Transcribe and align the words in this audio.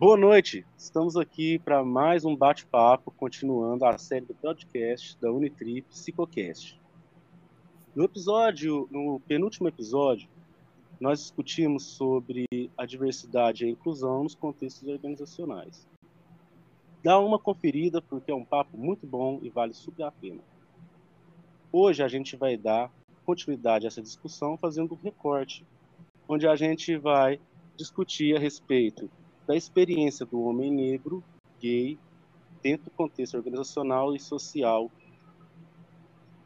Boa 0.00 0.16
noite, 0.16 0.64
estamos 0.78 1.14
aqui 1.14 1.58
para 1.58 1.84
mais 1.84 2.24
um 2.24 2.34
bate-papo, 2.34 3.10
continuando 3.10 3.84
a 3.84 3.98
série 3.98 4.24
do 4.24 4.32
podcast 4.32 5.14
da 5.20 5.30
Unitrip 5.30 5.82
Psicocast. 5.90 6.80
No 7.94 8.04
episódio, 8.04 8.88
no 8.90 9.20
penúltimo 9.28 9.68
episódio, 9.68 10.26
nós 10.98 11.18
discutimos 11.18 11.84
sobre 11.84 12.46
a 12.78 12.86
diversidade 12.86 13.62
e 13.62 13.68
a 13.68 13.70
inclusão 13.70 14.22
nos 14.22 14.34
contextos 14.34 14.88
organizacionais. 14.88 15.86
Dá 17.04 17.18
uma 17.18 17.38
conferida 17.38 18.00
porque 18.00 18.32
é 18.32 18.34
um 18.34 18.42
papo 18.42 18.78
muito 18.78 19.06
bom 19.06 19.38
e 19.42 19.50
vale 19.50 19.74
super 19.74 20.04
a 20.04 20.10
pena. 20.10 20.40
Hoje 21.70 22.02
a 22.02 22.08
gente 22.08 22.36
vai 22.36 22.56
dar 22.56 22.90
continuidade 23.26 23.84
a 23.84 23.88
essa 23.88 24.00
discussão 24.00 24.56
fazendo 24.56 24.94
um 24.94 25.04
recorte, 25.04 25.62
onde 26.26 26.48
a 26.48 26.56
gente 26.56 26.96
vai 26.96 27.38
discutir 27.76 28.34
a 28.34 28.40
respeito 28.40 29.10
da 29.50 29.56
experiência 29.56 30.24
do 30.24 30.40
homem 30.42 30.70
negro, 30.70 31.24
gay, 31.58 31.98
dentro 32.62 32.84
do 32.84 32.90
contexto 32.92 33.36
organizacional 33.36 34.14
e 34.14 34.20
social. 34.20 34.88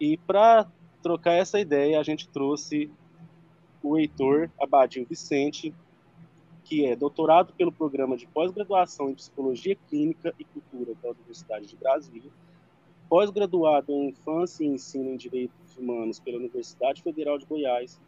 E 0.01 0.17
para 0.17 0.67
trocar 1.03 1.35
essa 1.35 1.61
ideia, 1.61 2.01
a 2.01 2.03
gente 2.03 2.27
trouxe 2.27 2.91
o 3.83 3.99
Heitor 3.99 4.49
Abadinho 4.59 5.05
Vicente, 5.05 5.75
que 6.65 6.87
é 6.87 6.97
doutorado 6.97 7.53
pelo 7.53 7.71
programa 7.71 8.17
de 8.17 8.27
pós-graduação 8.27 9.11
em 9.11 9.15
Psicologia 9.15 9.77
Clínica 9.87 10.35
e 10.39 10.45
Cultura 10.45 10.95
da 11.03 11.11
Universidade 11.11 11.67
de 11.67 11.77
Brasília, 11.77 12.31
pós-graduado 13.07 13.93
em 13.93 14.09
Infância 14.09 14.65
e 14.65 14.69
Ensino 14.69 15.11
em 15.11 15.17
Direitos 15.19 15.77
Humanos 15.77 16.19
pela 16.19 16.39
Universidade 16.39 17.03
Federal 17.03 17.37
de 17.37 17.45
Goiás, 17.45 18.01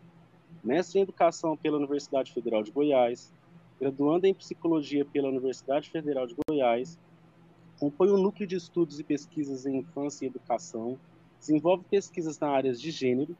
mestre 0.65 1.01
em 1.01 1.03
Educação 1.03 1.55
pela 1.55 1.77
Universidade 1.77 2.33
Federal 2.33 2.63
de 2.63 2.71
Goiás, 2.71 3.31
graduando 3.81 4.27
em 4.27 4.35
Psicologia 4.35 5.05
pela 5.05 5.29
Universidade 5.29 5.91
Federal 5.91 6.27
de 6.27 6.35
Goiás, 6.49 6.99
compõe 7.79 8.09
o 8.09 8.17
Núcleo 8.17 8.47
de 8.47 8.57
Estudos 8.57 8.99
e 8.99 9.05
Pesquisas 9.05 9.67
em 9.67 9.79
Infância 9.79 10.25
e 10.25 10.29
Educação, 10.29 10.99
desenvolve 11.39 11.85
pesquisas 11.91 12.39
na 12.39 12.49
áreas 12.49 12.81
de 12.81 12.91
gênero, 12.91 13.37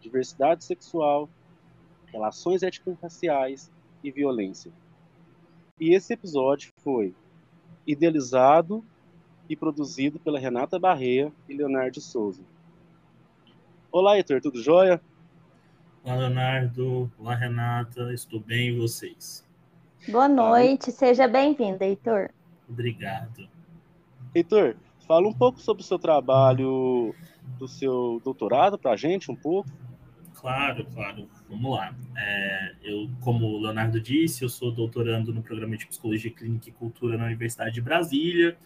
diversidade 0.00 0.64
sexual, 0.64 1.28
relações 2.06 2.62
étnico-raciais 2.62 3.70
e 4.02 4.10
violência. 4.10 4.72
E 5.78 5.94
esse 5.94 6.12
episódio 6.12 6.72
foi 6.82 7.14
idealizado 7.86 8.84
e 9.48 9.54
produzido 9.54 10.18
pela 10.18 10.38
Renata 10.38 10.78
Barreia 10.78 11.32
e 11.48 11.54
Leonardo 11.54 12.00
Souza. 12.00 12.42
Olá, 13.92 14.16
Heitor, 14.16 14.40
tudo 14.40 14.60
jóia? 14.60 15.00
Olá, 16.02 16.16
Leonardo. 16.16 17.10
Olá, 17.18 17.34
Renata. 17.34 18.12
Estou 18.12 18.40
bem 18.40 18.68
e 18.68 18.78
vocês? 18.78 19.45
Boa 20.08 20.28
noite, 20.28 20.92
seja 20.92 21.26
bem-vindo, 21.26 21.82
Heitor. 21.82 22.30
Obrigado. 22.68 23.48
Heitor, 24.32 24.76
fala 25.04 25.26
um 25.26 25.32
pouco 25.32 25.60
sobre 25.60 25.82
o 25.82 25.86
seu 25.86 25.98
trabalho 25.98 27.12
do 27.58 27.66
seu 27.66 28.20
doutorado 28.22 28.78
para 28.78 28.92
a 28.92 28.96
gente, 28.96 29.32
um 29.32 29.34
pouco. 29.34 29.68
Claro, 30.34 30.86
claro. 30.94 31.28
Vamos 31.48 31.72
lá. 31.72 31.92
É, 32.16 32.74
eu, 32.84 33.10
como 33.20 33.46
o 33.46 33.60
Leonardo 33.60 34.00
disse, 34.00 34.44
eu 34.44 34.48
sou 34.48 34.70
doutorando 34.70 35.34
no 35.34 35.42
programa 35.42 35.76
de 35.76 35.88
Psicologia 35.88 36.30
Clínica 36.30 36.68
e 36.68 36.72
Cultura 36.72 37.18
na 37.18 37.26
Universidade 37.26 37.74
de 37.74 37.80
Brasília. 37.80 38.56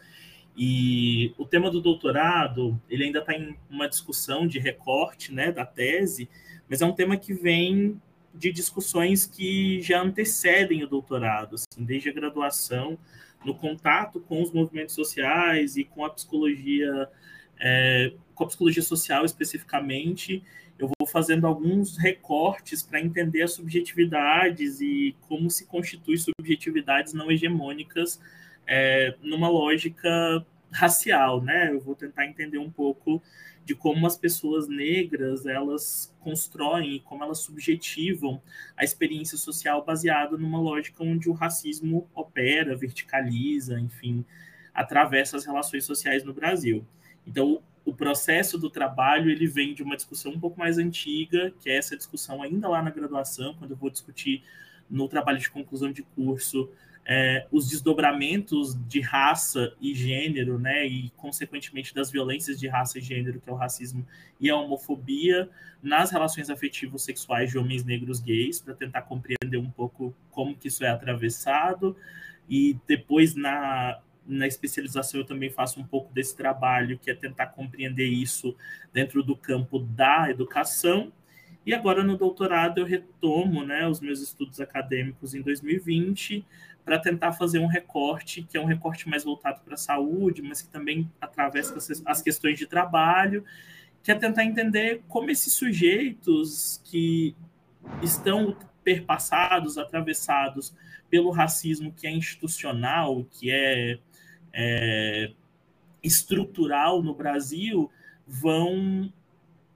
E 0.54 1.32
o 1.38 1.47
tema 1.47 1.70
do 1.70 1.80
doutorado, 1.80 2.78
ele 2.86 3.04
ainda 3.04 3.20
está 3.20 3.32
em 3.32 3.56
uma 3.70 3.88
discussão 3.88 4.47
de 4.47 4.58
recorte 4.58 5.32
né, 5.32 5.50
da 5.50 5.64
tese, 5.64 6.28
mas 6.69 6.82
é 6.82 6.86
um 6.86 6.92
tema 6.92 7.16
que 7.16 7.32
vem 7.32 7.98
de 8.34 8.53
discussões 8.53 9.27
que 9.27 9.81
já 9.81 10.00
antecedem 10.03 10.83
o 10.84 10.86
doutorado, 10.86 11.56
assim, 11.56 11.84
desde 11.84 12.09
a 12.09 12.12
graduação, 12.12 12.98
no 13.45 13.55
contato 13.55 14.20
com 14.20 14.42
os 14.42 14.53
movimentos 14.53 14.95
sociais 14.95 15.77
e 15.77 15.84
com 15.84 16.05
a 16.05 16.11
psicologia, 16.11 17.09
é, 17.59 18.12
com 18.34 18.44
a 18.44 18.47
psicologia 18.47 18.82
social 18.82 19.25
especificamente, 19.25 20.43
eu 20.78 20.91
vou 20.99 21.06
fazendo 21.06 21.47
alguns 21.47 21.99
recortes 21.99 22.82
para 22.82 23.00
entender 23.00 23.43
as 23.43 23.53
subjetividades 23.53 24.81
e 24.81 25.15
como 25.28 25.50
se 25.50 25.66
constitui 25.66 26.16
subjetividades 26.16 27.12
não 27.12 27.31
hegemônicas 27.31 28.21
é, 28.66 29.15
numa 29.22 29.49
lógica 29.49 30.44
racial, 30.72 31.43
né? 31.43 31.71
Eu 31.71 31.81
vou 31.81 31.94
tentar 31.94 32.27
entender 32.27 32.59
um 32.59 32.71
pouco 32.71 33.22
de 33.70 33.75
como 33.76 34.04
as 34.04 34.19
pessoas 34.19 34.66
negras 34.66 35.47
elas 35.47 36.12
constroem 36.19 36.97
e 36.97 37.00
como 37.00 37.22
elas 37.22 37.38
subjetivam 37.38 38.42
a 38.76 38.82
experiência 38.82 39.38
social 39.38 39.84
baseada 39.84 40.36
numa 40.36 40.60
lógica 40.60 41.04
onde 41.04 41.31
o 41.31 41.32
racismo 41.32 42.09
opera, 42.12 42.76
verticaliza, 42.76 43.78
enfim, 43.78 44.25
atravessa 44.75 45.36
as 45.36 45.44
relações 45.44 45.84
sociais 45.84 46.25
no 46.25 46.34
Brasil. 46.34 46.84
Então, 47.25 47.62
o 47.84 47.94
processo 47.94 48.59
do 48.59 48.69
trabalho 48.69 49.30
ele 49.30 49.47
vem 49.47 49.72
de 49.72 49.84
uma 49.84 49.94
discussão 49.94 50.32
um 50.32 50.41
pouco 50.41 50.59
mais 50.59 50.76
antiga, 50.76 51.54
que 51.60 51.70
é 51.70 51.76
essa 51.76 51.97
discussão 51.97 52.42
ainda 52.42 52.69
lá 52.69 52.82
na 52.82 52.91
graduação, 52.91 53.54
quando 53.54 53.70
eu 53.70 53.76
vou 53.76 53.88
discutir 53.88 54.42
no 54.91 55.06
trabalho 55.06 55.38
de 55.38 55.48
conclusão 55.48 55.92
de 55.92 56.03
curso 56.03 56.69
é, 57.06 57.47
os 57.50 57.69
desdobramentos 57.69 58.78
de 58.87 59.00
raça 59.00 59.75
e 59.81 59.94
gênero, 59.94 60.59
né, 60.59 60.87
e 60.87 61.11
consequentemente 61.16 61.94
das 61.94 62.11
violências 62.11 62.59
de 62.59 62.69
raça 62.69 62.99
e 62.99 63.00
gênero, 63.00 63.41
que 63.41 63.49
é 63.49 63.53
o 63.53 63.56
racismo 63.56 64.06
e 64.38 64.49
a 64.50 64.56
homofobia, 64.56 65.49
nas 65.83 66.10
relações 66.10 66.50
afetivas 66.50 67.03
sexuais 67.03 67.50
de 67.50 67.59
homens 67.59 67.84
negros 67.84 68.21
gays, 68.21 68.60
para 68.60 68.75
tentar 68.75 69.03
compreender 69.03 69.56
um 69.56 69.71
pouco 69.71 70.15
como 70.31 70.56
que 70.56 70.69
isso 70.69 70.84
é 70.84 70.89
atravessado, 70.89 71.97
e 72.49 72.78
depois 72.87 73.34
na, 73.34 74.00
na 74.27 74.47
especialização 74.47 75.21
eu 75.21 75.27
também 75.27 75.50
faço 75.50 75.81
um 75.81 75.84
pouco 75.84 76.12
desse 76.12 76.37
trabalho, 76.37 76.99
que 76.99 77.10
é 77.10 77.15
tentar 77.15 77.47
compreender 77.47 78.06
isso 78.06 78.55
dentro 78.93 79.22
do 79.22 79.34
campo 79.34 79.78
da 79.78 80.31
educação, 80.31 81.12
e 81.65 81.75
agora 81.75 82.03
no 82.03 82.16
doutorado 82.16 82.78
eu 82.78 82.87
retomo 82.87 83.65
né, 83.65 83.87
os 83.87 84.00
meus 84.00 84.21
estudos 84.21 84.60
acadêmicos 84.60 85.34
em 85.34 85.43
2020, 85.43 86.44
para 86.84 86.98
tentar 86.98 87.32
fazer 87.32 87.58
um 87.58 87.66
recorte, 87.66 88.42
que 88.42 88.56
é 88.56 88.60
um 88.60 88.64
recorte 88.64 89.08
mais 89.08 89.24
voltado 89.24 89.60
para 89.62 89.74
a 89.74 89.78
saúde, 89.78 90.42
mas 90.42 90.62
que 90.62 90.68
também 90.68 91.10
atravessa 91.20 91.76
as 92.06 92.22
questões 92.22 92.58
de 92.58 92.66
trabalho, 92.66 93.44
que 94.02 94.10
é 94.10 94.14
tentar 94.14 94.44
entender 94.44 95.02
como 95.08 95.30
esses 95.30 95.52
sujeitos 95.52 96.80
que 96.84 97.36
estão 98.02 98.56
perpassados, 98.82 99.78
atravessados 99.78 100.74
pelo 101.08 101.30
racismo 101.30 101.92
que 101.92 102.06
é 102.06 102.10
institucional, 102.10 103.24
que 103.24 103.50
é, 103.50 103.98
é 104.52 105.32
estrutural 106.02 107.02
no 107.02 107.14
Brasil, 107.14 107.91
vão 108.26 109.12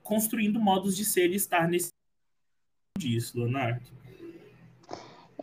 construindo 0.03 0.61
modos 0.61 0.97
de 0.97 1.05
ser 1.05 1.31
e 1.31 1.37
estar 1.37 1.69
nesse 1.69 1.91
disso, 2.99 3.39
Leonardo. 3.39 4.04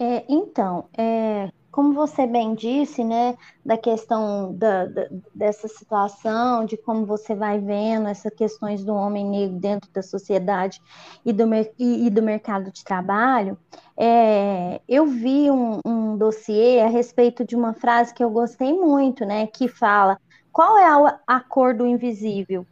É, 0.03 0.25
então, 0.27 0.85
é, 0.97 1.51
como 1.71 1.93
você 1.93 2.25
bem 2.25 2.55
disse, 2.55 3.03
né, 3.03 3.37
da 3.63 3.77
questão 3.77 4.51
da, 4.51 4.87
da, 4.87 5.07
dessa 5.35 5.67
situação, 5.67 6.65
de 6.65 6.75
como 6.75 7.05
você 7.05 7.35
vai 7.35 7.59
vendo 7.59 8.07
essas 8.07 8.33
questões 8.33 8.83
do 8.83 8.95
homem 8.95 9.23
negro 9.23 9.59
dentro 9.59 9.87
da 9.93 10.01
sociedade 10.01 10.81
e 11.23 11.31
do, 11.31 11.43
e, 11.77 12.07
e 12.07 12.09
do 12.09 12.23
mercado 12.23 12.71
de 12.71 12.83
trabalho, 12.83 13.55
é, 13.95 14.81
eu 14.89 15.05
vi 15.05 15.51
um, 15.51 15.79
um 15.85 16.17
dossiê 16.17 16.79
a 16.79 16.87
respeito 16.87 17.45
de 17.45 17.55
uma 17.55 17.75
frase 17.75 18.11
que 18.11 18.23
eu 18.23 18.31
gostei 18.31 18.73
muito, 18.73 19.23
né, 19.23 19.45
que 19.45 19.67
fala 19.67 20.17
qual 20.51 20.79
é 20.79 20.85
a, 20.85 21.19
a 21.27 21.39
cor 21.41 21.75
do 21.75 21.85
invisível? 21.85 22.65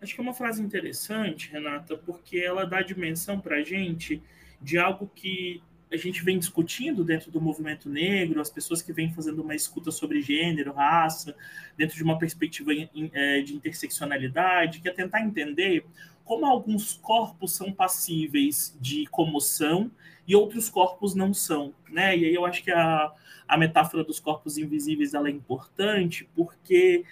Acho 0.02 0.16
que 0.16 0.22
é 0.22 0.24
uma 0.24 0.34
frase 0.34 0.62
interessante, 0.62 1.52
Renata, 1.52 1.98
porque 1.98 2.38
ela 2.38 2.66
dá 2.66 2.82
dimensão 2.82 3.40
para 3.40 3.58
a 3.58 3.64
gente 3.64 4.22
de 4.62 4.78
algo 4.78 5.10
que 5.14 5.62
a 5.92 5.98
gente 5.98 6.24
vem 6.24 6.38
discutindo 6.38 7.04
dentro 7.04 7.32
do 7.32 7.42
movimento 7.42 7.90
negro, 7.90 8.40
as 8.40 8.50
pessoas 8.50 8.82
que 8.82 8.94
vêm 8.94 9.12
fazendo 9.12 9.42
uma 9.42 9.56
escuta 9.56 9.90
sobre 9.92 10.22
gênero, 10.22 10.72
raça, 10.72 11.36
dentro 11.76 11.96
de 11.96 12.04
uma 12.04 12.18
perspectiva 12.18 12.72
é, 13.12 13.42
de 13.42 13.56
interseccionalidade, 13.56 14.80
que 14.80 14.88
é 14.88 14.94
tentar 14.94 15.22
entender 15.22 15.86
como 16.24 16.46
alguns 16.46 16.94
corpos 16.94 17.54
são 17.54 17.72
passíveis 17.72 18.78
de 18.80 19.08
comoção 19.08 19.90
e 20.28 20.36
outros 20.36 20.70
corpos 20.70 21.16
não 21.16 21.34
são, 21.34 21.74
né? 21.90 22.16
E 22.16 22.26
aí 22.26 22.36
eu 22.36 22.46
acho 22.46 22.64
que 22.64 22.70
a, 22.70 23.12
a 23.48 23.58
metáfora 23.58 24.04
dos 24.04 24.20
corpos 24.20 24.60
invisíveis 24.60 25.16
ela 25.16 25.28
é 25.28 25.32
importante 25.32 26.30
porque 26.36 27.04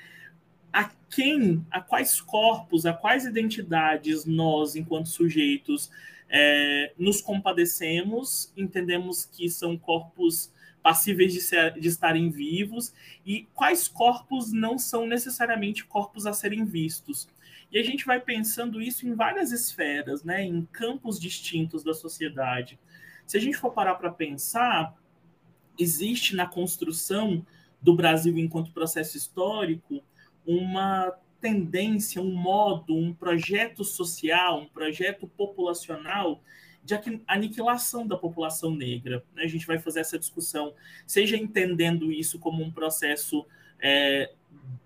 a 0.77 0.91
quem, 1.09 1.65
a 1.71 1.81
quais 1.81 2.21
corpos, 2.21 2.85
a 2.85 2.93
quais 2.93 3.25
identidades 3.25 4.25
nós, 4.25 4.75
enquanto 4.75 5.09
sujeitos, 5.09 5.89
é, 6.29 6.93
nos 6.95 7.19
compadecemos, 7.19 8.53
entendemos 8.55 9.25
que 9.25 9.49
são 9.49 9.75
corpos 9.75 10.53
passíveis 10.83 11.33
de, 11.33 11.41
ser, 11.41 11.73
de 11.79 11.87
estarem 11.87 12.29
vivos 12.29 12.93
e 13.25 13.47
quais 13.55 13.87
corpos 13.87 14.53
não 14.53 14.77
são 14.77 15.07
necessariamente 15.07 15.83
corpos 15.83 16.27
a 16.27 16.33
serem 16.33 16.63
vistos. 16.63 17.27
E 17.71 17.79
a 17.79 17.83
gente 17.83 18.05
vai 18.05 18.19
pensando 18.19 18.79
isso 18.79 19.07
em 19.07 19.15
várias 19.15 19.51
esferas, 19.51 20.23
né, 20.23 20.43
em 20.43 20.63
campos 20.71 21.19
distintos 21.19 21.83
da 21.83 21.95
sociedade. 21.95 22.79
Se 23.25 23.35
a 23.35 23.41
gente 23.41 23.57
for 23.57 23.71
parar 23.71 23.95
para 23.95 24.11
pensar, 24.11 24.95
existe 25.75 26.35
na 26.35 26.45
construção 26.45 27.43
do 27.81 27.95
Brasil 27.95 28.37
enquanto 28.37 28.71
processo 28.71 29.17
histórico 29.17 30.03
uma 30.47 31.13
tendência, 31.41 32.21
um 32.21 32.33
modo, 32.33 32.95
um 32.95 33.13
projeto 33.13 33.83
social, 33.83 34.61
um 34.61 34.67
projeto 34.67 35.27
populacional 35.27 36.41
de 36.83 36.95
aniquilação 37.27 38.07
da 38.07 38.17
população 38.17 38.73
negra. 38.73 39.23
Né? 39.35 39.43
A 39.43 39.47
gente 39.47 39.67
vai 39.67 39.77
fazer 39.77 39.99
essa 39.99 40.17
discussão, 40.17 40.73
seja 41.05 41.35
entendendo 41.35 42.11
isso 42.11 42.39
como 42.39 42.63
um 42.63 42.71
processo 42.71 43.45
é, 43.79 44.31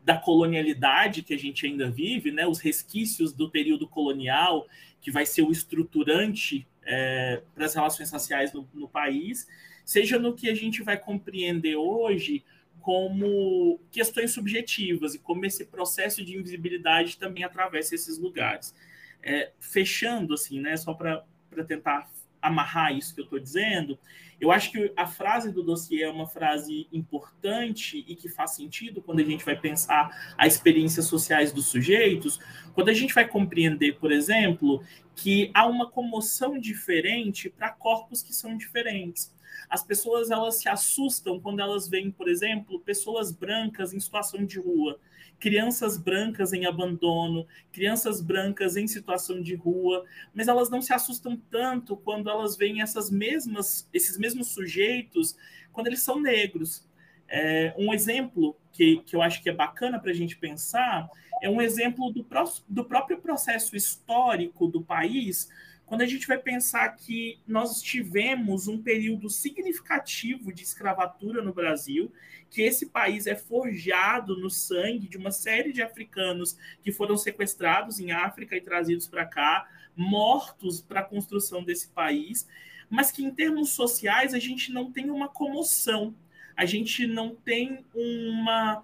da 0.03 0.17
colonialidade 0.17 1.21
que 1.21 1.33
a 1.33 1.37
gente 1.37 1.65
ainda 1.65 1.89
vive, 1.91 2.31
né? 2.31 2.47
os 2.47 2.59
resquícios 2.59 3.31
do 3.31 3.49
período 3.49 3.87
colonial, 3.87 4.67
que 4.99 5.11
vai 5.11 5.27
ser 5.27 5.43
o 5.43 5.51
estruturante 5.51 6.67
é, 6.83 7.43
para 7.53 7.65
as 7.65 7.75
relações 7.75 8.11
raciais 8.11 8.51
no, 8.51 8.67
no 8.73 8.87
país, 8.87 9.47
seja 9.85 10.17
no 10.17 10.33
que 10.33 10.49
a 10.49 10.55
gente 10.55 10.81
vai 10.81 10.97
compreender 10.97 11.75
hoje 11.75 12.43
como 12.81 13.79
questões 13.91 14.31
subjetivas 14.31 15.15
e 15.15 15.19
como 15.19 15.45
esse 15.45 15.65
processo 15.65 16.23
de 16.25 16.35
invisibilidade 16.35 17.17
também 17.17 17.43
atravessa 17.43 17.95
esses 17.95 18.17
lugares. 18.17 18.75
É, 19.23 19.51
fechando, 19.59 20.33
assim, 20.33 20.59
né, 20.59 20.75
só 20.75 20.93
para 20.93 21.23
tentar 21.67 22.09
amarrar 22.41 22.95
isso 22.95 23.13
que 23.13 23.21
eu 23.21 23.25
estou 23.25 23.39
dizendo, 23.39 23.99
eu 24.41 24.51
acho 24.51 24.71
que 24.71 24.91
a 24.97 25.05
frase 25.05 25.51
do 25.51 25.61
dossiê 25.61 26.01
é 26.01 26.09
uma 26.09 26.25
frase 26.25 26.87
importante 26.91 28.03
e 28.07 28.15
que 28.15 28.27
faz 28.27 28.55
sentido 28.55 28.99
quando 28.99 29.19
a 29.19 29.23
gente 29.23 29.45
vai 29.45 29.55
pensar 29.55 30.33
as 30.35 30.55
experiências 30.55 31.05
sociais 31.05 31.53
dos 31.53 31.67
sujeitos, 31.67 32.39
quando 32.73 32.89
a 32.89 32.93
gente 32.93 33.13
vai 33.13 33.27
compreender, 33.27 33.99
por 33.99 34.11
exemplo, 34.11 34.83
que 35.15 35.51
há 35.53 35.67
uma 35.67 35.91
comoção 35.91 36.57
diferente 36.57 37.51
para 37.51 37.69
corpos 37.69 38.23
que 38.23 38.33
são 38.33 38.57
diferentes. 38.57 39.31
As 39.69 39.83
pessoas 39.83 40.31
elas 40.31 40.55
se 40.55 40.67
assustam 40.67 41.39
quando 41.39 41.59
elas 41.59 41.87
veem, 41.87 42.09
por 42.09 42.27
exemplo, 42.27 42.79
pessoas 42.79 43.31
brancas 43.31 43.93
em 43.93 43.99
situação 43.99 44.43
de 44.43 44.59
rua 44.59 44.99
crianças 45.41 45.97
brancas 45.97 46.53
em 46.53 46.67
abandono, 46.67 47.47
crianças 47.73 48.21
brancas 48.21 48.77
em 48.77 48.87
situação 48.87 49.41
de 49.41 49.55
rua, 49.55 50.05
mas 50.35 50.47
elas 50.47 50.69
não 50.69 50.83
se 50.83 50.93
assustam 50.93 51.35
tanto 51.49 51.97
quando 51.97 52.29
elas 52.29 52.55
veem 52.55 52.81
essas 52.81 53.09
mesmas, 53.09 53.89
esses 53.91 54.19
mesmos 54.19 54.49
sujeitos 54.49 55.35
quando 55.73 55.87
eles 55.87 56.03
são 56.03 56.21
negros. 56.21 56.87
É, 57.27 57.73
um 57.75 57.91
exemplo 57.91 58.55
que, 58.71 58.97
que 58.97 59.15
eu 59.15 59.21
acho 59.21 59.41
que 59.41 59.49
é 59.49 59.53
bacana 59.53 59.99
para 59.99 60.11
a 60.11 60.13
gente 60.13 60.37
pensar 60.37 61.09
é 61.41 61.49
um 61.49 61.59
exemplo 61.59 62.11
do, 62.11 62.23
pró 62.23 62.43
do 62.69 62.85
próprio 62.85 63.19
processo 63.19 63.75
histórico 63.75 64.67
do 64.67 64.83
país, 64.83 65.49
quando 65.91 66.03
a 66.03 66.07
gente 66.07 66.25
vai 66.25 66.37
pensar 66.37 66.87
que 66.95 67.37
nós 67.45 67.81
tivemos 67.81 68.69
um 68.69 68.81
período 68.81 69.29
significativo 69.29 70.53
de 70.53 70.63
escravatura 70.63 71.41
no 71.41 71.53
Brasil, 71.53 72.09
que 72.49 72.61
esse 72.61 72.85
país 72.85 73.27
é 73.27 73.35
forjado 73.35 74.37
no 74.37 74.49
sangue 74.49 75.09
de 75.09 75.17
uma 75.17 75.31
série 75.31 75.73
de 75.73 75.81
africanos 75.81 76.57
que 76.81 76.93
foram 76.93 77.17
sequestrados 77.17 77.99
em 77.99 78.13
África 78.13 78.55
e 78.55 78.61
trazidos 78.61 79.05
para 79.05 79.25
cá, 79.25 79.69
mortos 79.93 80.79
para 80.79 81.01
a 81.01 81.03
construção 81.03 81.61
desse 81.61 81.89
país, 81.89 82.47
mas 82.89 83.11
que 83.11 83.25
em 83.25 83.29
termos 83.29 83.71
sociais 83.71 84.33
a 84.33 84.39
gente 84.39 84.71
não 84.71 84.89
tem 84.89 85.09
uma 85.09 85.27
comoção, 85.27 86.15
a 86.55 86.65
gente 86.65 87.05
não 87.05 87.35
tem 87.35 87.83
uma 87.93 88.81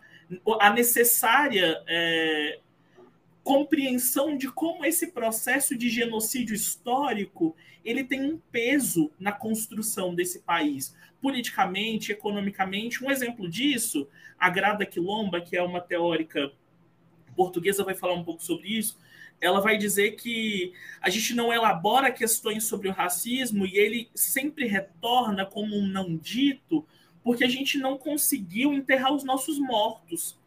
a 0.60 0.70
necessária 0.72 1.82
é, 1.88 2.60
compreensão 3.48 4.36
de 4.36 4.52
como 4.52 4.84
esse 4.84 5.08
processo 5.08 5.78
de 5.78 5.88
genocídio 5.88 6.54
histórico 6.54 7.56
ele 7.86 8.04
tem 8.04 8.22
um 8.22 8.38
peso 8.52 9.10
na 9.18 9.32
construção 9.32 10.14
desse 10.14 10.40
país, 10.40 10.94
politicamente, 11.22 12.12
economicamente. 12.12 13.02
Um 13.02 13.10
exemplo 13.10 13.50
disso, 13.50 14.06
a 14.38 14.50
Grada 14.50 14.86
Quilomba, 14.86 15.40
que 15.40 15.56
é 15.56 15.64
uma 15.64 15.80
teórica 15.80 16.52
portuguesa, 17.38 17.86
vai 17.86 17.96
falar 17.96 18.16
um 18.16 18.24
pouco 18.26 18.44
sobre 18.44 18.68
isso. 18.68 19.00
Ela 19.40 19.62
vai 19.62 19.78
dizer 19.78 20.18
que 20.18 20.74
a 21.00 21.10
gente 21.10 21.34
não 21.34 21.54
elabora 21.54 22.12
questões 22.12 22.66
sobre 22.66 22.90
o 22.90 22.92
racismo 22.94 23.66
e 23.66 23.78
ele 23.78 24.10
sempre 24.14 24.68
retorna 24.68 25.46
como 25.46 25.74
um 25.74 25.88
não 25.88 26.18
dito, 26.18 26.86
porque 27.24 27.46
a 27.46 27.50
gente 27.50 27.78
não 27.78 27.98
conseguiu 27.98 28.74
enterrar 28.74 29.14
os 29.14 29.24
nossos 29.24 29.58
mortos 29.58 30.38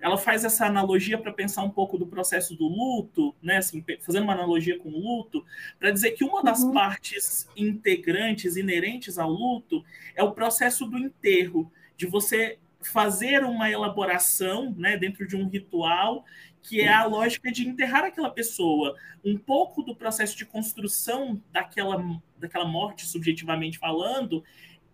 ela 0.00 0.16
faz 0.16 0.44
essa 0.44 0.66
analogia 0.66 1.18
para 1.18 1.32
pensar 1.32 1.62
um 1.62 1.70
pouco 1.70 1.98
do 1.98 2.06
processo 2.06 2.54
do 2.54 2.66
luto, 2.66 3.34
né, 3.42 3.58
assim, 3.58 3.84
fazendo 4.00 4.24
uma 4.24 4.34
analogia 4.34 4.78
com 4.78 4.90
o 4.90 4.98
luto, 4.98 5.44
para 5.78 5.90
dizer 5.90 6.12
que 6.12 6.24
uma 6.24 6.42
das 6.42 6.62
uhum. 6.62 6.72
partes 6.72 7.48
integrantes, 7.56 8.56
inerentes 8.56 9.18
ao 9.18 9.30
luto, 9.30 9.84
é 10.14 10.22
o 10.22 10.32
processo 10.32 10.86
do 10.86 10.98
enterro, 10.98 11.70
de 11.96 12.06
você 12.06 12.58
fazer 12.80 13.44
uma 13.44 13.70
elaboração, 13.70 14.74
né, 14.76 14.96
dentro 14.96 15.26
de 15.26 15.36
um 15.36 15.48
ritual, 15.48 16.24
que 16.62 16.80
é 16.80 16.92
a 16.92 17.04
lógica 17.04 17.50
de 17.50 17.66
enterrar 17.66 18.04
aquela 18.04 18.30
pessoa. 18.30 18.96
Um 19.24 19.36
pouco 19.36 19.82
do 19.82 19.94
processo 19.94 20.36
de 20.36 20.44
construção 20.44 21.40
daquela, 21.52 22.04
daquela 22.38 22.64
morte, 22.64 23.06
subjetivamente 23.06 23.78
falando, 23.78 24.42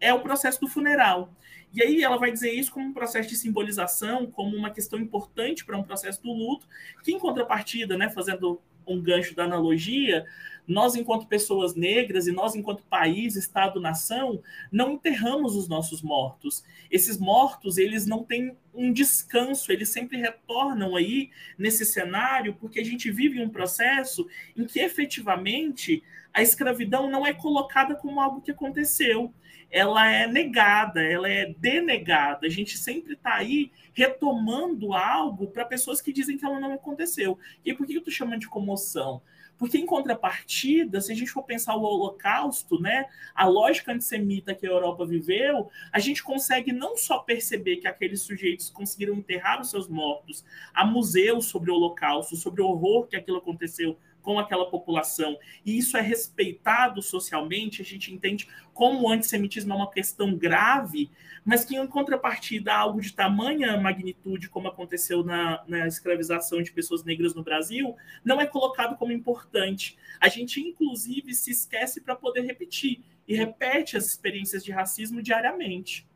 é 0.02 0.12
o 0.12 0.20
processo 0.20 0.60
do 0.60 0.68
funeral. 0.68 1.32
E 1.72 1.82
aí 1.82 2.02
ela 2.02 2.18
vai 2.18 2.30
dizer 2.30 2.52
isso 2.52 2.70
como 2.70 2.88
um 2.88 2.92
processo 2.92 3.28
de 3.30 3.36
simbolização, 3.36 4.26
como 4.26 4.54
uma 4.54 4.70
questão 4.70 4.98
importante 4.98 5.64
para 5.64 5.78
um 5.78 5.82
processo 5.82 6.20
do 6.22 6.32
luto, 6.32 6.66
que 7.02 7.12
em 7.12 7.18
contrapartida, 7.18 7.96
né, 7.96 8.10
fazendo 8.10 8.60
um 8.86 9.00
gancho 9.00 9.34
da 9.34 9.44
analogia, 9.44 10.26
nós, 10.66 10.96
enquanto 10.96 11.26
pessoas 11.26 11.74
negras 11.74 12.26
e 12.26 12.32
nós, 12.32 12.54
enquanto 12.54 12.82
país, 12.84 13.36
Estado, 13.36 13.80
nação, 13.80 14.42
não 14.70 14.92
enterramos 14.92 15.54
os 15.54 15.68
nossos 15.68 16.02
mortos. 16.02 16.64
Esses 16.90 17.16
mortos, 17.16 17.78
eles 17.78 18.04
não 18.04 18.24
têm 18.24 18.56
um 18.74 18.92
descanso, 18.92 19.70
eles 19.72 19.88
sempre 19.88 20.18
retornam 20.18 20.96
aí 20.96 21.30
nesse 21.56 21.86
cenário, 21.86 22.54
porque 22.54 22.80
a 22.80 22.84
gente 22.84 23.10
vive 23.10 23.40
um 23.40 23.48
processo 23.48 24.26
em 24.56 24.64
que 24.64 24.80
efetivamente 24.80 26.02
a 26.34 26.42
escravidão 26.42 27.08
não 27.08 27.24
é 27.24 27.32
colocada 27.32 27.94
como 27.94 28.20
algo 28.20 28.40
que 28.40 28.50
aconteceu 28.50 29.32
ela 29.72 30.06
é 30.06 30.26
negada, 30.26 31.02
ela 31.02 31.26
é 31.26 31.54
denegada. 31.58 32.46
A 32.46 32.50
gente 32.50 32.76
sempre 32.76 33.14
está 33.14 33.34
aí 33.34 33.72
retomando 33.94 34.92
algo 34.92 35.46
para 35.46 35.64
pessoas 35.64 36.02
que 36.02 36.12
dizem 36.12 36.36
que 36.36 36.44
ela 36.44 36.60
não 36.60 36.74
aconteceu. 36.74 37.38
E 37.64 37.72
por 37.72 37.86
que 37.86 37.94
eu 37.94 37.98
estou 37.98 38.12
chamando 38.12 38.40
de 38.40 38.48
comoção? 38.48 39.22
Porque, 39.56 39.78
em 39.78 39.86
contrapartida, 39.86 41.00
se 41.00 41.12
a 41.12 41.14
gente 41.14 41.30
for 41.30 41.44
pensar 41.44 41.76
o 41.76 41.82
Holocausto, 41.82 42.80
né, 42.80 43.06
a 43.34 43.46
lógica 43.46 43.92
antissemita 43.92 44.54
que 44.54 44.66
a 44.66 44.70
Europa 44.70 45.06
viveu, 45.06 45.70
a 45.92 46.00
gente 46.00 46.22
consegue 46.22 46.72
não 46.72 46.96
só 46.96 47.20
perceber 47.20 47.76
que 47.76 47.86
aqueles 47.86 48.22
sujeitos 48.22 48.68
conseguiram 48.68 49.14
enterrar 49.14 49.60
os 49.60 49.70
seus 49.70 49.88
mortos, 49.88 50.44
há 50.74 50.84
museus 50.84 51.46
sobre 51.46 51.70
o 51.70 51.74
Holocausto, 51.74 52.36
sobre 52.36 52.60
o 52.60 52.66
horror 52.66 53.06
que 53.06 53.16
aquilo 53.16 53.38
aconteceu 53.38 53.96
com 54.22 54.38
aquela 54.38 54.70
população, 54.70 55.36
e 55.66 55.76
isso 55.76 55.96
é 55.96 56.00
respeitado 56.00 57.02
socialmente, 57.02 57.82
a 57.82 57.84
gente 57.84 58.12
entende 58.12 58.48
como 58.72 59.02
o 59.02 59.10
antissemitismo 59.10 59.72
é 59.72 59.76
uma 59.76 59.90
questão 59.90 60.34
grave, 60.34 61.10
mas 61.44 61.64
que 61.64 61.76
em 61.76 61.86
contrapartida 61.86 62.72
algo 62.72 63.00
de 63.00 63.12
tamanha 63.12 63.76
magnitude, 63.76 64.48
como 64.48 64.68
aconteceu 64.68 65.24
na, 65.24 65.62
na 65.66 65.86
escravização 65.86 66.62
de 66.62 66.72
pessoas 66.72 67.02
negras 67.04 67.34
no 67.34 67.42
Brasil, 67.42 67.96
não 68.24 68.40
é 68.40 68.46
colocado 68.46 68.96
como 68.96 69.12
importante. 69.12 69.98
A 70.20 70.28
gente, 70.28 70.60
inclusive, 70.60 71.34
se 71.34 71.50
esquece 71.50 72.00
para 72.00 72.14
poder 72.14 72.42
repetir, 72.42 73.02
e 73.26 73.36
repete 73.36 73.96
as 73.96 74.06
experiências 74.06 74.64
de 74.64 74.72
racismo 74.72 75.22
diariamente. 75.22 76.06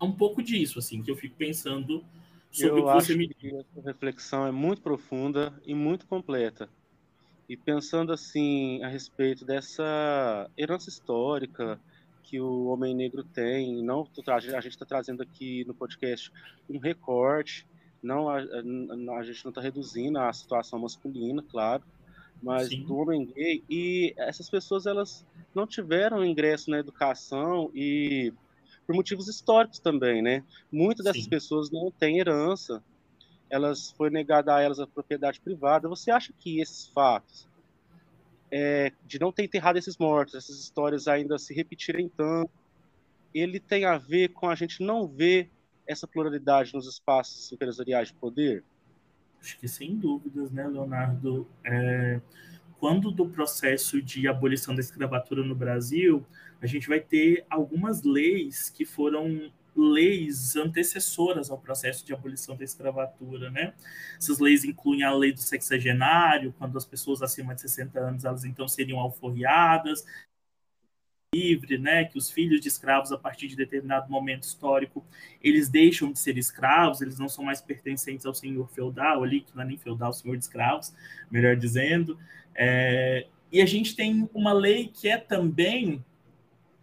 É 0.00 0.04
um 0.04 0.12
pouco 0.12 0.42
disso, 0.42 0.78
assim, 0.78 1.02
que 1.02 1.10
eu 1.10 1.16
fico 1.16 1.36
pensando 1.36 2.04
sobre 2.50 2.80
eu 2.80 2.84
o 2.84 2.88
que 2.88 2.94
você 2.94 3.14
me 3.14 3.28
que 3.28 3.54
essa 3.54 3.80
reflexão 3.84 4.46
é 4.46 4.50
muito 4.50 4.82
profunda 4.82 5.60
e 5.64 5.74
muito 5.74 6.06
completa. 6.06 6.68
E 7.48 7.56
pensando 7.56 8.12
assim 8.12 8.82
a 8.82 8.88
respeito 8.88 9.44
dessa 9.44 10.50
herança 10.56 10.88
histórica 10.88 11.80
que 12.22 12.40
o 12.40 12.66
homem 12.66 12.94
negro 12.94 13.22
tem, 13.22 13.82
não 13.84 14.08
a 14.26 14.40
gente 14.40 14.68
está 14.68 14.84
trazendo 14.84 15.22
aqui 15.22 15.64
no 15.64 15.72
podcast 15.72 16.32
um 16.68 16.78
recorte, 16.78 17.64
não 18.02 18.28
a, 18.28 18.38
a, 18.38 19.18
a 19.18 19.22
gente 19.22 19.44
não 19.44 19.50
está 19.50 19.60
reduzindo 19.60 20.18
a 20.18 20.32
situação 20.32 20.80
masculina, 20.80 21.42
claro, 21.48 21.84
mas 22.42 22.68
Sim. 22.68 22.82
do 22.84 22.96
homem 22.96 23.26
gay 23.26 23.62
e 23.70 24.12
essas 24.16 24.50
pessoas 24.50 24.86
elas 24.86 25.24
não 25.54 25.66
tiveram 25.66 26.24
ingresso 26.24 26.68
na 26.70 26.78
educação 26.78 27.70
e 27.74 28.32
por 28.86 28.94
motivos 28.94 29.28
históricos 29.28 29.78
também, 29.78 30.22
né? 30.22 30.44
Muitas 30.70 31.04
dessas 31.04 31.24
Sim. 31.24 31.30
pessoas 31.30 31.70
não 31.70 31.90
têm 31.90 32.18
herança, 32.18 32.82
elas 33.50 33.90
foi 33.90 34.10
negada 34.10 34.54
a 34.54 34.60
elas 34.60 34.78
a 34.78 34.86
propriedade 34.86 35.40
privada. 35.40 35.88
Você 35.88 36.10
acha 36.10 36.32
que 36.38 36.60
esses 36.60 36.88
fatos 36.88 37.48
é, 38.50 38.92
de 39.04 39.18
não 39.18 39.32
ter 39.32 39.44
enterrado 39.44 39.76
esses 39.76 39.96
mortos, 39.96 40.34
essas 40.34 40.58
histórias 40.58 41.08
ainda 41.08 41.38
se 41.38 41.52
repetirem 41.52 42.08
tanto, 42.08 42.50
ele 43.34 43.60
tem 43.60 43.84
a 43.84 43.98
ver 43.98 44.28
com 44.28 44.48
a 44.48 44.54
gente 44.54 44.82
não 44.82 45.06
ver 45.06 45.50
essa 45.86 46.06
pluralidade 46.06 46.74
nos 46.74 46.86
espaços 46.86 47.52
empresariais 47.52 48.08
de 48.08 48.14
poder? 48.14 48.64
Acho 49.40 49.58
que 49.58 49.68
sem 49.68 49.96
dúvidas, 49.96 50.50
né, 50.50 50.66
Leonardo? 50.66 51.46
É, 51.64 52.20
quando 52.78 53.10
do 53.10 53.28
processo 53.28 54.00
de 54.02 54.28
abolição 54.28 54.74
da 54.74 54.80
escravatura 54.80 55.42
no 55.42 55.54
Brasil, 55.54 56.24
a 56.60 56.66
gente 56.66 56.88
vai 56.88 57.00
ter 57.00 57.44
algumas 57.48 58.02
leis 58.02 58.70
que 58.70 58.84
foram 58.84 59.50
leis 59.74 60.56
antecessoras 60.56 61.50
ao 61.50 61.58
processo 61.58 62.04
de 62.04 62.12
abolição 62.14 62.56
da 62.56 62.64
escravatura, 62.64 63.50
né? 63.50 63.74
Essas 64.16 64.38
leis 64.38 64.64
incluem 64.64 65.02
a 65.02 65.12
lei 65.14 65.32
do 65.32 65.40
sexagenário, 65.40 66.54
quando 66.58 66.78
as 66.78 66.84
pessoas 66.86 67.20
acima 67.22 67.54
de 67.54 67.60
60 67.60 67.98
anos 68.00 68.24
elas 68.24 68.44
então 68.44 68.66
seriam 68.66 68.98
alforriadas, 68.98 70.04
livre, 71.34 71.76
né, 71.78 72.04
que 72.04 72.16
os 72.16 72.30
filhos 72.30 72.60
de 72.60 72.68
escravos 72.68 73.12
a 73.12 73.18
partir 73.18 73.48
de 73.48 73.56
determinado 73.56 74.10
momento 74.10 74.44
histórico, 74.44 75.04
eles 75.42 75.68
deixam 75.68 76.10
de 76.10 76.18
ser 76.18 76.38
escravos, 76.38 77.02
eles 77.02 77.18
não 77.18 77.28
são 77.28 77.44
mais 77.44 77.60
pertencentes 77.60 78.24
ao 78.24 78.34
senhor 78.34 78.68
feudal 78.70 79.22
ali, 79.22 79.42
que 79.42 79.54
não 79.54 79.62
é 79.62 79.66
nem 79.66 79.76
feudal, 79.76 80.12
senhor 80.12 80.36
de 80.36 80.44
escravos, 80.44 80.94
melhor 81.30 81.56
dizendo. 81.56 82.18
É, 82.56 83.26
e 83.52 83.60
a 83.60 83.66
gente 83.66 83.94
tem 83.94 84.28
uma 84.34 84.52
lei 84.52 84.88
que 84.88 85.08
é 85.08 85.16
também 85.16 86.04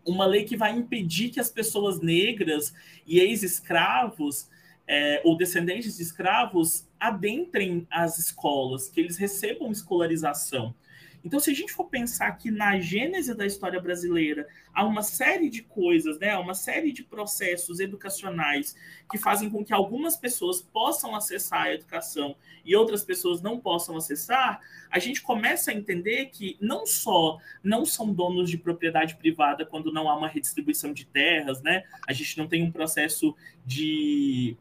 uma 0.06 0.26
lei 0.26 0.44
que 0.44 0.58
vai 0.58 0.72
impedir 0.72 1.30
que 1.30 1.40
as 1.40 1.50
pessoas 1.50 2.02
negras 2.02 2.74
e 3.08 3.20
ex-escravos 3.20 4.50
é, 4.88 5.22
ou 5.24 5.38
descendentes 5.38 5.98
de 5.98 6.04
escravos 6.04 6.88
adentrem 7.00 7.88
as 7.90 8.18
escolas, 8.18 8.90
que 8.90 9.00
eles 9.00 9.18
recebam 9.18 9.72
escolarização. 9.72 10.76
Então, 11.24 11.40
se 11.40 11.50
a 11.50 11.54
gente 11.54 11.72
for 11.72 11.86
pensar 11.86 12.32
que 12.38 12.52
na 12.52 12.78
gênese 12.80 13.34
da 13.34 13.46
história 13.46 13.80
brasileira 13.80 14.46
há 14.74 14.84
uma 14.84 15.02
série 15.02 15.50
de 15.50 15.62
coisas, 15.62 16.20
né, 16.20 16.36
uma 16.38 16.54
série 16.54 16.92
de 16.92 17.04
processos 17.04 17.80
educacionais 17.80 18.76
que 19.10 19.18
fazem 19.18 19.50
com 19.50 19.64
que 19.64 19.74
algumas 19.74 20.18
pessoas 20.18 20.62
possam 20.62 21.16
acessar 21.16 21.64
a 21.64 21.74
educação 21.74 22.36
e 22.66 22.76
outras 22.76 23.04
pessoas 23.04 23.42
não 23.42 23.60
possam 23.60 23.96
acessar, 23.96 24.60
a 24.90 25.00
gente 25.00 25.22
começa 25.22 25.72
a 25.72 25.74
entender 25.74 26.26
que 26.28 26.58
não 26.60 26.86
só 26.86 27.38
não 27.64 27.86
são 27.86 28.14
donos 28.14 28.50
de 28.50 28.58
propriedade 28.58 29.16
privada 29.16 29.66
quando 29.66 29.94
não 29.94 30.10
há 30.10 30.18
uma 30.18 30.28
redistribuição 30.28 30.92
de 30.92 31.06
terras, 31.06 31.62
né? 31.62 31.84
A 32.08 32.14
gente 32.14 32.38
não 32.38 32.48
tem 32.48 32.64
um 32.64 32.72
processo 32.72 33.36
de 33.66 34.58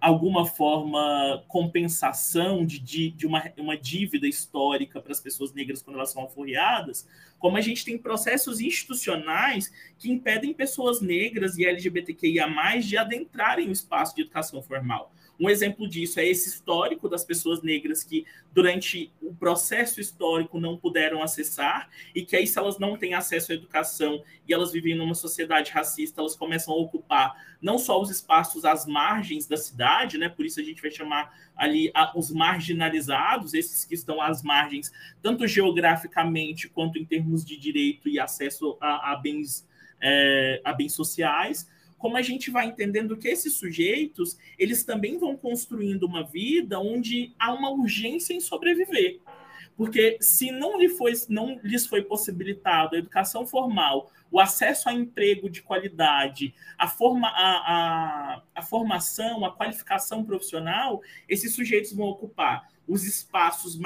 alguma 0.00 0.46
forma 0.46 1.44
compensação 1.48 2.64
de, 2.64 3.10
de, 3.10 3.26
uma, 3.26 3.42
uma 3.56 3.76
dívida 3.76 4.26
histórica 4.26 5.00
para 5.00 5.12
as 5.12 5.20
pessoas 5.20 5.52
negras 5.52 5.82
quando 5.82 5.96
elas 5.96 6.10
são 6.10 6.22
alforriadas, 6.22 7.06
como 7.38 7.56
a 7.56 7.60
gente 7.60 7.84
tem 7.84 7.98
processos 7.98 8.60
institucionais 8.60 9.72
que 9.98 10.10
impedem 10.10 10.52
pessoas 10.52 11.00
negras 11.00 11.58
e 11.58 11.64
LGBTQIA+, 11.64 12.46
de 12.80 12.96
adentrarem 12.96 13.68
o 13.68 13.72
espaço 13.72 14.14
de 14.14 14.22
educação 14.22 14.62
formal. 14.62 15.12
Um 15.38 15.48
exemplo 15.48 15.88
disso 15.88 16.18
é 16.18 16.26
esse 16.26 16.48
histórico 16.48 17.08
das 17.08 17.24
pessoas 17.24 17.62
negras 17.62 18.02
que, 18.02 18.26
durante 18.52 19.12
o 19.22 19.32
processo 19.32 20.00
histórico, 20.00 20.58
não 20.58 20.76
puderam 20.76 21.22
acessar, 21.22 21.88
e 22.14 22.24
que 22.24 22.34
aí, 22.34 22.46
se 22.46 22.58
elas 22.58 22.78
não 22.78 22.96
têm 22.96 23.14
acesso 23.14 23.52
à 23.52 23.54
educação 23.54 24.22
e 24.48 24.52
elas 24.52 24.72
vivem 24.72 24.96
numa 24.96 25.14
sociedade 25.14 25.70
racista, 25.70 26.20
elas 26.20 26.34
começam 26.34 26.74
a 26.74 26.76
ocupar 26.76 27.36
não 27.62 27.78
só 27.78 28.00
os 28.00 28.10
espaços 28.10 28.64
às 28.64 28.84
margens 28.84 29.46
da 29.46 29.56
cidade, 29.56 30.18
né? 30.18 30.28
Por 30.28 30.44
isso 30.44 30.60
a 30.60 30.62
gente 30.62 30.82
vai 30.82 30.90
chamar 30.90 31.32
ali 31.56 31.92
os 32.14 32.30
marginalizados, 32.30 33.54
esses 33.54 33.84
que 33.84 33.94
estão 33.94 34.20
às 34.20 34.42
margens, 34.42 34.92
tanto 35.22 35.46
geograficamente 35.46 36.68
quanto 36.68 36.98
em 36.98 37.04
termos 37.04 37.44
de 37.44 37.56
direito 37.56 38.08
e 38.08 38.18
acesso 38.18 38.76
a, 38.80 39.12
a 39.12 39.16
bens, 39.16 39.66
é, 40.00 40.60
a 40.64 40.72
bens 40.72 40.94
sociais 40.94 41.68
como 41.98 42.16
a 42.16 42.22
gente 42.22 42.50
vai 42.50 42.66
entendendo 42.66 43.16
que 43.16 43.28
esses 43.28 43.54
sujeitos, 43.54 44.38
eles 44.58 44.84
também 44.84 45.18
vão 45.18 45.36
construindo 45.36 46.04
uma 46.04 46.22
vida 46.24 46.78
onde 46.78 47.34
há 47.38 47.52
uma 47.52 47.70
urgência 47.70 48.32
em 48.32 48.40
sobreviver. 48.40 49.18
Porque 49.76 50.18
se 50.20 50.50
não, 50.50 50.78
lhe 50.78 50.88
foi, 50.88 51.12
não 51.28 51.60
lhes 51.62 51.86
foi 51.86 52.02
possibilitado 52.02 52.96
a 52.96 52.98
educação 52.98 53.46
formal, 53.46 54.10
o 54.30 54.40
acesso 54.40 54.88
a 54.88 54.92
emprego 54.92 55.48
de 55.48 55.62
qualidade, 55.62 56.54
a, 56.76 56.88
forma, 56.88 57.28
a, 57.28 58.32
a, 58.34 58.42
a 58.54 58.62
formação, 58.62 59.44
a 59.44 59.52
qualificação 59.52 60.24
profissional, 60.24 61.00
esses 61.28 61.54
sujeitos 61.54 61.92
vão 61.92 62.06
ocupar 62.06 62.68
os 62.88 63.04
espaços 63.04 63.78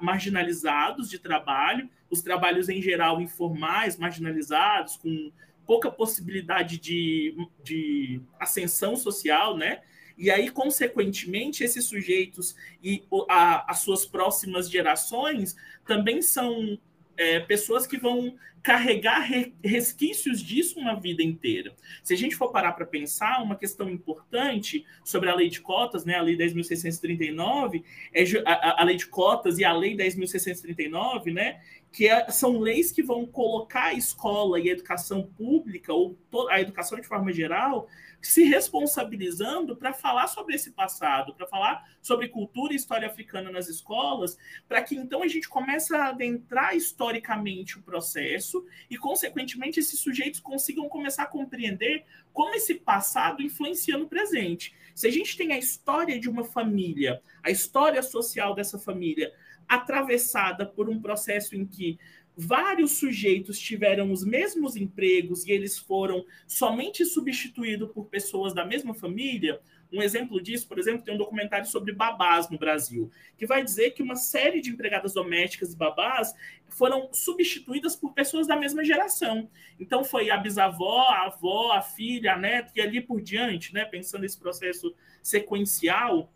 marginalizados 0.00 1.10
de 1.10 1.18
trabalho, 1.18 1.90
os 2.08 2.22
trabalhos 2.22 2.68
em 2.68 2.80
geral 2.80 3.20
informais, 3.20 3.98
marginalizados, 3.98 4.96
com 4.96 5.32
pouca 5.66 5.90
possibilidade 5.90 6.78
de, 6.78 7.34
de 7.62 8.20
ascensão 8.38 8.96
social, 8.96 9.56
né? 9.56 9.80
E 10.16 10.30
aí, 10.30 10.50
consequentemente, 10.50 11.64
esses 11.64 11.84
sujeitos 11.84 12.54
e 12.82 13.02
a, 13.28 13.70
as 13.70 13.80
suas 13.80 14.04
próximas 14.04 14.70
gerações 14.70 15.56
também 15.86 16.20
são 16.20 16.78
é, 17.16 17.40
pessoas 17.40 17.86
que 17.86 17.98
vão 17.98 18.36
carregar 18.62 19.20
re, 19.22 19.52
resquícios 19.62 20.40
disso 20.40 20.78
uma 20.78 20.94
vida 20.94 21.22
inteira. 21.22 21.74
Se 22.04 22.14
a 22.14 22.16
gente 22.16 22.36
for 22.36 22.52
parar 22.52 22.72
para 22.72 22.86
pensar, 22.86 23.42
uma 23.42 23.56
questão 23.56 23.90
importante 23.90 24.86
sobre 25.04 25.28
a 25.28 25.34
lei 25.34 25.48
de 25.48 25.60
cotas, 25.60 26.04
né, 26.04 26.14
a 26.14 26.22
lei 26.22 26.36
10.639, 26.36 27.82
é, 28.14 28.22
a, 28.46 28.82
a 28.82 28.84
lei 28.84 28.96
de 28.96 29.06
cotas 29.06 29.58
e 29.58 29.64
a 29.64 29.72
lei 29.72 29.96
10.639, 29.96 31.32
né, 31.32 31.60
que 31.92 32.08
é, 32.08 32.30
são 32.30 32.58
leis 32.58 32.90
que 32.90 33.02
vão 33.02 33.26
colocar 33.26 33.84
a 33.84 33.92
escola 33.92 34.58
e 34.58 34.70
a 34.70 34.72
educação 34.72 35.22
pública, 35.22 35.92
ou 35.92 36.18
a 36.50 36.60
educação 36.60 36.98
de 36.98 37.06
forma 37.06 37.30
geral, 37.32 37.86
se 38.22 38.44
responsabilizando 38.44 39.76
para 39.76 39.92
falar 39.92 40.28
sobre 40.28 40.54
esse 40.54 40.70
passado, 40.70 41.34
para 41.34 41.46
falar 41.46 41.86
sobre 42.00 42.28
cultura 42.28 42.72
e 42.72 42.76
história 42.76 43.06
africana 43.08 43.50
nas 43.50 43.68
escolas, 43.68 44.38
para 44.66 44.80
que 44.82 44.94
então 44.94 45.22
a 45.22 45.28
gente 45.28 45.48
comece 45.48 45.94
a 45.94 46.08
adentrar 46.08 46.74
historicamente 46.74 47.78
o 47.78 47.82
processo 47.82 48.64
e, 48.88 48.96
consequentemente, 48.96 49.80
esses 49.80 50.00
sujeitos 50.00 50.40
consigam 50.40 50.88
começar 50.88 51.24
a 51.24 51.26
compreender 51.26 52.04
como 52.32 52.54
esse 52.54 52.76
passado 52.76 53.42
influencia 53.42 53.98
no 53.98 54.08
presente. 54.08 54.74
Se 54.94 55.06
a 55.06 55.10
gente 55.10 55.36
tem 55.36 55.52
a 55.52 55.58
história 55.58 56.18
de 56.18 56.28
uma 56.28 56.44
família, 56.44 57.20
a 57.42 57.50
história 57.50 58.02
social 58.02 58.54
dessa 58.54 58.78
família, 58.78 59.32
atravessada 59.74 60.66
por 60.66 60.88
um 60.88 61.00
processo 61.00 61.56
em 61.56 61.64
que 61.64 61.98
vários 62.36 62.92
sujeitos 62.92 63.58
tiveram 63.58 64.10
os 64.10 64.24
mesmos 64.24 64.76
empregos 64.76 65.46
e 65.46 65.52
eles 65.52 65.78
foram 65.78 66.24
somente 66.46 67.04
substituídos 67.04 67.90
por 67.92 68.06
pessoas 68.06 68.54
da 68.54 68.64
mesma 68.64 68.94
família. 68.94 69.60
Um 69.92 70.02
exemplo 70.02 70.42
disso, 70.42 70.66
por 70.66 70.78
exemplo, 70.78 71.04
tem 71.04 71.14
um 71.14 71.18
documentário 71.18 71.66
sobre 71.66 71.92
babás 71.92 72.48
no 72.48 72.58
Brasil, 72.58 73.10
que 73.36 73.46
vai 73.46 73.62
dizer 73.62 73.90
que 73.90 74.02
uma 74.02 74.16
série 74.16 74.62
de 74.62 74.70
empregadas 74.70 75.12
domésticas 75.12 75.74
e 75.74 75.76
babás 75.76 76.34
foram 76.68 77.10
substituídas 77.12 77.94
por 77.94 78.14
pessoas 78.14 78.46
da 78.46 78.56
mesma 78.56 78.82
geração. 78.82 79.50
Então 79.78 80.02
foi 80.02 80.30
a 80.30 80.38
bisavó, 80.38 81.02
a 81.08 81.26
avó, 81.26 81.72
a 81.72 81.82
filha, 81.82 82.34
a 82.34 82.38
neta 82.38 82.72
e 82.74 82.80
ali 82.80 83.02
por 83.02 83.20
diante, 83.20 83.74
né? 83.74 83.84
Pensando 83.84 84.22
nesse 84.22 84.38
processo 84.38 84.94
sequencial 85.22 86.32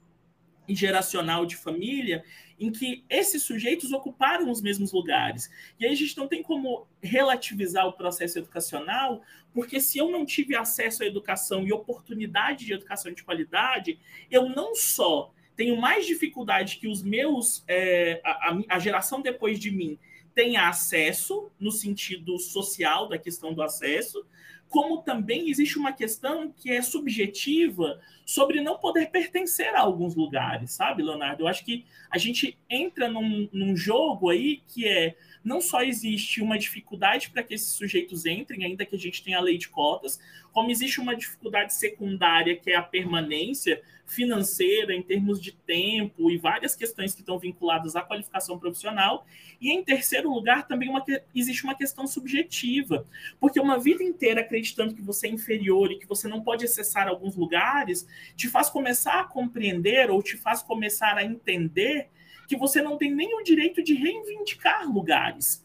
geracional 0.69 1.47
de 1.47 1.57
família, 1.57 2.25
em 2.59 2.71
que 2.73 3.05
esses 3.09 3.43
sujeitos 3.43 3.93
ocuparam 3.93 4.51
os 4.51 4.63
mesmos 4.63 4.93
lugares. 4.93 5.51
E 5.79 5.87
aí 5.87 5.93
a 5.93 5.97
gente 5.97 6.17
não 6.17 6.27
tem 6.27 6.43
como 6.43 6.87
relativizar 7.03 7.87
o 7.87 7.93
processo 7.93 8.39
educacional, 8.39 9.23
porque 9.53 9.81
se 9.81 9.99
eu 9.99 10.11
não 10.11 10.25
tive 10.25 10.57
acesso 10.57 11.03
à 11.03 11.07
educação 11.07 11.67
e 11.67 11.73
oportunidade 11.73 12.65
de 12.65 12.73
educação 12.73 13.13
de 13.13 13.23
qualidade, 13.23 13.99
eu 14.31 14.49
não 14.49 14.75
só 14.75 15.33
tenho 15.55 15.81
mais 15.81 16.07
dificuldade 16.07 16.77
que 16.77 16.89
os 16.89 17.03
meus, 17.03 17.65
é, 17.67 18.21
a, 18.25 18.59
a 18.69 18.79
geração 18.79 19.21
depois 19.21 19.59
de 19.59 19.71
mim 19.71 19.99
tenha 20.35 20.69
acesso, 20.69 21.51
no 21.59 21.73
sentido 21.73 22.39
social 22.39 23.09
da 23.09 23.17
questão 23.17 23.55
do 23.55 23.63
acesso, 23.63 24.25
como 24.69 25.03
também 25.03 25.49
existe 25.49 25.79
uma 25.79 25.93
questão 25.93 26.53
que 26.53 26.71
é 26.71 26.83
subjetiva 26.83 27.99
sobre 28.27 28.61
não 28.61 28.77
poder 28.77 29.07
pertencer 29.07 29.73
a 29.77 29.81
alguns 29.81 30.17
lugares, 30.17 30.73
sabe, 30.73 31.01
Leonardo? 31.01 31.45
Eu 31.45 31.47
acho 31.47 31.65
que 31.65 31.87
a 32.11 32.19
gente 32.19 32.59
entra 32.69 33.09
num, 33.09 33.49
num 33.53 33.77
jogo 33.77 34.29
aí 34.29 34.63
que 34.67 34.85
é 34.85 35.15
não 35.45 35.61
só 35.61 35.81
existe 35.81 36.43
uma 36.43 36.59
dificuldade 36.59 37.31
para 37.31 37.45
que 37.45 37.55
esses 37.55 37.69
sujeitos 37.69 38.27
entrem, 38.27 38.65
ainda 38.65 38.85
que 38.85 38.97
a 38.97 38.99
gente 38.99 39.23
tenha 39.23 39.39
a 39.39 39.41
lei 39.41 39.57
de 39.57 39.69
cotas, 39.69 40.19
como 40.53 40.73
existe 40.73 41.01
uma 41.01 41.15
dificuldade 41.15 41.73
secundária, 41.73 42.57
que 42.57 42.73
é 42.73 42.75
a 42.75 42.83
permanência 42.83 43.81
financeira, 44.07 44.95
em 44.95 45.03
termos 45.03 45.41
de 45.41 45.53
tempo 45.53 46.31
e 46.31 46.39
várias 46.39 46.75
questões 46.75 47.15
que 47.15 47.21
estão 47.21 47.39
vinculadas 47.39 47.97
à 47.97 48.03
qualificação 48.03 48.59
profissional. 48.59 49.27
E, 49.61 49.71
em 49.71 49.83
terceiro 49.83 50.33
lugar, 50.33 50.67
também 50.67 50.89
uma, 50.89 51.05
existe 51.35 51.65
uma 51.65 51.75
questão 51.75 52.07
subjetiva, 52.07 53.07
porque 53.39 53.61
uma 53.61 53.79
vida 53.79 54.03
inteira 54.03 54.41
acreditando 54.41 54.95
que 54.95 55.03
você 55.03 55.27
é 55.27 55.31
inferior 55.31 55.91
e 55.91 55.99
que 55.99 56.07
você 56.07 56.29
não 56.29 56.41
pode 56.41 56.65
acessar 56.65 57.09
alguns 57.09 57.37
lugares, 57.37 58.07
te 58.37 58.49
faz 58.49 58.69
começar 58.69 59.21
a 59.21 59.25
compreender 59.25 60.11
ou 60.11 60.23
te 60.23 60.37
faz 60.37 60.63
começar 60.63 61.17
a 61.17 61.25
entender 61.25 62.09
que 62.47 62.57
você 62.57 62.81
não 62.81 62.97
tem 62.97 63.15
nem 63.15 63.35
o 63.35 63.43
direito 63.43 63.83
de 63.83 63.95
reivindicar 63.95 64.89
lugares. 64.89 65.65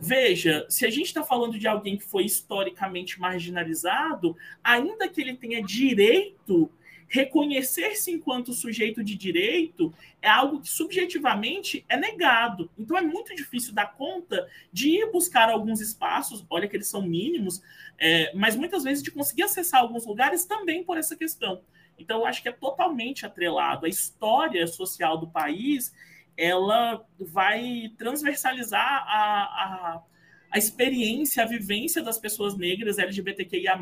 Veja, 0.00 0.64
se 0.68 0.86
a 0.86 0.90
gente 0.90 1.06
está 1.06 1.24
falando 1.24 1.58
de 1.58 1.66
alguém 1.66 1.96
que 1.96 2.04
foi 2.04 2.24
historicamente 2.24 3.18
marginalizado, 3.18 4.36
ainda 4.62 5.08
que 5.08 5.20
ele 5.20 5.34
tenha 5.34 5.62
direito, 5.62 6.70
reconhecer-se 7.08 8.12
enquanto 8.12 8.52
sujeito 8.52 9.02
de 9.02 9.16
direito 9.16 9.92
é 10.20 10.28
algo 10.28 10.60
que 10.60 10.68
subjetivamente 10.68 11.84
é 11.88 11.96
negado. 11.96 12.70
Então 12.78 12.96
é 12.96 13.02
muito 13.02 13.34
difícil 13.34 13.72
dar 13.72 13.94
conta 13.94 14.46
de 14.72 14.90
ir 14.90 15.10
buscar 15.10 15.48
alguns 15.48 15.80
espaços, 15.80 16.44
olha 16.50 16.68
que 16.68 16.76
eles 16.76 16.86
são 16.86 17.02
mínimos, 17.02 17.62
é, 17.98 18.32
mas 18.34 18.54
muitas 18.54 18.84
vezes 18.84 19.02
de 19.02 19.10
conseguir 19.10 19.44
acessar 19.44 19.80
alguns 19.80 20.06
lugares 20.06 20.44
também 20.44 20.84
por 20.84 20.98
essa 20.98 21.16
questão. 21.16 21.62
Então, 21.98 22.20
eu 22.20 22.26
acho 22.26 22.42
que 22.42 22.48
é 22.48 22.52
totalmente 22.52 23.26
atrelado. 23.26 23.86
A 23.86 23.88
história 23.88 24.66
social 24.66 25.18
do 25.18 25.28
país 25.28 25.92
ela 26.36 27.04
vai 27.18 27.92
transversalizar 27.98 29.04
a, 29.08 29.42
a, 29.42 30.02
a 30.50 30.58
experiência, 30.58 31.42
a 31.42 31.46
vivência 31.46 32.02
das 32.02 32.18
pessoas 32.18 32.56
negras, 32.56 32.98
LGBTQIA, 32.98 33.78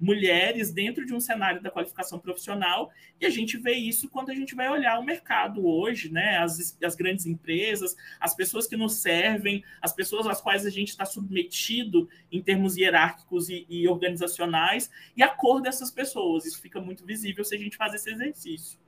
mulheres, 0.00 0.72
dentro 0.72 1.04
de 1.04 1.14
um 1.14 1.20
cenário 1.20 1.62
da 1.62 1.70
qualificação 1.70 2.18
profissional, 2.18 2.90
e 3.20 3.26
a 3.26 3.30
gente 3.30 3.56
vê 3.58 3.74
isso 3.74 4.08
quando 4.08 4.30
a 4.30 4.34
gente 4.34 4.54
vai 4.54 4.68
olhar 4.68 4.98
o 4.98 5.04
mercado 5.04 5.66
hoje, 5.66 6.10
né? 6.10 6.38
As, 6.38 6.76
as 6.82 6.94
grandes 6.94 7.26
empresas, 7.26 7.94
as 8.18 8.34
pessoas 8.34 8.66
que 8.66 8.76
nos 8.76 8.94
servem, 8.94 9.62
as 9.80 9.92
pessoas 9.92 10.26
às 10.26 10.40
quais 10.40 10.64
a 10.66 10.70
gente 10.70 10.88
está 10.88 11.04
submetido 11.04 12.08
em 12.30 12.42
termos 12.42 12.76
hierárquicos 12.76 13.48
e, 13.48 13.66
e 13.68 13.86
organizacionais, 13.88 14.90
e 15.16 15.22
a 15.22 15.28
cor 15.28 15.60
dessas 15.60 15.90
pessoas. 15.90 16.46
Isso 16.46 16.60
fica 16.60 16.80
muito 16.80 17.04
visível 17.04 17.44
se 17.44 17.54
a 17.54 17.58
gente 17.58 17.76
faz 17.76 17.94
esse 17.94 18.10
exercício. 18.10 18.78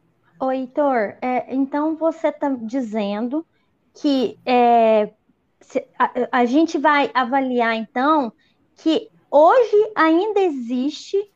Ô, 0.41 0.51
Heitor, 0.51 1.17
é, 1.23 1.55
então 1.55 1.97
você 1.97 2.29
está 2.29 2.49
dizendo 2.49 3.47
que 3.95 4.37
é, 4.45 5.13
a, 5.99 6.41
a, 6.41 6.45
gente 6.45 6.79
vai 6.79 7.11
avaliar, 7.15 7.77
então, 7.77 8.33
que 8.77 9.09
hoje 9.31 9.93
ainda 9.95 10.41
existe, 10.41 11.31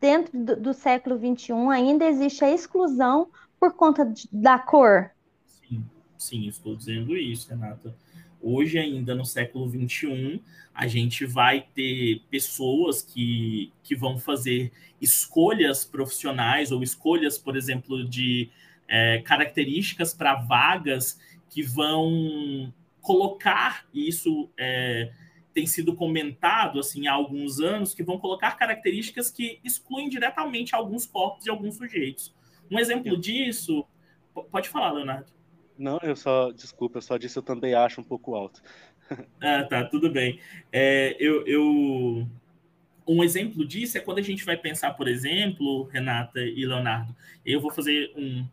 dentro 0.00 0.38
do, 0.38 0.56
do 0.56 0.74
século 0.74 1.16
XXI, 1.16 1.52
ainda 1.70 2.04
existe 2.04 2.44
a 2.44 2.50
exclusão 2.52 3.28
por 3.58 3.74
conta 3.74 4.04
de, 4.04 4.28
da 4.32 4.58
cor? 4.58 5.10
Sim, 5.46 5.84
sim, 6.18 6.46
estou 6.48 6.74
dizendo 6.74 7.16
isso, 7.16 7.48
Renata. 7.48 7.94
Hoje, 8.40 8.78
ainda 8.78 9.14
no 9.14 9.24
século 9.24 9.68
XXI, 9.68 10.42
a 10.74 10.88
gente 10.88 11.24
vai 11.24 11.66
ter 11.74 12.22
pessoas 12.28 13.02
que, 13.02 13.72
que 13.84 13.94
vão 13.94 14.18
fazer 14.18 14.72
escolhas 15.00 15.84
profissionais 15.84 16.72
ou 16.72 16.82
escolhas, 16.82 17.38
por 17.38 17.56
exemplo, 17.56 18.04
de 18.08 18.50
é, 18.88 19.22
características 19.22 20.12
para 20.12 20.34
vagas 20.34 21.20
que 21.48 21.62
vão 21.62 22.72
colocar, 23.02 23.86
e 23.92 24.08
isso 24.08 24.48
é, 24.56 25.12
tem 25.52 25.66
sido 25.66 25.94
comentado 25.94 26.78
assim, 26.78 27.06
há 27.06 27.12
alguns 27.12 27.60
anos, 27.60 27.92
que 27.92 28.02
vão 28.02 28.18
colocar 28.18 28.52
características 28.52 29.30
que 29.30 29.60
excluem 29.62 30.08
diretamente 30.08 30.74
alguns 30.74 31.04
corpos 31.04 31.44
e 31.44 31.50
alguns 31.50 31.76
sujeitos. 31.76 32.34
Um 32.70 32.78
exemplo 32.78 33.18
disso. 33.18 33.84
Pode 34.50 34.68
falar, 34.68 34.92
Leonardo. 34.92 35.30
Não, 35.76 35.98
eu 36.02 36.16
só, 36.16 36.50
desculpa, 36.52 36.98
eu 36.98 37.02
só 37.02 37.16
disse 37.18 37.36
eu 37.36 37.42
também 37.42 37.74
acho 37.74 38.00
um 38.00 38.04
pouco 38.04 38.34
alto. 38.34 38.62
ah, 39.42 39.64
tá, 39.64 39.84
tudo 39.84 40.10
bem. 40.10 40.38
É, 40.70 41.16
eu, 41.18 41.46
eu, 41.46 42.26
um 43.06 43.22
exemplo 43.22 43.66
disso 43.66 43.98
é 43.98 44.00
quando 44.00 44.18
a 44.18 44.22
gente 44.22 44.44
vai 44.44 44.56
pensar, 44.56 44.92
por 44.94 45.08
exemplo, 45.08 45.84
Renata 45.84 46.40
e 46.40 46.64
Leonardo, 46.64 47.14
eu 47.44 47.60
vou 47.60 47.70
fazer 47.70 48.12
um, 48.16 48.46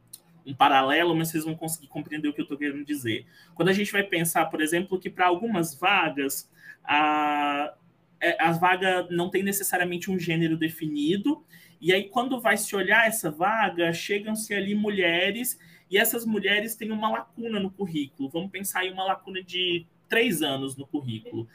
um 0.49 0.53
paralelo, 0.55 1.15
mas 1.15 1.29
vocês 1.29 1.45
vão 1.45 1.55
conseguir 1.55 1.87
compreender 1.87 2.27
o 2.27 2.33
que 2.33 2.41
eu 2.41 2.43
estou 2.43 2.57
querendo 2.57 2.83
dizer. 2.83 3.25
Quando 3.55 3.69
a 3.69 3.73
gente 3.73 3.91
vai 3.91 4.03
pensar, 4.03 4.45
por 4.47 4.61
exemplo, 4.61 4.99
que 4.99 5.09
para 5.09 5.27
algumas 5.27 5.75
vagas, 5.75 6.49
a, 6.83 7.73
é, 8.19 8.41
a 8.43 8.51
vaga 8.51 9.07
não 9.11 9.29
tem 9.29 9.43
necessariamente 9.43 10.09
um 10.09 10.17
gênero 10.17 10.57
definido, 10.57 11.43
e 11.79 11.93
aí 11.93 12.09
quando 12.09 12.41
vai 12.41 12.57
se 12.57 12.75
olhar 12.75 13.07
essa 13.07 13.29
vaga, 13.29 13.93
chegam-se 13.93 14.53
ali 14.53 14.75
mulheres 14.75 15.57
e 15.89 15.97
essas 15.97 16.25
mulheres 16.25 16.75
têm 16.75 16.91
uma 16.91 17.09
lacuna 17.09 17.59
no 17.59 17.71
currículo. 17.71 18.29
Vamos 18.29 18.51
pensar 18.51 18.85
em 18.85 18.91
uma 18.91 19.05
lacuna 19.05 19.41
de 19.41 19.85
três 20.07 20.41
anos 20.41 20.75
no 20.75 20.85
currículo. 20.85 21.47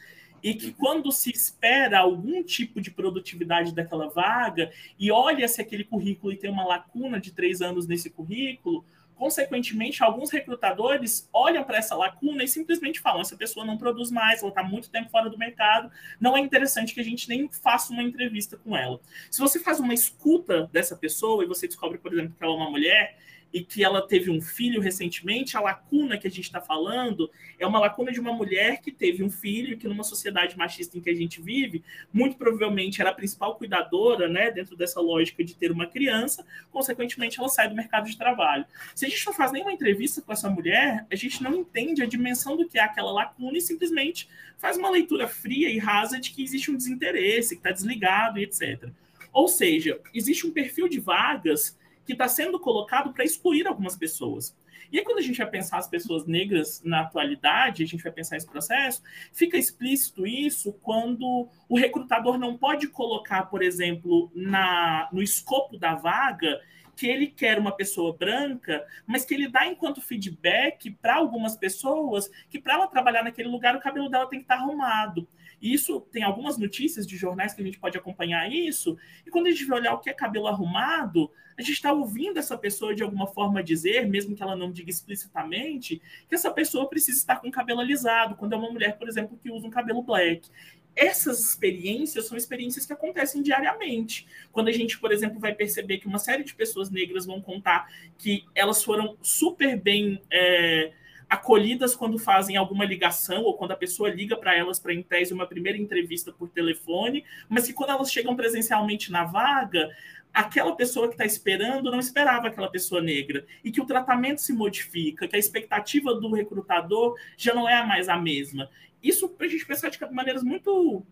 E 0.44 0.52
que 0.52 0.72
quando 0.72 1.10
se 1.10 1.30
espera 1.30 2.00
algum 2.00 2.42
tipo 2.42 2.78
de 2.78 2.90
produtividade 2.90 3.74
daquela 3.74 4.10
vaga 4.10 4.70
e 4.98 5.10
olha 5.10 5.48
se 5.48 5.62
aquele 5.62 5.84
currículo 5.84 6.34
e 6.34 6.36
tem 6.36 6.50
uma 6.50 6.66
lacuna 6.66 7.18
de 7.18 7.32
três 7.32 7.62
anos 7.62 7.86
nesse 7.86 8.10
currículo, 8.10 8.84
consequentemente, 9.16 10.04
alguns 10.04 10.30
recrutadores 10.30 11.26
olham 11.32 11.64
para 11.64 11.78
essa 11.78 11.96
lacuna 11.96 12.44
e 12.44 12.48
simplesmente 12.48 13.00
falam: 13.00 13.22
essa 13.22 13.38
pessoa 13.38 13.64
não 13.64 13.78
produz 13.78 14.10
mais, 14.10 14.42
ela 14.42 14.50
está 14.50 14.62
muito 14.62 14.90
tempo 14.90 15.08
fora 15.08 15.30
do 15.30 15.38
mercado, 15.38 15.90
não 16.20 16.36
é 16.36 16.40
interessante 16.40 16.92
que 16.92 17.00
a 17.00 17.04
gente 17.04 17.26
nem 17.26 17.48
faça 17.48 17.90
uma 17.90 18.02
entrevista 18.02 18.58
com 18.58 18.76
ela. 18.76 19.00
Se 19.30 19.40
você 19.40 19.58
faz 19.58 19.80
uma 19.80 19.94
escuta 19.94 20.68
dessa 20.70 20.94
pessoa 20.94 21.42
e 21.42 21.46
você 21.46 21.66
descobre, 21.66 21.96
por 21.96 22.12
exemplo, 22.12 22.34
que 22.36 22.44
ela 22.44 22.52
é 22.52 22.56
uma 22.56 22.70
mulher, 22.70 23.18
e 23.54 23.62
que 23.62 23.84
ela 23.84 24.02
teve 24.02 24.32
um 24.32 24.40
filho 24.40 24.80
recentemente, 24.80 25.56
a 25.56 25.60
lacuna 25.60 26.18
que 26.18 26.26
a 26.26 26.30
gente 26.30 26.42
está 26.42 26.60
falando 26.60 27.30
é 27.56 27.64
uma 27.64 27.78
lacuna 27.78 28.10
de 28.10 28.18
uma 28.18 28.32
mulher 28.32 28.80
que 28.80 28.90
teve 28.90 29.22
um 29.22 29.30
filho, 29.30 29.78
que 29.78 29.86
numa 29.86 30.02
sociedade 30.02 30.58
machista 30.58 30.98
em 30.98 31.00
que 31.00 31.08
a 31.08 31.14
gente 31.14 31.40
vive, 31.40 31.84
muito 32.12 32.36
provavelmente 32.36 33.00
era 33.00 33.10
a 33.10 33.14
principal 33.14 33.54
cuidadora, 33.54 34.28
né, 34.28 34.50
dentro 34.50 34.76
dessa 34.76 35.00
lógica 35.00 35.44
de 35.44 35.54
ter 35.54 35.70
uma 35.70 35.86
criança, 35.86 36.44
consequentemente 36.72 37.38
ela 37.38 37.48
sai 37.48 37.68
do 37.68 37.76
mercado 37.76 38.10
de 38.10 38.18
trabalho. 38.18 38.64
Se 38.92 39.06
a 39.06 39.08
gente 39.08 39.24
não 39.24 39.32
faz 39.32 39.52
nenhuma 39.52 39.72
entrevista 39.72 40.20
com 40.20 40.32
essa 40.32 40.50
mulher, 40.50 41.06
a 41.08 41.14
gente 41.14 41.40
não 41.40 41.54
entende 41.54 42.02
a 42.02 42.06
dimensão 42.06 42.56
do 42.56 42.68
que 42.68 42.76
é 42.76 42.82
aquela 42.82 43.12
lacuna 43.12 43.56
e 43.56 43.60
simplesmente 43.60 44.28
faz 44.58 44.76
uma 44.76 44.90
leitura 44.90 45.28
fria 45.28 45.70
e 45.70 45.78
rasa 45.78 46.18
de 46.18 46.32
que 46.32 46.42
existe 46.42 46.72
um 46.72 46.76
desinteresse, 46.76 47.54
que 47.54 47.60
está 47.60 47.70
desligado 47.70 48.40
e 48.40 48.42
etc. 48.42 48.88
Ou 49.32 49.46
seja, 49.46 50.00
existe 50.12 50.44
um 50.44 50.50
perfil 50.50 50.88
de 50.88 50.98
vagas 50.98 51.78
que 52.04 52.12
está 52.12 52.28
sendo 52.28 52.58
colocado 52.60 53.12
para 53.12 53.24
excluir 53.24 53.66
algumas 53.66 53.96
pessoas. 53.96 54.56
E 54.92 54.98
aí, 54.98 55.04
quando 55.04 55.18
a 55.18 55.22
gente 55.22 55.38
vai 55.38 55.48
pensar 55.48 55.78
as 55.78 55.88
pessoas 55.88 56.26
negras 56.26 56.82
na 56.84 57.00
atualidade, 57.00 57.82
a 57.82 57.86
gente 57.86 58.02
vai 58.02 58.12
pensar 58.12 58.36
esse 58.36 58.46
processo, 58.46 59.02
fica 59.32 59.56
explícito 59.56 60.26
isso 60.26 60.72
quando 60.74 61.48
o 61.68 61.76
recrutador 61.76 62.38
não 62.38 62.56
pode 62.56 62.86
colocar, 62.88 63.44
por 63.46 63.62
exemplo, 63.62 64.30
na, 64.34 65.08
no 65.12 65.22
escopo 65.22 65.76
da 65.76 65.94
vaga 65.94 66.60
que 66.96 67.08
ele 67.08 67.26
quer 67.26 67.58
uma 67.58 67.72
pessoa 67.72 68.16
branca, 68.16 68.84
mas 69.06 69.24
que 69.24 69.34
ele 69.34 69.48
dá 69.48 69.66
enquanto 69.66 70.00
feedback 70.00 70.90
para 70.90 71.16
algumas 71.16 71.56
pessoas 71.56 72.30
que 72.48 72.60
para 72.60 72.74
ela 72.74 72.86
trabalhar 72.86 73.24
naquele 73.24 73.48
lugar 73.48 73.74
o 73.74 73.80
cabelo 73.80 74.08
dela 74.08 74.28
tem 74.28 74.38
que 74.38 74.44
estar 74.44 74.58
tá 74.58 74.62
arrumado. 74.62 75.26
Isso 75.64 75.98
tem 76.12 76.22
algumas 76.22 76.58
notícias 76.58 77.06
de 77.06 77.16
jornais 77.16 77.54
que 77.54 77.62
a 77.62 77.64
gente 77.64 77.78
pode 77.78 77.96
acompanhar 77.96 78.52
isso. 78.52 78.98
E 79.26 79.30
quando 79.30 79.46
a 79.46 79.50
gente 79.50 79.64
vai 79.64 79.80
olhar 79.80 79.94
o 79.94 79.98
que 79.98 80.10
é 80.10 80.12
cabelo 80.12 80.46
arrumado, 80.46 81.30
a 81.56 81.62
gente 81.62 81.72
está 81.72 81.90
ouvindo 81.90 82.38
essa 82.38 82.58
pessoa 82.58 82.94
de 82.94 83.02
alguma 83.02 83.26
forma 83.26 83.62
dizer, 83.62 84.06
mesmo 84.06 84.36
que 84.36 84.42
ela 84.42 84.54
não 84.54 84.70
diga 84.70 84.90
explicitamente, 84.90 86.02
que 86.28 86.34
essa 86.34 86.50
pessoa 86.50 86.86
precisa 86.86 87.16
estar 87.16 87.36
com 87.36 87.48
o 87.48 87.52
cabelo 87.52 87.80
alisado, 87.80 88.36
quando 88.36 88.52
é 88.52 88.56
uma 88.56 88.70
mulher, 88.70 88.98
por 88.98 89.08
exemplo, 89.08 89.38
que 89.42 89.50
usa 89.50 89.66
um 89.66 89.70
cabelo 89.70 90.02
black 90.02 90.50
essas 90.96 91.40
experiências 91.40 92.26
são 92.26 92.36
experiências 92.36 92.86
que 92.86 92.92
acontecem 92.92 93.42
diariamente. 93.42 94.26
Quando 94.52 94.68
a 94.68 94.72
gente, 94.72 94.98
por 94.98 95.10
exemplo, 95.10 95.40
vai 95.40 95.52
perceber 95.52 95.98
que 95.98 96.06
uma 96.06 96.18
série 96.18 96.44
de 96.44 96.54
pessoas 96.54 96.90
negras 96.90 97.26
vão 97.26 97.40
contar 97.40 97.88
que 98.16 98.44
elas 98.54 98.82
foram 98.82 99.16
super 99.20 99.76
bem 99.76 100.22
é, 100.30 100.92
acolhidas 101.34 101.96
quando 101.96 102.16
fazem 102.16 102.56
alguma 102.56 102.84
ligação 102.84 103.42
ou 103.42 103.56
quando 103.56 103.72
a 103.72 103.76
pessoa 103.76 104.08
liga 104.08 104.36
para 104.36 104.56
elas 104.56 104.78
para 104.78 104.94
em 104.94 105.02
tese 105.02 105.34
uma 105.34 105.46
primeira 105.46 105.76
entrevista 105.76 106.32
por 106.32 106.48
telefone, 106.48 107.24
mas 107.48 107.66
que 107.66 107.72
quando 107.72 107.90
elas 107.90 108.10
chegam 108.10 108.36
presencialmente 108.36 109.10
na 109.10 109.24
vaga, 109.24 109.90
aquela 110.32 110.74
pessoa 110.76 111.08
que 111.08 111.14
está 111.14 111.24
esperando 111.24 111.90
não 111.90 111.98
esperava 111.98 112.46
aquela 112.46 112.70
pessoa 112.70 113.00
negra 113.00 113.44
e 113.64 113.72
que 113.72 113.80
o 113.80 113.86
tratamento 113.86 114.40
se 114.40 114.52
modifica, 114.52 115.26
que 115.26 115.34
a 115.34 115.38
expectativa 115.38 116.14
do 116.14 116.32
recrutador 116.32 117.16
já 117.36 117.52
não 117.52 117.68
é 117.68 117.84
mais 117.84 118.08
a 118.08 118.16
mesma. 118.16 118.70
Isso 119.02 119.28
para 119.28 119.46
a 119.46 119.50
gente 119.50 119.66
pensar 119.66 119.90
de 119.90 119.98
maneiras 120.12 120.44
muito 120.44 121.04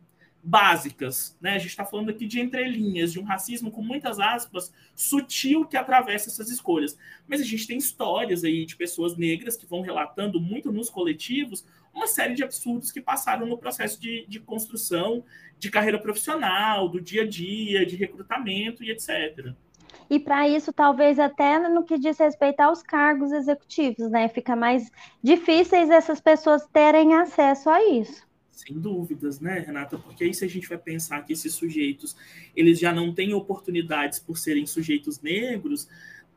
básicas, 0.43 1.37
né? 1.41 1.55
A 1.55 1.59
gente 1.59 1.71
está 1.71 1.85
falando 1.85 2.11
aqui 2.11 2.27
de 2.27 2.41
entrelinhas, 2.41 3.13
de 3.13 3.21
um 3.21 3.23
racismo 3.23 3.71
com 3.71 3.81
muitas 3.81 4.19
aspas 4.19 4.73
sutil 4.95 5.65
que 5.65 5.77
atravessa 5.77 6.29
essas 6.29 6.51
escolhas. 6.51 6.99
Mas 7.29 7.41
a 7.41 7.45
gente 7.45 7.67
tem 7.67 7.79
histórias 7.79 8.43
aí 8.43 8.67
de 8.67 8.75
pessoas 8.75 9.17
negras 9.17 9.57
que 9.57 9.67
vão 9.67 9.83
relatando 9.83 10.41
muito 10.41 10.73
nos 10.73 10.91
coletivos 10.91 11.65
uma 11.95 12.07
série 12.07 12.35
de 12.35 12.43
absurdos 12.43 12.91
que 12.91 13.01
passaram 13.01 13.47
no 13.47 13.59
processo 13.59 14.01
de, 14.01 14.27
de 14.27 14.41
construção 14.41 15.23
de 15.59 15.71
carreira 15.71 15.99
profissional, 15.99 16.89
do 16.89 17.01
dia 17.01 17.23
a 17.23 17.29
dia, 17.29 17.87
de 17.87 17.95
recrutamento 17.97 18.83
e 18.83 18.91
etc. 18.91 19.55
E 20.11 20.19
para 20.19 20.49
isso, 20.49 20.73
talvez 20.73 21.19
até 21.19 21.59
no 21.69 21.85
que 21.85 21.99
diz 21.99 22.19
respeito 22.19 22.61
aos 22.61 22.83
cargos 22.83 23.31
executivos, 23.31 24.11
né? 24.11 24.29
Fica 24.29 24.57
mais 24.57 24.91
difíceis 25.23 25.89
essas 25.89 26.21
pessoas 26.21 26.67
terem 26.67 27.15
acesso 27.15 27.71
a 27.71 27.85
isso. 27.85 28.27
Sem 28.53 28.79
dúvidas, 28.79 29.41
né, 29.41 29.61
Renata? 29.61 29.99
Porque 29.99 30.25
aí 30.25 30.35
se 30.35 30.45
a 30.45 30.49
gente 30.49 30.69
vai 30.69 30.79
pensar 30.79 31.25
que 31.25 31.33
esses 31.33 31.55
sujeitos, 31.55 32.15
eles 32.55 32.79
já 32.79 32.93
não 32.93 33.13
têm 33.13 33.33
oportunidades 33.33 34.19
por 34.19 34.37
serem 34.37 34.67
sujeitos 34.67 35.21
negros, 35.21 35.89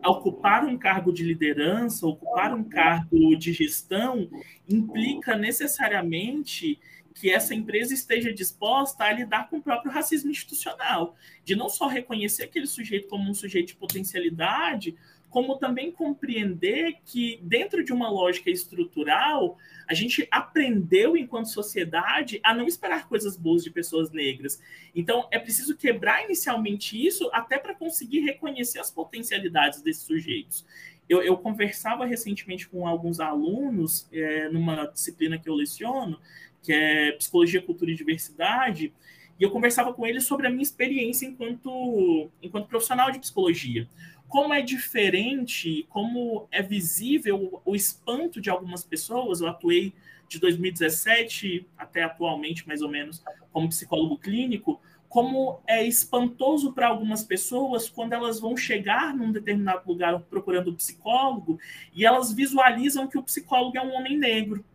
ocupar 0.03 0.65
um 0.65 0.77
cargo 0.77 1.11
de 1.11 1.23
liderança, 1.23 2.07
ocupar 2.07 2.53
um 2.53 2.63
cargo 2.63 3.35
de 3.35 3.51
gestão, 3.51 4.29
implica 4.67 5.35
necessariamente 5.35 6.79
que 7.13 7.29
essa 7.29 7.55
empresa 7.55 7.93
esteja 7.93 8.33
disposta 8.33 9.05
a 9.05 9.13
lidar 9.13 9.49
com 9.49 9.57
o 9.57 9.61
próprio 9.61 9.91
racismo 9.91 10.29
institucional, 10.29 11.15
de 11.45 11.55
não 11.55 11.69
só 11.69 11.87
reconhecer 11.87 12.43
aquele 12.43 12.67
sujeito 12.67 13.07
como 13.07 13.29
um 13.29 13.33
sujeito 13.33 13.67
de 13.67 13.75
potencialidade, 13.75 14.95
como 15.35 15.57
também 15.57 15.91
compreender 15.91 16.95
que, 17.03 17.41
dentro 17.43 17.83
de 17.83 17.91
uma 17.91 18.09
lógica 18.09 18.49
estrutural, 18.49 19.57
a 19.85 19.93
gente 19.93 20.25
aprendeu, 20.31 21.17
enquanto 21.17 21.47
sociedade, 21.47 22.39
a 22.41 22.53
não 22.53 22.65
esperar 22.65 23.09
coisas 23.09 23.35
boas 23.35 23.61
de 23.61 23.69
pessoas 23.69 24.09
negras. 24.11 24.61
Então, 24.95 25.27
é 25.31 25.37
preciso 25.37 25.75
quebrar 25.75 26.23
inicialmente 26.23 27.05
isso, 27.05 27.29
até 27.33 27.57
para 27.57 27.75
conseguir 27.75 28.21
reconhecer 28.21 28.79
as 28.79 28.89
potencialidades 28.89 29.81
desses 29.81 30.03
sujeitos. 30.03 30.65
Eu, 31.09 31.21
eu 31.21 31.35
conversava 31.35 32.05
recentemente 32.05 32.69
com 32.69 32.87
alguns 32.87 33.19
alunos, 33.19 34.07
é, 34.13 34.47
numa 34.47 34.85
disciplina 34.85 35.37
que 35.37 35.49
eu 35.49 35.53
leciono, 35.53 36.17
que 36.63 36.71
é 36.71 37.11
Psicologia, 37.11 37.61
Cultura 37.61 37.91
e 37.91 37.95
Diversidade, 37.95 38.93
e 39.37 39.43
eu 39.43 39.51
conversava 39.51 39.93
com 39.93 40.07
eles 40.07 40.23
sobre 40.23 40.47
a 40.47 40.49
minha 40.49 40.63
experiência 40.63 41.25
enquanto, 41.25 42.29
enquanto 42.41 42.69
profissional 42.69 43.11
de 43.11 43.19
psicologia 43.19 43.85
como 44.27 44.53
é 44.53 44.61
diferente, 44.61 45.85
como 45.89 46.47
é 46.51 46.61
visível 46.61 47.61
o 47.63 47.75
espanto 47.75 48.41
de 48.41 48.49
algumas 48.49 48.83
pessoas. 48.83 49.41
Eu 49.41 49.47
atuei 49.47 49.93
de 50.27 50.39
2017 50.39 51.67
até 51.77 52.03
atualmente, 52.03 52.67
mais 52.67 52.81
ou 52.81 52.89
menos, 52.89 53.23
como 53.51 53.69
psicólogo 53.69 54.17
clínico, 54.17 54.81
como 55.07 55.61
é 55.65 55.81
espantoso 55.87 56.73
para 56.73 56.87
algumas 56.87 57.23
pessoas 57.23 57.87
quando 57.87 58.13
elas 58.13 58.39
vão 58.39 58.57
chegar 58.57 59.15
num 59.15 59.31
determinado 59.31 59.87
lugar 59.87 60.19
procurando 60.19 60.71
um 60.71 60.75
psicólogo 60.75 61.57
e 61.93 62.05
elas 62.05 62.33
visualizam 62.33 63.07
que 63.07 63.17
o 63.17 63.23
psicólogo 63.23 63.77
é 63.77 63.81
um 63.81 63.93
homem 63.93 64.17
negro. 64.17 64.65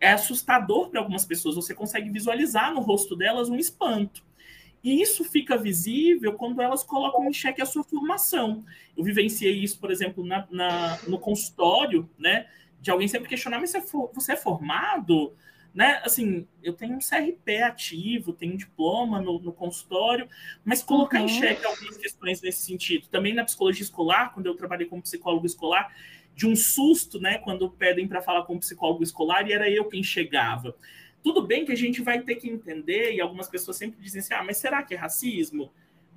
É 0.00 0.12
assustador 0.12 0.90
para 0.90 1.00
algumas 1.00 1.24
pessoas, 1.24 1.54
você 1.56 1.74
consegue 1.74 2.10
visualizar 2.10 2.72
no 2.72 2.80
rosto 2.80 3.16
delas 3.16 3.48
um 3.48 3.56
espanto. 3.56 4.27
E 4.82 5.02
isso 5.02 5.24
fica 5.24 5.56
visível 5.56 6.34
quando 6.34 6.62
elas 6.62 6.82
colocam 6.82 7.28
em 7.28 7.32
xeque 7.32 7.60
a 7.60 7.66
sua 7.66 7.82
formação. 7.82 8.64
Eu 8.96 9.02
vivenciei 9.02 9.52
isso, 9.52 9.78
por 9.78 9.90
exemplo, 9.90 10.24
na, 10.24 10.46
na 10.50 10.98
no 11.06 11.18
consultório, 11.18 12.08
né? 12.18 12.46
De 12.80 12.90
alguém 12.90 13.08
sempre 13.08 13.28
questionar, 13.28 13.58
mas 13.58 13.70
você, 13.70 13.80
for, 13.80 14.10
você 14.14 14.32
é 14.32 14.36
formado? 14.36 15.34
Né? 15.74 16.00
Assim, 16.04 16.46
eu 16.62 16.72
tenho 16.72 16.94
um 16.94 16.98
CRP 16.98 17.62
ativo, 17.62 18.32
tenho 18.32 18.54
um 18.54 18.56
diploma 18.56 19.20
no, 19.20 19.38
no 19.38 19.52
consultório, 19.52 20.28
mas 20.64 20.82
colocar 20.82 21.18
uhum. 21.18 21.26
em 21.26 21.28
xeque 21.28 21.64
algumas 21.66 21.96
questões 21.96 22.40
nesse 22.40 22.62
sentido. 22.62 23.08
Também 23.08 23.34
na 23.34 23.44
psicologia 23.44 23.82
escolar, 23.82 24.32
quando 24.32 24.46
eu 24.46 24.56
trabalhei 24.56 24.86
como 24.86 25.02
psicólogo 25.02 25.44
escolar, 25.44 25.92
de 26.34 26.46
um 26.46 26.54
susto, 26.54 27.20
né? 27.20 27.38
Quando 27.38 27.68
pedem 27.68 28.06
para 28.06 28.22
falar 28.22 28.44
com 28.44 28.54
um 28.54 28.60
psicólogo 28.60 29.02
escolar 29.02 29.48
e 29.48 29.52
era 29.52 29.68
eu 29.68 29.86
quem 29.86 30.04
chegava. 30.04 30.74
Tudo 31.22 31.46
bem 31.46 31.64
que 31.64 31.72
a 31.72 31.76
gente 31.76 32.02
vai 32.02 32.20
ter 32.22 32.36
que 32.36 32.48
entender, 32.48 33.12
e 33.12 33.20
algumas 33.20 33.48
pessoas 33.48 33.76
sempre 33.76 34.00
dizem 34.00 34.20
assim: 34.20 34.34
ah, 34.34 34.44
mas 34.44 34.56
será 34.58 34.82
que 34.82 34.94
é 34.94 34.96
racismo? 34.96 35.72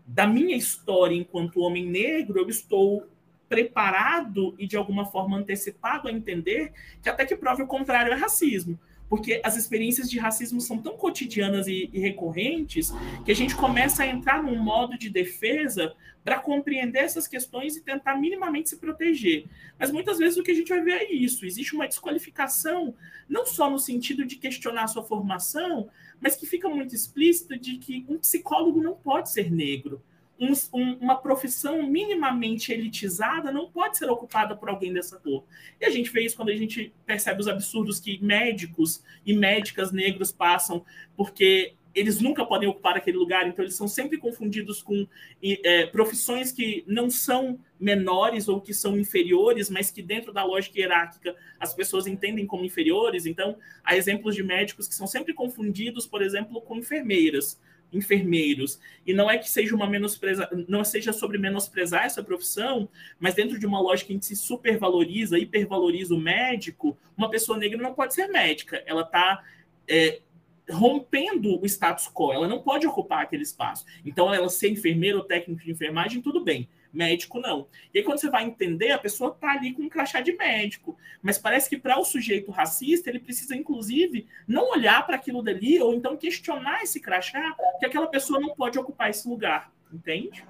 Da 0.06 0.28
minha 0.28 0.56
história 0.56 1.16
enquanto 1.16 1.62
homem 1.62 1.86
negro, 1.86 2.40
eu 2.40 2.50
estou 2.50 3.08
preparado 3.48 4.56
e 4.58 4.66
de 4.66 4.78
alguma 4.78 5.06
forma 5.06 5.38
antecipado 5.38 6.08
a 6.08 6.12
entender 6.12 6.72
que 7.02 7.10
até 7.10 7.26
que 7.26 7.36
prove 7.36 7.64
o 7.64 7.68
contrário 7.68 8.14
é 8.14 8.16
racismo 8.16 8.80
porque 9.12 9.42
as 9.44 9.58
experiências 9.58 10.10
de 10.10 10.18
racismo 10.18 10.62
são 10.62 10.78
tão 10.78 10.96
cotidianas 10.96 11.68
e, 11.68 11.90
e 11.92 12.00
recorrentes 12.00 12.94
que 13.26 13.32
a 13.34 13.36
gente 13.36 13.54
começa 13.54 14.04
a 14.04 14.08
entrar 14.08 14.42
num 14.42 14.58
modo 14.58 14.98
de 14.98 15.10
defesa 15.10 15.94
para 16.24 16.40
compreender 16.40 17.00
essas 17.00 17.28
questões 17.28 17.76
e 17.76 17.82
tentar 17.82 18.16
minimamente 18.16 18.70
se 18.70 18.78
proteger. 18.78 19.48
Mas 19.78 19.92
muitas 19.92 20.18
vezes 20.18 20.38
o 20.38 20.44
que 20.44 20.52
a 20.52 20.54
gente 20.54 20.70
vai 20.70 20.82
ver 20.82 20.94
é 20.94 21.12
isso: 21.12 21.46
existe 21.46 21.76
uma 21.76 21.90
desqualificação, 21.90 22.96
não 23.28 23.46
só 23.46 23.70
no 23.70 23.78
sentido 23.78 24.24
de 24.24 24.38
questionar 24.38 24.84
a 24.84 24.88
sua 24.88 25.04
formação, 25.04 25.90
mas 26.22 26.38
que 26.38 26.46
fica 26.46 26.70
muito 26.70 26.96
explícito 26.96 27.60
de 27.60 27.80
que 27.80 28.06
um 28.08 28.18
psicólogo 28.18 28.82
não 28.82 28.96
pode 28.96 29.30
ser 29.30 29.52
negro 29.52 30.02
um, 30.42 30.54
um, 30.74 30.94
uma 30.96 31.16
profissão 31.16 31.84
minimamente 31.88 32.74
elitizada 32.74 33.52
não 33.52 33.70
pode 33.70 34.00
ser 34.00 34.10
ocupada 34.10 34.56
por 34.56 34.70
alguém 34.70 34.92
dessa 34.92 35.20
cor. 35.20 35.44
E 35.80 35.86
a 35.86 35.90
gente 35.92 36.10
vê 36.10 36.26
isso 36.26 36.36
quando 36.36 36.50
a 36.50 36.56
gente 36.56 36.92
percebe 37.06 37.40
os 37.40 37.48
absurdos 37.48 38.00
que 38.00 38.18
médicos 38.24 39.04
e 39.24 39.36
médicas 39.36 39.92
negros 39.92 40.32
passam, 40.32 40.84
porque 41.16 41.76
eles 41.94 42.20
nunca 42.22 42.44
podem 42.46 42.68
ocupar 42.68 42.96
aquele 42.96 43.18
lugar, 43.18 43.48
então 43.48 43.64
eles 43.64 43.76
são 43.76 43.88
sempre 43.88 44.18
confundidos 44.18 44.82
com 44.82 45.06
é, 45.44 45.86
profissões 45.88 46.52
que 46.52 46.84
não 46.88 47.10
são 47.10 47.60
menores 47.80 48.48
ou 48.48 48.62
que 48.62 48.74
são 48.74 48.98
inferiores, 48.98 49.70
mas 49.70 49.92
que 49.92 50.02
dentro 50.02 50.32
da 50.32 50.44
lógica 50.44 50.80
hierárquica 50.80 51.36
as 51.60 51.74
pessoas 51.74 52.08
entendem 52.08 52.48
como 52.48 52.66
inferiores. 52.66 53.26
Então, 53.26 53.58
há 53.84 53.96
exemplos 53.96 54.36
de 54.36 54.42
médicos 54.42 54.88
que 54.88 54.96
são 54.96 55.06
sempre 55.06 55.34
confundidos, 55.34 56.08
por 56.08 56.22
exemplo, 56.22 56.62
com 56.62 56.78
enfermeiras 56.78 57.60
enfermeiros. 57.92 58.80
E 59.06 59.14
não 59.14 59.30
é 59.30 59.38
que 59.38 59.50
seja 59.50 59.76
uma 59.76 59.88
menospreza, 59.88 60.50
não 60.68 60.84
seja 60.84 61.12
sobre 61.12 61.38
menosprezar 61.38 62.06
essa 62.06 62.24
profissão, 62.24 62.88
mas 63.20 63.36
dentro 63.36 63.60
de 63.60 63.66
uma 63.66 63.82
lógica 63.82 64.14
em 64.14 64.20
que 64.20 64.26
se 64.26 64.36
supervaloriza, 64.36 65.38
hipervaloriza 65.38 66.14
o 66.14 66.20
médico, 66.20 66.98
uma 67.18 67.30
pessoa 67.30 67.58
negra 67.58 67.82
não 67.82 67.94
pode 67.94 68.14
ser 68.14 68.28
médica. 68.28 68.82
Ela 68.86 69.02
está 69.02 69.44
é, 69.88 70.22
rompendo 70.70 71.62
o 71.62 71.66
status 71.66 72.08
quo, 72.08 72.32
ela 72.32 72.48
não 72.48 72.62
pode 72.62 72.88
ocupar 72.88 73.24
aquele 73.24 73.44
espaço. 73.44 73.86
Então, 74.06 74.34
ela 74.34 74.50
ser 74.50 74.70
enfermeira 74.70 75.18
ou 75.18 75.24
técnico 75.24 75.64
de 75.64 75.72
enfermagem, 75.72 76.22
tudo 76.22 76.44
bem 76.44 76.68
médico 76.94 77.40
não. 77.40 77.68
E 77.94 78.00
aí, 78.00 78.04
quando 78.04 78.20
você 78.20 78.30
vai 78.30 78.44
entender, 78.44 78.92
a 78.92 78.98
pessoa 78.98 79.32
está 79.32 79.52
ali 79.52 79.74
com 79.74 79.84
um 79.84 79.90
crachá 79.90 80.22
de 80.22 80.34
médico. 80.34 80.98
Mas 81.22 81.38
parece 81.38 81.70
que 81.70 81.78
para 81.78 82.00
o 82.00 82.04
sujeito 82.04 82.52
racista, 82.52 83.10
ele 83.10 83.20
precisa, 83.20 83.56
inclusive, 83.56 84.28
não 84.48 84.72
olhar 84.72 85.06
para 85.06 85.16
aquilo 85.16 85.42
dali, 85.42 85.80
ou 85.80 85.94
então 85.94 86.18
questionar 86.18 86.84
esse 86.84 87.00
crachá, 87.00 87.56
que 87.80 87.86
aquela 87.86 88.08
pessoa 88.08 88.40
não 88.40 88.56
pode 88.56 88.78
ocupar 88.78 89.10
esse 89.10 89.28
lugar. 89.28 89.72
Entende? 89.92 90.44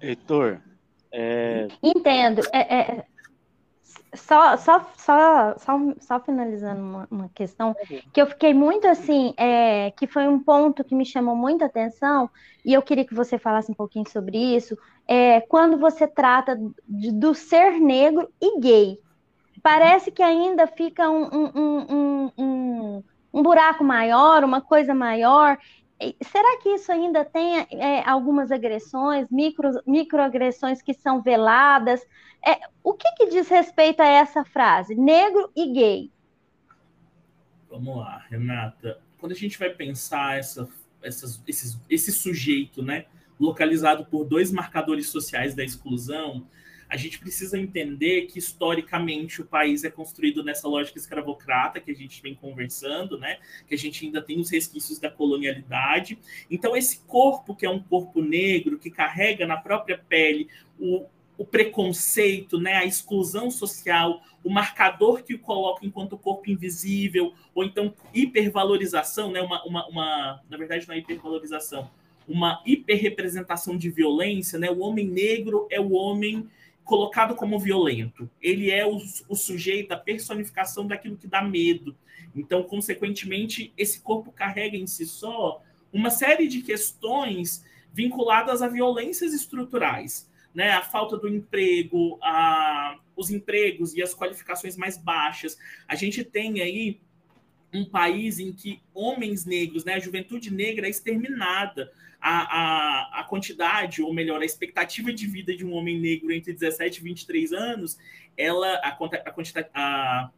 Heitor. 0.00 0.60
É... 1.10 1.68
Entendo. 1.82 2.42
É, 2.52 2.74
é, 2.74 3.04
só, 4.14 4.56
só, 4.56 4.86
só, 4.96 5.54
só, 5.58 5.78
só 5.98 6.20
finalizando 6.20 6.80
uma, 6.80 7.08
uma, 7.10 7.30
questão 7.34 7.74
que 8.12 8.20
eu 8.20 8.26
fiquei 8.26 8.54
muito 8.54 8.86
assim, 8.86 9.34
é, 9.36 9.90
que 9.92 10.06
foi 10.06 10.26
um 10.28 10.38
ponto 10.38 10.84
que 10.84 10.94
me 10.94 11.04
chamou 11.04 11.34
muita 11.36 11.66
atenção, 11.66 12.30
e 12.64 12.72
eu 12.72 12.82
queria 12.82 13.04
que 13.04 13.14
você 13.14 13.38
falasse 13.38 13.70
um 13.70 13.74
pouquinho 13.74 14.08
sobre 14.08 14.38
isso, 14.38 14.76
é, 15.06 15.40
quando 15.42 15.78
você 15.78 16.06
trata 16.06 16.58
de, 16.88 17.12
do 17.12 17.34
ser 17.34 17.80
negro 17.80 18.28
e 18.40 18.60
gay. 18.60 18.98
Parece 19.62 20.10
que 20.10 20.22
ainda 20.22 20.66
fica 20.66 21.08
um, 21.08 21.24
um, 21.32 22.32
um, 22.36 23.04
um 23.32 23.42
buraco 23.42 23.82
maior, 23.82 24.44
uma 24.44 24.60
coisa 24.60 24.94
maior. 24.94 25.58
Será 26.22 26.58
que 26.60 26.70
isso 26.70 26.90
ainda 26.90 27.24
tem 27.24 27.60
é, 27.70 28.08
algumas 28.08 28.50
agressões, 28.50 29.28
micro, 29.30 29.70
microagressões 29.86 30.82
que 30.82 30.92
são 30.92 31.22
veladas? 31.22 32.04
É, 32.46 32.58
o 32.82 32.94
que, 32.94 33.10
que 33.12 33.26
diz 33.26 33.48
respeito 33.48 34.00
a 34.00 34.06
essa 34.06 34.44
frase, 34.44 34.94
negro 34.94 35.50
e 35.56 35.72
gay? 35.72 36.10
Vamos 37.70 37.96
lá, 37.96 38.24
Renata. 38.28 39.00
Quando 39.18 39.32
a 39.32 39.36
gente 39.36 39.58
vai 39.58 39.70
pensar 39.70 40.38
essa, 40.38 40.68
esse 41.88 42.12
sujeito, 42.12 42.82
né, 42.82 43.06
localizado 43.38 44.04
por 44.04 44.24
dois 44.24 44.52
marcadores 44.52 45.08
sociais 45.08 45.54
da 45.54 45.64
exclusão, 45.64 46.46
a 46.88 46.96
gente 46.96 47.18
precisa 47.18 47.58
entender 47.58 48.26
que 48.26 48.38
historicamente 48.38 49.40
o 49.40 49.44
país 49.44 49.84
é 49.84 49.90
construído 49.90 50.42
nessa 50.42 50.68
lógica 50.68 50.98
escravocrata 50.98 51.80
que 51.80 51.90
a 51.90 51.94
gente 51.94 52.20
vem 52.22 52.34
conversando, 52.34 53.18
né? 53.18 53.38
Que 53.66 53.74
a 53.74 53.78
gente 53.78 54.04
ainda 54.04 54.22
tem 54.22 54.38
os 54.38 54.50
resquícios 54.50 54.98
da 54.98 55.10
colonialidade. 55.10 56.18
Então 56.50 56.76
esse 56.76 57.00
corpo 57.06 57.54
que 57.54 57.66
é 57.66 57.70
um 57.70 57.82
corpo 57.82 58.22
negro 58.22 58.78
que 58.78 58.90
carrega 58.90 59.46
na 59.46 59.56
própria 59.56 59.98
pele 59.98 60.48
o 60.78 61.06
o 61.36 61.44
preconceito, 61.44 62.58
né, 62.58 62.74
a 62.74 62.84
exclusão 62.84 63.50
social, 63.50 64.22
o 64.42 64.50
marcador 64.50 65.22
que 65.22 65.34
o 65.34 65.38
coloca 65.38 65.84
enquanto 65.84 66.16
corpo 66.16 66.50
invisível, 66.50 67.32
ou 67.54 67.64
então 67.64 67.92
hipervalorização, 68.12 69.32
né, 69.32 69.40
uma, 69.40 69.64
uma, 69.64 69.88
uma 69.88 70.42
na 70.48 70.56
verdade 70.56 70.86
não 70.86 70.94
é 70.94 70.98
hipervalorização, 70.98 71.90
uma 72.28 72.62
hiperrepresentação 72.64 73.76
de 73.76 73.90
violência, 73.90 74.58
né, 74.58 74.70
o 74.70 74.78
homem 74.78 75.06
negro 75.06 75.66
é 75.70 75.80
o 75.80 75.92
homem 75.92 76.48
colocado 76.84 77.34
como 77.34 77.58
violento, 77.58 78.30
ele 78.40 78.70
é 78.70 78.86
o, 78.86 78.98
o 79.28 79.34
sujeito, 79.34 79.92
a 79.92 79.96
personificação 79.96 80.86
daquilo 80.86 81.16
que 81.16 81.26
dá 81.26 81.42
medo, 81.42 81.96
então, 82.34 82.62
consequentemente, 82.64 83.72
esse 83.78 84.00
corpo 84.00 84.32
carrega 84.32 84.76
em 84.76 84.86
si 84.86 85.06
só 85.06 85.62
uma 85.92 86.10
série 86.10 86.48
de 86.48 86.62
questões 86.62 87.64
vinculadas 87.92 88.60
a 88.60 88.68
violências 88.68 89.32
estruturais, 89.32 90.28
né? 90.52 90.72
A 90.72 90.82
falta 90.82 91.16
do 91.16 91.28
emprego, 91.28 92.18
a, 92.20 92.98
os 93.14 93.30
empregos 93.30 93.94
e 93.94 94.02
as 94.02 94.14
qualificações 94.14 94.76
mais 94.76 94.98
baixas. 94.98 95.56
A 95.86 95.94
gente 95.94 96.24
tem 96.24 96.60
aí 96.60 97.00
um 97.72 97.84
país 97.84 98.40
em 98.40 98.52
que 98.52 98.80
homens 98.92 99.44
negros, 99.44 99.84
né, 99.84 99.94
a 99.94 99.98
juventude 99.98 100.52
negra 100.52 100.86
é 100.86 100.90
exterminada. 100.90 101.92
A, 102.26 103.18
a, 103.18 103.20
a 103.20 103.24
quantidade, 103.24 104.00
ou 104.00 104.14
melhor, 104.14 104.40
a 104.40 104.46
expectativa 104.46 105.12
de 105.12 105.26
vida 105.26 105.54
de 105.54 105.64
um 105.64 105.74
homem 105.74 106.00
negro 106.00 106.32
entre 106.32 106.54
17 106.54 107.00
e 107.00 107.04
23 107.04 107.52
anos, 107.52 107.98
ela, 108.34 108.80
a, 108.82 108.96
a 109.74 110.30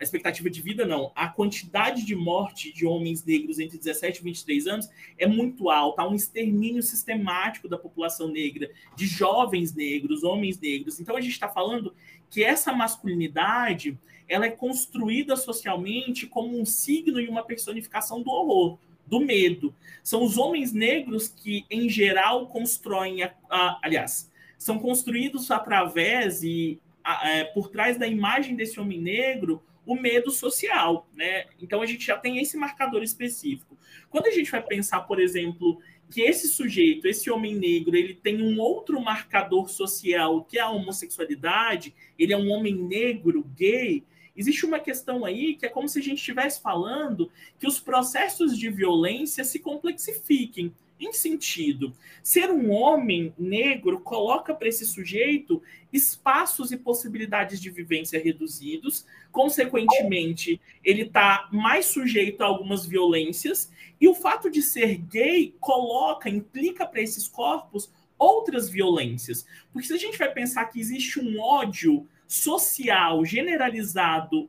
a 0.00 0.02
expectativa 0.02 0.50
de 0.50 0.60
vida 0.60 0.84
não, 0.84 1.12
a 1.14 1.28
quantidade 1.28 2.04
de 2.04 2.14
morte 2.14 2.72
de 2.72 2.84
homens 2.84 3.24
negros 3.24 3.58
entre 3.58 3.78
17 3.78 4.20
e 4.20 4.24
23 4.24 4.66
anos 4.66 4.88
é 5.16 5.26
muito 5.26 5.70
alta, 5.70 6.02
há 6.02 6.08
um 6.08 6.14
extermínio 6.14 6.82
sistemático 6.82 7.68
da 7.68 7.78
população 7.78 8.28
negra, 8.28 8.70
de 8.96 9.06
jovens 9.06 9.74
negros, 9.74 10.24
homens 10.24 10.58
negros. 10.58 11.00
Então 11.00 11.16
a 11.16 11.20
gente 11.20 11.32
está 11.32 11.48
falando 11.48 11.94
que 12.28 12.42
essa 12.42 12.72
masculinidade 12.72 13.98
ela 14.28 14.46
é 14.46 14.50
construída 14.50 15.36
socialmente 15.36 16.26
como 16.26 16.58
um 16.58 16.64
signo 16.64 17.20
e 17.20 17.28
uma 17.28 17.44
personificação 17.44 18.22
do 18.22 18.30
horror, 18.30 18.78
do 19.06 19.20
medo. 19.20 19.74
São 20.02 20.22
os 20.22 20.36
homens 20.36 20.72
negros 20.72 21.28
que, 21.28 21.64
em 21.70 21.88
geral, 21.88 22.46
constroem, 22.48 23.22
a, 23.22 23.34
a, 23.48 23.80
aliás, 23.82 24.30
são 24.58 24.78
construídos 24.78 25.50
através 25.50 26.42
e 26.42 26.78
a, 27.02 27.28
é, 27.28 27.44
por 27.44 27.68
trás 27.68 27.98
da 27.98 28.06
imagem 28.06 28.56
desse 28.56 28.80
homem 28.80 29.00
negro 29.00 29.62
o 29.86 29.94
medo 29.94 30.30
social, 30.30 31.06
né? 31.14 31.44
Então 31.60 31.82
a 31.82 31.86
gente 31.86 32.06
já 32.06 32.16
tem 32.16 32.38
esse 32.38 32.56
marcador 32.56 33.02
específico. 33.02 33.76
Quando 34.08 34.26
a 34.26 34.30
gente 34.30 34.50
vai 34.50 34.62
pensar, 34.62 35.02
por 35.02 35.20
exemplo, 35.20 35.78
que 36.10 36.22
esse 36.22 36.48
sujeito, 36.48 37.06
esse 37.06 37.30
homem 37.30 37.54
negro, 37.54 37.96
ele 37.96 38.14
tem 38.14 38.42
um 38.42 38.58
outro 38.58 39.00
marcador 39.00 39.68
social 39.68 40.44
que 40.44 40.58
é 40.58 40.62
a 40.62 40.70
homossexualidade, 40.70 41.94
ele 42.18 42.32
é 42.32 42.36
um 42.36 42.50
homem 42.50 42.74
negro, 42.74 43.44
gay, 43.54 44.04
existe 44.36 44.66
uma 44.66 44.78
questão 44.78 45.24
aí 45.24 45.54
que 45.54 45.66
é 45.66 45.68
como 45.68 45.88
se 45.88 45.98
a 45.98 46.02
gente 46.02 46.18
estivesse 46.18 46.60
falando 46.60 47.30
que 47.58 47.66
os 47.66 47.78
processos 47.78 48.58
de 48.58 48.70
violência 48.70 49.44
se 49.44 49.58
complexifiquem. 49.58 50.74
Em 50.98 51.12
sentido, 51.12 51.92
ser 52.22 52.50
um 52.50 52.70
homem 52.70 53.34
negro 53.36 53.98
coloca 54.00 54.54
para 54.54 54.68
esse 54.68 54.86
sujeito 54.86 55.60
espaços 55.92 56.70
e 56.70 56.76
possibilidades 56.76 57.60
de 57.60 57.68
vivência 57.68 58.22
reduzidos, 58.22 59.04
consequentemente, 59.32 60.60
ele 60.84 61.02
está 61.02 61.48
mais 61.52 61.86
sujeito 61.86 62.42
a 62.42 62.46
algumas 62.46 62.86
violências, 62.86 63.70
e 64.00 64.06
o 64.06 64.14
fato 64.14 64.48
de 64.48 64.62
ser 64.62 64.98
gay 64.98 65.54
coloca, 65.58 66.28
implica 66.28 66.86
para 66.86 67.02
esses 67.02 67.26
corpos 67.26 67.90
outras 68.16 68.68
violências. 68.68 69.44
Porque 69.72 69.88
se 69.88 69.94
a 69.94 69.98
gente 69.98 70.16
vai 70.16 70.32
pensar 70.32 70.66
que 70.66 70.80
existe 70.80 71.18
um 71.20 71.40
ódio 71.40 72.08
social 72.34 73.24
generalizado 73.24 74.48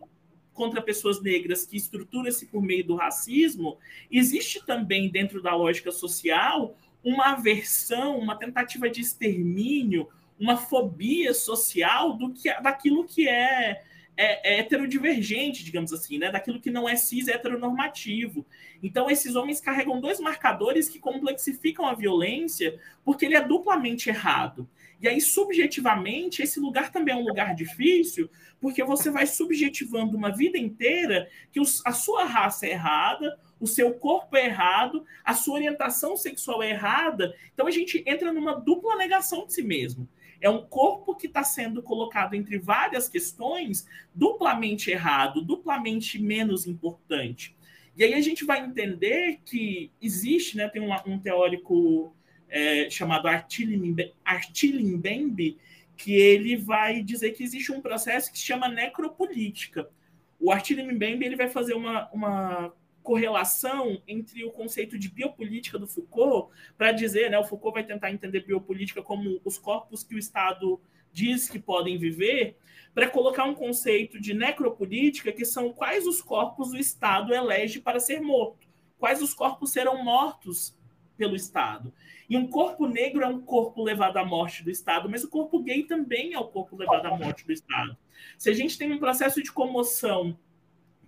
contra 0.53 0.81
pessoas 0.81 1.21
negras 1.21 1.65
que 1.65 1.77
estrutura-se 1.77 2.47
por 2.47 2.63
meio 2.63 2.85
do 2.85 2.95
racismo, 2.95 3.77
existe 4.09 4.65
também 4.65 5.09
dentro 5.09 5.41
da 5.41 5.53
lógica 5.53 5.91
social 5.91 6.77
uma 7.03 7.33
aversão, 7.33 8.17
uma 8.17 8.35
tentativa 8.35 8.89
de 8.89 9.01
extermínio, 9.01 10.07
uma 10.39 10.57
fobia 10.57 11.33
social 11.33 12.13
do 12.13 12.33
que 12.33 12.51
daquilo 12.61 13.05
que 13.05 13.27
é, 13.27 13.83
é, 14.17 14.55
é 14.55 14.59
heterodivergente, 14.59 15.63
digamos 15.63 15.91
assim, 15.91 16.17
né? 16.17 16.31
daquilo 16.31 16.59
que 16.59 16.71
não 16.71 16.87
é 16.87 16.95
cis 16.95 17.27
heteronormativo. 17.27 18.45
Então, 18.81 19.09
esses 19.09 19.35
homens 19.35 19.59
carregam 19.59 19.99
dois 19.99 20.19
marcadores 20.19 20.87
que 20.87 20.99
complexificam 20.99 21.85
a 21.85 21.93
violência, 21.93 22.79
porque 23.03 23.25
ele 23.25 23.35
é 23.35 23.41
duplamente 23.41 24.09
errado. 24.09 24.67
E 25.01 25.07
aí, 25.07 25.19
subjetivamente, 25.19 26.41
esse 26.41 26.59
lugar 26.59 26.91
também 26.91 27.13
é 27.13 27.17
um 27.17 27.25
lugar 27.25 27.53
difícil, 27.53 28.29
porque 28.61 28.83
você 28.83 29.09
vai 29.09 29.27
subjetivando 29.27 30.17
uma 30.17 30.31
vida 30.31 30.57
inteira 30.57 31.29
que 31.51 31.59
a 31.85 31.91
sua 31.91 32.23
raça 32.23 32.65
é 32.65 32.71
errada, 32.71 33.37
o 33.59 33.67
seu 33.67 33.93
corpo 33.93 34.35
é 34.37 34.45
errado, 34.45 35.05
a 35.23 35.33
sua 35.33 35.55
orientação 35.55 36.15
sexual 36.15 36.63
é 36.63 36.69
errada. 36.69 37.35
Então, 37.53 37.67
a 37.67 37.71
gente 37.71 38.03
entra 38.05 38.31
numa 38.31 38.53
dupla 38.53 38.95
negação 38.95 39.45
de 39.45 39.53
si 39.53 39.63
mesmo. 39.63 40.07
É 40.45 40.49
um 40.49 40.61
corpo 40.63 41.15
que 41.15 41.25
está 41.25 41.43
sendo 41.43 41.81
colocado 41.81 42.35
entre 42.35 42.59
várias 42.59 43.09
questões, 43.09 43.87
duplamente 44.13 44.91
errado, 44.91 45.41
duplamente 45.41 46.21
menos 46.21 46.67
importante. 46.67 47.57
E 47.97 48.03
aí 48.03 48.13
a 48.13 48.21
gente 48.21 48.45
vai 48.45 48.63
entender 48.63 49.39
que 49.43 49.91
existe, 49.99 50.55
né, 50.55 50.69
tem 50.69 50.83
um, 50.83 50.93
um 51.07 51.17
teórico 51.17 52.15
é, 52.47 52.87
chamado 52.91 53.27
Artilin 53.27 54.97
Bembe, 54.99 55.57
que 55.97 56.13
ele 56.13 56.55
vai 56.55 57.01
dizer 57.01 57.31
que 57.31 57.43
existe 57.43 57.71
um 57.71 57.81
processo 57.81 58.31
que 58.31 58.37
se 58.37 58.45
chama 58.45 58.69
necropolítica. 58.69 59.89
O 60.39 60.51
Artilin 60.51 60.95
Bembe 60.95 61.25
ele 61.25 61.35
vai 61.35 61.49
fazer 61.49 61.73
uma, 61.73 62.07
uma 62.11 62.71
correlação 63.05 64.01
entre 64.07 64.43
o 64.43 64.51
conceito 64.51 64.97
de 64.97 65.07
biopolítica 65.07 65.77
do 65.77 65.87
Foucault 65.87 66.51
para 66.75 66.91
dizer, 66.91 67.29
né, 67.29 67.37
o 67.37 67.45
Foucault 67.45 67.75
vai 67.75 67.85
tentar 67.85 68.11
entender 68.11 68.41
biopolítica 68.41 69.01
como 69.01 69.39
os 69.45 69.57
corpos 69.59 70.03
que 70.03 70.15
o 70.15 70.17
Estado 70.17 70.81
diz 71.13 71.47
que 71.47 71.59
podem 71.59 71.97
viver, 71.97 72.57
para 72.93 73.09
colocar 73.09 73.45
um 73.45 73.53
conceito 73.53 74.19
de 74.19 74.33
necropolítica, 74.33 75.31
que 75.31 75.45
são 75.45 75.71
quais 75.71 76.05
os 76.05 76.21
corpos 76.21 76.71
o 76.71 76.77
Estado 76.77 77.33
elege 77.33 77.79
para 77.79 78.01
ser 78.01 78.19
morto, 78.19 78.67
quais 78.97 79.21
os 79.21 79.33
corpos 79.33 79.71
serão 79.71 80.03
mortos 80.03 80.77
pelo 81.15 81.35
Estado. 81.35 81.93
E 82.29 82.35
um 82.35 82.47
corpo 82.47 82.87
negro 82.87 83.23
é 83.23 83.27
um 83.27 83.39
corpo 83.39 83.83
levado 83.83 84.17
à 84.17 84.25
morte 84.25 84.63
do 84.63 84.71
Estado, 84.71 85.09
mas 85.09 85.23
o 85.23 85.29
corpo 85.29 85.61
gay 85.61 85.83
também 85.83 86.33
é 86.33 86.39
o 86.39 86.47
corpo 86.47 86.75
levado 86.75 87.05
à 87.05 87.15
morte 87.15 87.45
do 87.45 87.53
Estado. 87.53 87.95
Se 88.37 88.49
a 88.49 88.53
gente 88.53 88.77
tem 88.77 88.91
um 88.91 88.99
processo 88.99 89.41
de 89.41 89.51
comoção 89.51 90.37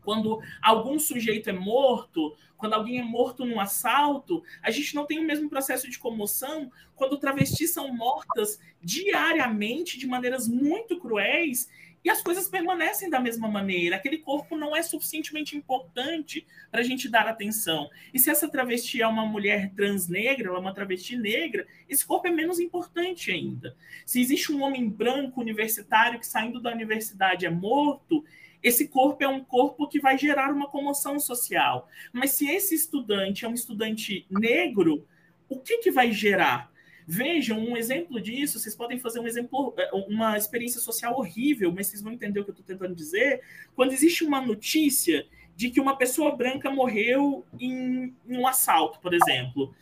quando 0.08 0.40
algum 0.62 0.98
sujeito 0.98 1.50
é 1.50 1.52
morto, 1.52 2.34
quando 2.56 2.72
alguém 2.72 2.98
é 2.98 3.04
morto 3.04 3.44
num 3.44 3.60
assalto, 3.60 4.42
a 4.64 4.72
gente 4.72 4.96
não 4.96 5.06
tem 5.06 5.20
o 5.20 5.28
mesmo 5.28 5.50
processo 5.50 5.90
de 5.90 6.00
comoção 6.00 6.72
quando 6.96 7.18
travestis 7.18 7.74
são 7.74 7.94
mortas 7.94 8.58
diariamente 8.82 10.00
de 10.00 10.08
maneiras 10.08 10.48
muito 10.48 10.98
cruéis 10.98 11.70
e 12.08 12.10
as 12.10 12.22
coisas 12.22 12.48
permanecem 12.48 13.10
da 13.10 13.20
mesma 13.20 13.50
maneira. 13.50 13.98
Aquele 13.98 14.20
corpo 14.20 14.56
não 14.56 14.74
é 14.74 14.82
suficientemente 14.82 15.58
importante 15.58 16.48
para 16.72 16.80
a 16.80 16.84
gente 16.84 17.10
dar 17.10 17.28
atenção. 17.28 17.90
E 18.14 18.18
se 18.18 18.30
essa 18.30 18.48
travesti 18.48 19.02
é 19.02 19.08
uma 19.08 19.26
mulher 19.26 19.74
trans 19.76 20.08
negra, 20.08 20.48
ela 20.48 20.58
é 20.58 20.62
uma 20.62 20.74
travesti 20.74 21.18
negra, 21.18 21.68
esse 21.90 22.06
corpo 22.06 22.26
é 22.26 22.32
menos 22.32 22.62
importante 22.62 23.30
ainda. 23.30 23.76
Se 24.06 24.22
existe 24.22 24.54
um 24.54 24.64
homem 24.64 24.88
branco 24.88 25.42
universitário 25.42 26.18
que 26.18 26.26
saindo 26.26 26.62
da 26.62 26.72
universidade 26.72 27.46
é 27.46 27.50
morto, 27.50 28.24
esse 28.64 28.88
corpo 28.88 29.22
é 29.22 29.28
um 29.28 29.44
corpo 29.44 29.86
que 29.86 30.00
vai 30.00 30.18
gerar 30.18 30.54
uma 30.54 30.70
comoção 30.70 31.20
social. 31.20 31.90
Mas 32.14 32.32
se 32.32 32.50
esse 32.50 32.74
estudante 32.74 33.44
é 33.44 33.50
um 33.50 33.54
estudante 33.54 34.26
negro, 34.30 35.06
o 35.50 35.60
que, 35.60 35.80
que 35.80 35.92
vai 35.92 36.14
gerar? 36.14 36.72
Vejam 37.10 37.58
um 37.58 37.78
exemplo 37.78 38.20
disso. 38.20 38.60
Vocês 38.60 38.76
podem 38.76 39.00
fazer 39.00 39.22
um 39.22 39.28
exemplo, 39.28 39.74
é, 39.78 39.90
uma 39.94 40.38
experiência 40.38 40.82
social 40.82 41.18
horrível, 41.18 41.72
mas 41.72 41.88
vocês 41.88 42.02
vão 42.02 42.12
entender 42.12 42.42
o 42.42 42.44
que 42.44 42.50
eu 42.50 42.54
estou 42.54 42.66
tentando 42.66 42.94
dizer. 42.94 43.42
Quando 43.74 43.94
existe 43.94 44.26
uma 44.26 44.42
notícia 44.42 45.26
de 45.56 45.70
que 45.70 45.80
uma 45.80 45.98
pessoa 45.98 46.36
branca 46.36 46.70
morreu 46.70 47.46
em, 47.58 48.14
em 48.28 48.38
um 48.38 48.46
assalto, 48.46 49.00
por 49.00 49.14
exemplo. 49.14 49.74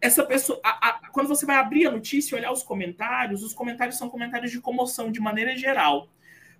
Essa 0.00 0.24
pessoa, 0.24 0.58
a, 0.64 0.88
a, 0.88 1.08
quando 1.10 1.28
você 1.28 1.44
vai 1.44 1.56
abrir 1.56 1.86
a 1.86 1.90
notícia 1.90 2.34
e 2.34 2.38
olhar 2.38 2.50
os 2.50 2.62
comentários, 2.62 3.42
os 3.42 3.52
comentários 3.52 3.98
são 3.98 4.08
comentários 4.08 4.50
de 4.50 4.60
comoção 4.60 5.12
de 5.12 5.20
maneira 5.20 5.54
geral. 5.56 6.08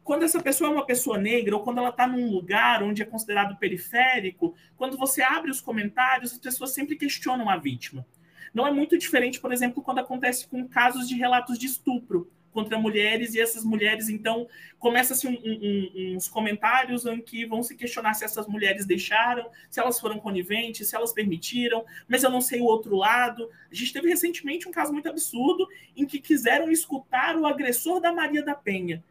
Quando 0.05 0.25
essa 0.25 0.43
pessoa 0.43 0.69
é 0.69 0.73
uma 0.73 0.85
pessoa 0.85 1.17
negra, 1.17 1.57
ou 1.57 1.63
quando 1.63 1.79
ela 1.79 1.89
está 1.89 2.07
num 2.07 2.31
lugar 2.31 2.83
onde 2.83 3.03
é 3.03 3.05
considerado 3.05 3.57
periférico, 3.57 4.55
quando 4.77 4.99
você 4.99 5.23
abre 5.23 5.51
os 5.51 5.61
comentários, 5.61 6.33
as 6.33 6.39
pessoas 6.39 6.71
sempre 6.71 6.97
questionam 6.97 7.49
a 7.49 7.57
vítima. 7.57 8.07
Não 8.53 8.67
é 8.67 8.71
muito 8.71 8.99
diferente, 8.99 9.41
por 9.41 9.53
exemplo, 9.53 9.83
quando 9.83 9.99
acontece 9.99 10.47
com 10.47 10.69
casos 10.69 11.09
de 11.09 11.15
relatos 11.17 11.59
de 11.59 11.67
estupro. 11.67 12.31
contra 12.53 12.79
mulheres, 12.79 13.35
e 13.35 13.41
essas 13.41 13.65
mulheres, 13.65 14.09
então, 14.09 14.47
começa-se 14.79 15.27
um, 15.27 15.33
um, 15.33 16.17
uns 16.17 16.29
comentários 16.29 17.07
em 17.07 17.21
que 17.21 17.47
vão 17.47 17.63
se 17.63 17.75
questionar 17.75 18.15
se 18.15 18.25
essas 18.25 18.47
mulheres 18.47 18.85
deixaram, 18.85 19.51
se 19.71 19.81
elas 19.81 19.99
foram 19.99 20.19
coniventes, 20.19 20.89
se 20.89 20.95
elas 20.95 21.13
permitiram, 21.13 21.85
mas 22.07 22.23
eu 22.23 22.31
não 22.31 22.41
sei 22.41 22.61
o 22.61 22.65
outro 22.65 22.95
lado. 22.95 23.49
A 23.71 23.75
gente 23.75 23.93
teve 23.93 24.09
recentemente 24.09 24.69
um 24.69 24.71
caso 24.71 24.93
muito 24.93 25.09
absurdo 25.09 25.67
em 25.97 26.07
que 26.07 26.21
quiseram 26.21 26.71
escutar 26.71 27.37
o 27.37 27.47
agressor 27.47 28.01
da 28.01 28.13
Maria 28.13 28.45
da 28.45 28.55
Penha. 28.55 29.03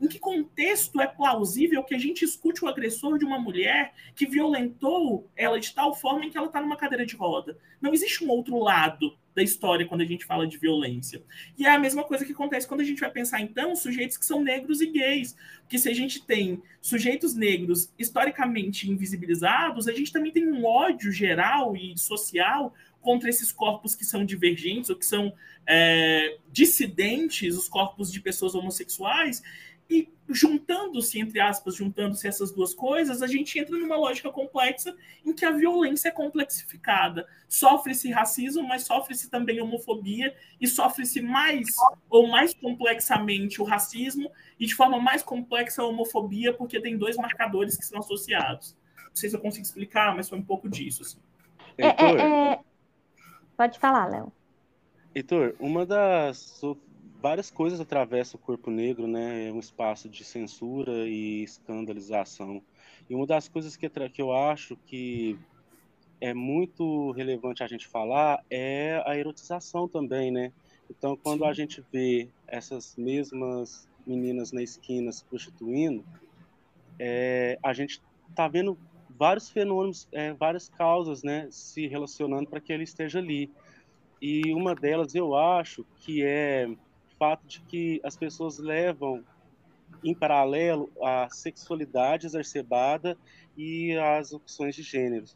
Em 0.00 0.08
que 0.08 0.18
contexto 0.18 1.00
é 1.00 1.06
plausível 1.06 1.84
que 1.84 1.94
a 1.94 1.98
gente 1.98 2.24
escute 2.24 2.64
o 2.64 2.68
agressor 2.68 3.18
de 3.18 3.24
uma 3.24 3.38
mulher 3.38 3.92
que 4.14 4.26
violentou 4.26 5.30
ela 5.36 5.60
de 5.60 5.74
tal 5.74 5.94
forma 5.94 6.24
em 6.24 6.30
que 6.30 6.38
ela 6.38 6.46
está 6.46 6.60
numa 6.60 6.76
cadeira 6.76 7.04
de 7.04 7.14
roda? 7.14 7.58
Não 7.80 7.92
existe 7.92 8.24
um 8.24 8.30
outro 8.30 8.58
lado 8.58 9.16
da 9.34 9.42
história 9.42 9.86
quando 9.86 10.00
a 10.00 10.06
gente 10.06 10.24
fala 10.24 10.46
de 10.46 10.58
violência. 10.58 11.22
E 11.56 11.66
é 11.66 11.70
a 11.70 11.78
mesma 11.78 12.02
coisa 12.02 12.24
que 12.24 12.32
acontece 12.32 12.66
quando 12.66 12.80
a 12.80 12.84
gente 12.84 13.00
vai 13.00 13.10
pensar, 13.10 13.40
então, 13.40 13.76
sujeitos 13.76 14.16
que 14.16 14.26
são 14.26 14.42
negros 14.42 14.80
e 14.80 14.86
gays. 14.86 15.36
Porque 15.60 15.78
se 15.78 15.88
a 15.88 15.94
gente 15.94 16.24
tem 16.24 16.62
sujeitos 16.80 17.34
negros 17.34 17.92
historicamente 17.98 18.90
invisibilizados, 18.90 19.86
a 19.86 19.92
gente 19.92 20.12
também 20.12 20.32
tem 20.32 20.46
um 20.46 20.64
ódio 20.64 21.12
geral 21.12 21.76
e 21.76 21.96
social 21.96 22.74
contra 23.00 23.30
esses 23.30 23.50
corpos 23.50 23.94
que 23.94 24.04
são 24.04 24.24
divergentes 24.24 24.90
ou 24.90 24.96
que 24.96 25.06
são 25.06 25.32
é, 25.66 26.38
dissidentes, 26.52 27.56
os 27.56 27.68
corpos 27.68 28.12
de 28.12 28.20
pessoas 28.20 28.54
homossexuais, 28.54 29.42
e 29.90 30.08
juntando-se, 30.28 31.18
entre 31.18 31.40
aspas, 31.40 31.74
juntando-se 31.74 32.28
essas 32.28 32.52
duas 32.52 32.72
coisas, 32.72 33.20
a 33.20 33.26
gente 33.26 33.58
entra 33.58 33.76
numa 33.76 33.96
lógica 33.96 34.30
complexa 34.30 34.94
em 35.26 35.32
que 35.32 35.44
a 35.44 35.50
violência 35.50 36.08
é 36.08 36.12
complexificada. 36.12 37.26
Sofre-se 37.48 38.10
racismo, 38.10 38.62
mas 38.66 38.84
sofre-se 38.84 39.28
também 39.28 39.60
homofobia, 39.60 40.32
e 40.60 40.68
sofre-se 40.68 41.20
mais 41.20 41.66
ou 42.08 42.28
mais 42.28 42.54
complexamente 42.54 43.60
o 43.60 43.64
racismo, 43.64 44.30
e 44.58 44.66
de 44.66 44.74
forma 44.74 45.00
mais 45.00 45.22
complexa 45.22 45.82
a 45.82 45.86
homofobia, 45.86 46.54
porque 46.54 46.80
tem 46.80 46.96
dois 46.96 47.16
marcadores 47.16 47.76
que 47.76 47.84
são 47.84 47.98
associados. 47.98 48.76
Não 49.08 49.16
sei 49.16 49.28
se 49.28 49.34
eu 49.34 49.40
consigo 49.40 49.66
explicar, 49.66 50.14
mas 50.14 50.28
foi 50.28 50.38
um 50.38 50.44
pouco 50.44 50.68
disso. 50.68 51.02
Assim. 51.02 51.18
É, 51.76 51.88
é, 51.88 52.52
é... 52.52 52.60
Pode 53.56 53.78
falar, 53.80 54.06
Léo. 54.06 54.32
Heitor, 55.12 55.56
uma 55.58 55.84
das 55.84 56.36
várias 57.20 57.50
coisas 57.50 57.80
atravessam 57.80 58.40
o 58.40 58.44
corpo 58.44 58.70
negro, 58.70 59.06
né? 59.06 59.48
É 59.48 59.52
um 59.52 59.58
espaço 59.58 60.08
de 60.08 60.24
censura 60.24 61.06
e 61.06 61.42
escandalização. 61.42 62.62
E 63.08 63.14
uma 63.14 63.26
das 63.26 63.48
coisas 63.48 63.76
que, 63.76 63.88
que 63.88 64.22
eu 64.22 64.32
acho 64.32 64.76
que 64.86 65.38
é 66.20 66.34
muito 66.34 67.12
relevante 67.12 67.62
a 67.62 67.66
gente 67.66 67.86
falar 67.86 68.44
é 68.50 69.02
a 69.06 69.16
erotização 69.16 69.88
também, 69.88 70.30
né? 70.30 70.52
Então, 70.90 71.16
quando 71.16 71.40
Sim. 71.40 71.48
a 71.48 71.52
gente 71.52 71.84
vê 71.92 72.28
essas 72.46 72.96
mesmas 72.96 73.88
meninas 74.06 74.50
na 74.50 74.62
esquina 74.62 75.12
se 75.12 75.24
prostituindo, 75.24 76.04
é, 76.98 77.58
a 77.62 77.72
gente 77.72 78.00
está 78.28 78.48
vendo 78.48 78.76
vários 79.08 79.50
fenômenos, 79.50 80.08
é, 80.12 80.32
várias 80.32 80.68
causas, 80.68 81.22
né, 81.22 81.46
se 81.50 81.86
relacionando 81.86 82.48
para 82.48 82.60
que 82.60 82.72
ele 82.72 82.84
esteja 82.84 83.18
ali. 83.18 83.50
E 84.20 84.52
uma 84.52 84.74
delas 84.74 85.14
eu 85.14 85.34
acho 85.34 85.84
que 85.96 86.22
é 86.22 86.68
fato 87.20 87.46
de 87.46 87.60
que 87.60 88.00
as 88.02 88.16
pessoas 88.16 88.58
levam 88.58 89.22
em 90.02 90.14
paralelo 90.14 90.90
a 91.02 91.28
sexualidade 91.28 92.24
exacerbada 92.26 93.18
e 93.54 93.94
as 93.98 94.32
opções 94.32 94.74
de 94.74 94.82
gênero. 94.82 95.26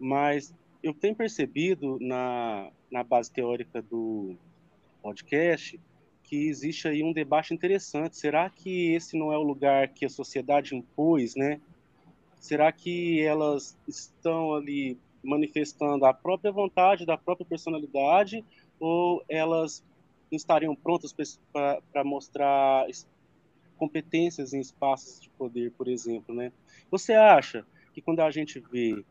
Mas 0.00 0.52
eu 0.82 0.92
tenho 0.92 1.14
percebido 1.14 1.96
na, 2.00 2.70
na 2.90 3.04
base 3.04 3.30
teórica 3.30 3.80
do 3.80 4.34
podcast 5.00 5.78
que 6.24 6.48
existe 6.48 6.88
aí 6.88 7.04
um 7.04 7.12
debate 7.12 7.54
interessante. 7.54 8.16
Será 8.16 8.50
que 8.50 8.92
esse 8.92 9.16
não 9.16 9.32
é 9.32 9.38
o 9.38 9.42
lugar 9.42 9.88
que 9.90 10.04
a 10.04 10.10
sociedade 10.10 10.74
impôs, 10.74 11.36
né? 11.36 11.60
Será 12.40 12.72
que 12.72 13.22
elas 13.22 13.78
estão 13.86 14.54
ali 14.54 14.98
manifestando 15.22 16.04
a 16.04 16.12
própria 16.12 16.50
vontade, 16.50 17.06
da 17.06 17.16
própria 17.16 17.46
personalidade, 17.46 18.44
ou 18.80 19.22
elas 19.28 19.84
estariam 20.30 20.74
prontas 20.74 21.14
para 21.52 22.04
mostrar 22.04 22.86
competências 23.76 24.52
em 24.52 24.60
espaços 24.60 25.20
de 25.20 25.28
poder, 25.30 25.72
por 25.72 25.88
exemplo, 25.88 26.34
né? 26.34 26.52
Você 26.90 27.12
acha 27.12 27.64
que 27.92 28.00
quando 28.00 28.20
a 28.20 28.30
gente 28.30 28.58
vê 28.58 29.04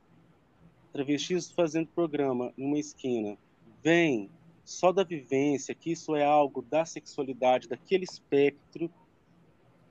travestis 0.92 1.52
fazendo 1.52 1.88
programa 1.88 2.54
numa 2.58 2.80
esquina, 2.80 3.38
vem 3.84 4.30
só 4.64 4.92
da 4.92 5.04
vivência, 5.04 5.76
que 5.76 5.92
isso 5.92 6.16
é 6.16 6.24
algo 6.24 6.62
da 6.62 6.86
sexualidade, 6.86 7.68
daquele 7.68 8.04
espectro, 8.04 8.90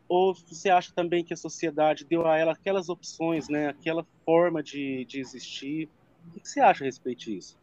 ou 0.08 0.34
você 0.34 0.68
acha 0.68 0.92
também 0.92 1.24
que 1.24 1.32
a 1.32 1.36
sociedade 1.36 2.04
deu 2.04 2.26
a 2.26 2.36
ela 2.36 2.52
aquelas 2.52 2.88
opções, 2.88 3.48
né, 3.48 3.68
aquela 3.68 4.04
forma 4.24 4.62
de, 4.62 5.04
de 5.04 5.20
existir? 5.20 5.88
O 6.34 6.40
que 6.40 6.48
você 6.48 6.60
acha 6.60 6.84
a 6.84 6.86
respeito 6.86 7.24
disso? 7.24 7.56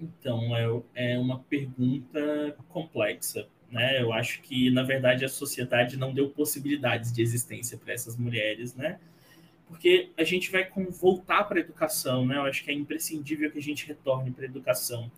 Então, 0.00 0.56
é, 0.94 1.12
é 1.12 1.18
uma 1.18 1.40
pergunta 1.40 2.56
complexa. 2.68 3.48
Né? 3.70 4.00
Eu 4.00 4.12
acho 4.12 4.40
que, 4.42 4.70
na 4.70 4.82
verdade, 4.82 5.24
a 5.24 5.28
sociedade 5.28 5.96
não 5.96 6.12
deu 6.12 6.30
possibilidades 6.30 7.12
de 7.12 7.22
existência 7.22 7.76
para 7.76 7.92
essas 7.92 8.16
mulheres, 8.16 8.74
né? 8.74 8.98
Porque 9.66 10.10
a 10.16 10.22
gente 10.22 10.50
vai 10.52 10.70
voltar 11.00 11.44
para 11.44 11.58
a 11.58 11.60
educação, 11.60 12.24
né? 12.24 12.36
Eu 12.36 12.42
acho 12.42 12.62
que 12.62 12.70
é 12.70 12.74
imprescindível 12.74 13.50
que 13.50 13.58
a 13.58 13.62
gente 13.62 13.86
retorne 13.86 14.30
para 14.30 14.44
a 14.44 14.48
educação. 14.48 15.10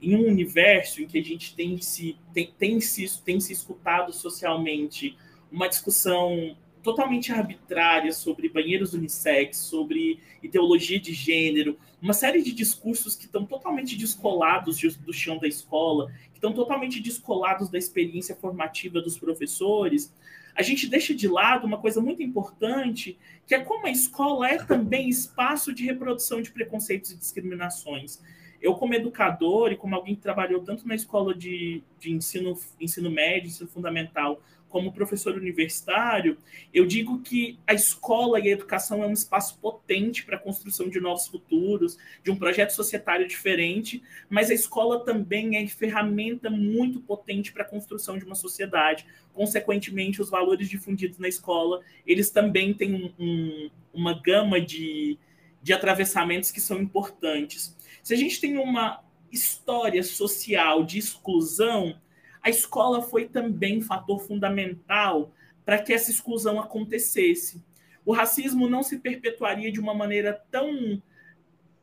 Em 0.00 0.16
um 0.16 0.26
universo 0.26 1.02
em 1.02 1.06
que 1.06 1.18
a 1.18 1.22
gente 1.22 1.54
tem 1.54 1.76
se, 1.78 2.16
tem, 2.32 2.50
tem, 2.58 2.80
se, 2.80 3.22
tem 3.22 3.38
se 3.38 3.52
escutado 3.52 4.12
socialmente 4.12 5.18
uma 5.52 5.68
discussão 5.68 6.56
totalmente 6.82 7.32
arbitrária 7.32 8.12
sobre 8.12 8.48
banheiros 8.48 8.94
unissex, 8.94 9.58
sobre 9.58 10.20
ideologia 10.42 10.98
de 10.98 11.12
gênero, 11.12 11.78
uma 12.00 12.14
série 12.14 12.42
de 12.42 12.52
discursos 12.52 13.14
que 13.14 13.26
estão 13.26 13.44
totalmente 13.44 13.96
descolados 13.96 14.80
do 14.98 15.12
chão 15.12 15.38
da 15.38 15.46
escola, 15.46 16.10
que 16.32 16.38
estão 16.38 16.52
totalmente 16.52 17.00
descolados 17.00 17.68
da 17.68 17.78
experiência 17.78 18.34
formativa 18.34 19.00
dos 19.00 19.18
professores, 19.18 20.12
a 20.54 20.62
gente 20.62 20.88
deixa 20.88 21.14
de 21.14 21.28
lado 21.28 21.66
uma 21.66 21.78
coisa 21.78 22.00
muito 22.00 22.22
importante, 22.22 23.18
que 23.46 23.54
é 23.54 23.60
como 23.60 23.86
a 23.86 23.90
escola 23.90 24.48
é 24.48 24.58
também 24.58 25.08
espaço 25.08 25.72
de 25.72 25.84
reprodução 25.84 26.42
de 26.42 26.50
preconceitos 26.50 27.10
e 27.10 27.16
discriminações. 27.16 28.20
Eu, 28.60 28.74
como 28.74 28.94
educador 28.94 29.72
e 29.72 29.76
como 29.76 29.94
alguém 29.94 30.14
que 30.14 30.20
trabalhou 30.20 30.60
tanto 30.60 30.86
na 30.86 30.94
escola 30.94 31.34
de, 31.34 31.82
de 31.98 32.12
ensino, 32.12 32.58
ensino 32.78 33.10
médio, 33.10 33.48
ensino 33.48 33.68
fundamental, 33.70 34.42
como 34.70 34.92
professor 34.92 35.34
universitário, 35.34 36.38
eu 36.72 36.86
digo 36.86 37.20
que 37.20 37.58
a 37.66 37.74
escola 37.74 38.38
e 38.38 38.48
a 38.48 38.52
educação 38.52 39.02
é 39.02 39.06
um 39.06 39.12
espaço 39.12 39.58
potente 39.58 40.24
para 40.24 40.36
a 40.36 40.38
construção 40.38 40.88
de 40.88 41.00
novos 41.00 41.26
futuros, 41.26 41.98
de 42.22 42.30
um 42.30 42.36
projeto 42.36 42.70
societário 42.70 43.26
diferente, 43.26 44.02
mas 44.30 44.48
a 44.48 44.54
escola 44.54 45.04
também 45.04 45.56
é 45.56 45.66
ferramenta 45.66 46.48
muito 46.48 47.00
potente 47.00 47.52
para 47.52 47.64
a 47.64 47.68
construção 47.68 48.16
de 48.16 48.24
uma 48.24 48.36
sociedade. 48.36 49.04
Consequentemente, 49.34 50.22
os 50.22 50.30
valores 50.30 50.68
difundidos 50.68 51.18
na 51.18 51.28
escola, 51.28 51.80
eles 52.06 52.30
também 52.30 52.72
têm 52.72 52.94
um, 52.94 53.12
um, 53.18 53.70
uma 53.92 54.18
gama 54.22 54.60
de, 54.60 55.18
de 55.60 55.72
atravessamentos 55.72 56.50
que 56.52 56.60
são 56.60 56.80
importantes. 56.80 57.76
Se 58.02 58.14
a 58.14 58.16
gente 58.16 58.40
tem 58.40 58.56
uma 58.56 59.02
história 59.32 60.02
social 60.02 60.84
de 60.84 60.98
exclusão, 60.98 61.96
a 62.42 62.50
escola 62.50 63.02
foi 63.02 63.26
também 63.26 63.80
fator 63.80 64.20
fundamental 64.20 65.32
para 65.64 65.78
que 65.78 65.92
essa 65.92 66.10
exclusão 66.10 66.58
acontecesse. 66.58 67.62
O 68.04 68.12
racismo 68.12 68.68
não 68.68 68.82
se 68.82 68.98
perpetuaria 68.98 69.70
de 69.70 69.78
uma 69.78 69.94
maneira 69.94 70.32
tão 70.50 71.00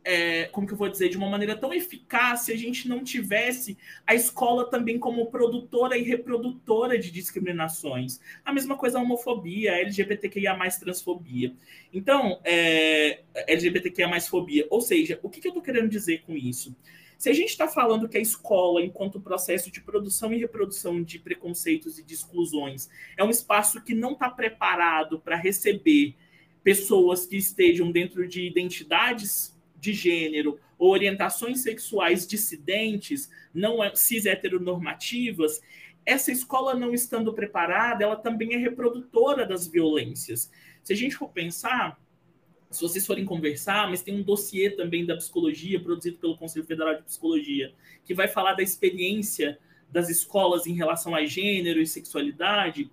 é, 0.07 0.45
como 0.45 0.65
que 0.65 0.71
eu 0.71 0.77
vou 0.77 0.87
dizer, 0.87 1.09
de 1.09 1.17
uma 1.17 1.29
maneira 1.29 1.53
tão 1.53 1.73
eficaz 1.73 2.41
se 2.41 2.53
a 2.53 2.55
gente 2.55 2.87
não 2.87 3.03
tivesse 3.03 3.77
a 4.05 4.15
escola 4.15 4.69
também 4.69 4.97
como 4.97 5.25
produtora 5.25 5.97
e 5.97 6.01
reprodutora 6.01 6.97
de 6.97 7.11
discriminações. 7.11 8.21
A 8.45 8.53
mesma 8.53 8.77
coisa 8.77 8.97
a 8.97 9.01
homofobia, 9.01 9.73
a 9.73 9.79
LGBTQIA+, 9.79 10.57
transfobia. 10.79 11.53
Então, 11.93 12.39
é, 12.45 13.19
LGBTQIA+, 13.47 14.21
fobia. 14.21 14.65
Ou 14.69 14.79
seja, 14.79 15.19
o 15.21 15.29
que, 15.29 15.41
que 15.41 15.47
eu 15.47 15.51
estou 15.51 15.61
querendo 15.61 15.89
dizer 15.89 16.21
com 16.25 16.37
isso? 16.37 16.73
Se 17.17 17.29
a 17.29 17.33
gente 17.33 17.49
está 17.49 17.67
falando 17.67 18.07
que 18.07 18.17
a 18.17 18.21
escola, 18.21 18.81
enquanto 18.81 19.19
processo 19.19 19.71
de 19.71 19.81
produção 19.81 20.31
e 20.33 20.37
reprodução 20.37 21.01
de 21.01 21.17
preconceitos 21.17 21.97
e 21.97 22.03
de 22.03 22.13
exclusões, 22.13 22.89
é 23.17 23.23
um 23.23 23.29
espaço 23.29 23.83
que 23.83 23.95
não 23.95 24.13
está 24.13 24.29
preparado 24.29 25.19
para 25.19 25.35
receber 25.35 26.15
pessoas 26.63 27.25
que 27.25 27.35
estejam 27.35 27.91
dentro 27.91 28.27
de 28.27 28.45
identidades 28.45 29.57
de 29.79 29.93
gênero 29.93 30.59
ou 30.77 30.91
orientações 30.91 31.61
sexuais 31.61 32.27
dissidentes, 32.27 33.29
não 33.53 33.83
é, 33.83 33.95
cis 33.95 34.25
heteronormativas, 34.25 35.61
essa 36.05 36.31
escola 36.31 36.73
não 36.73 36.93
estando 36.93 37.33
preparada, 37.33 38.03
ela 38.03 38.15
também 38.15 38.53
é 38.53 38.57
reprodutora 38.57 39.45
das 39.45 39.67
violências. 39.67 40.49
Se 40.81 40.93
a 40.93 40.95
gente 40.95 41.15
for 41.15 41.29
pensar, 41.29 41.99
se 42.69 42.81
vocês 42.81 43.05
forem 43.05 43.25
conversar, 43.25 43.89
mas 43.89 44.01
tem 44.01 44.15
um 44.15 44.23
dossiê 44.23 44.69
também 44.69 45.05
da 45.05 45.15
psicologia, 45.15 45.79
produzido 45.79 46.17
pelo 46.17 46.37
Conselho 46.37 46.65
Federal 46.65 46.95
de 46.95 47.03
Psicologia, 47.03 47.73
que 48.05 48.13
vai 48.13 48.27
falar 48.27 48.53
da 48.53 48.63
experiência 48.63 49.57
das 49.91 50.09
escolas 50.09 50.67
em 50.67 50.73
relação 50.73 51.15
a 51.15 51.25
gênero 51.25 51.79
e 51.79 51.87
sexualidade, 51.87 52.91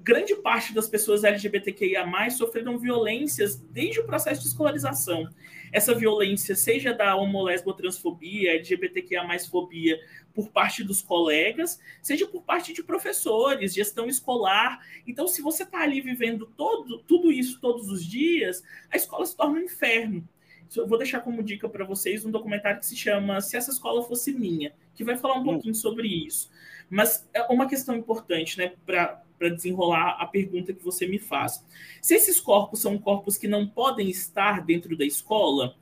grande 0.00 0.34
parte 0.34 0.74
das 0.74 0.88
pessoas 0.88 1.22
LGBTQIA+, 1.22 2.04
sofreram 2.30 2.76
violências 2.78 3.56
desde 3.56 4.00
o 4.00 4.04
processo 4.04 4.42
de 4.42 4.48
escolarização. 4.48 5.28
Essa 5.72 5.94
violência, 5.94 6.54
seja 6.54 6.92
da 6.92 7.16
homolesbotransfobia, 7.16 8.54
LGBTQIA+, 8.56 9.26
fobia, 9.50 9.98
por 10.34 10.50
parte 10.50 10.84
dos 10.84 11.00
colegas, 11.00 11.80
seja 12.02 12.26
por 12.26 12.42
parte 12.42 12.72
de 12.72 12.82
professores, 12.82 13.74
gestão 13.74 14.06
escolar. 14.06 14.80
Então, 15.06 15.26
se 15.26 15.40
você 15.40 15.62
está 15.62 15.80
ali 15.80 16.00
vivendo 16.00 16.46
todo, 16.56 16.98
tudo 16.98 17.32
isso 17.32 17.60
todos 17.60 17.88
os 17.88 18.04
dias, 18.04 18.62
a 18.90 18.96
escola 18.96 19.24
se 19.24 19.36
torna 19.36 19.58
um 19.58 19.62
inferno. 19.62 20.28
Eu 20.74 20.86
vou 20.86 20.96
deixar 20.96 21.20
como 21.20 21.42
dica 21.42 21.68
para 21.68 21.84
vocês 21.84 22.24
um 22.24 22.30
documentário 22.30 22.80
que 22.80 22.86
se 22.86 22.96
chama 22.96 23.40
Se 23.40 23.56
Essa 23.56 23.70
Escola 23.70 24.02
Fosse 24.02 24.32
Minha, 24.32 24.72
que 24.94 25.04
vai 25.04 25.16
falar 25.16 25.36
um 25.36 25.40
hum. 25.40 25.44
pouquinho 25.44 25.74
sobre 25.74 26.08
isso. 26.08 26.50
Mas 26.88 27.28
é 27.32 27.42
uma 27.44 27.68
questão 27.68 27.96
importante, 27.96 28.58
né, 28.58 28.72
para 28.84 29.22
desenrolar 29.50 30.16
a 30.18 30.26
pergunta 30.26 30.72
que 30.72 30.82
você 30.82 31.06
me 31.06 31.18
faz. 31.18 31.64
Se 32.00 32.14
esses 32.14 32.40
corpos 32.40 32.80
são 32.80 32.98
corpos 32.98 33.36
que 33.36 33.48
não 33.48 33.66
podem 33.66 34.08
estar 34.08 34.64
dentro 34.64 34.96
da 34.96 35.04
escola, 35.04 35.74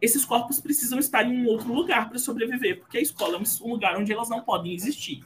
esses 0.00 0.24
corpos 0.24 0.60
precisam 0.60 0.98
estar 0.98 1.24
em 1.24 1.36
um 1.36 1.46
outro 1.46 1.72
lugar 1.72 2.08
para 2.08 2.18
sobreviver, 2.18 2.80
porque 2.80 2.98
a 2.98 3.00
escola 3.00 3.36
é 3.36 3.64
um 3.64 3.68
lugar 3.68 3.96
onde 3.96 4.12
elas 4.12 4.28
não 4.28 4.40
podem 4.40 4.74
existir. 4.74 5.22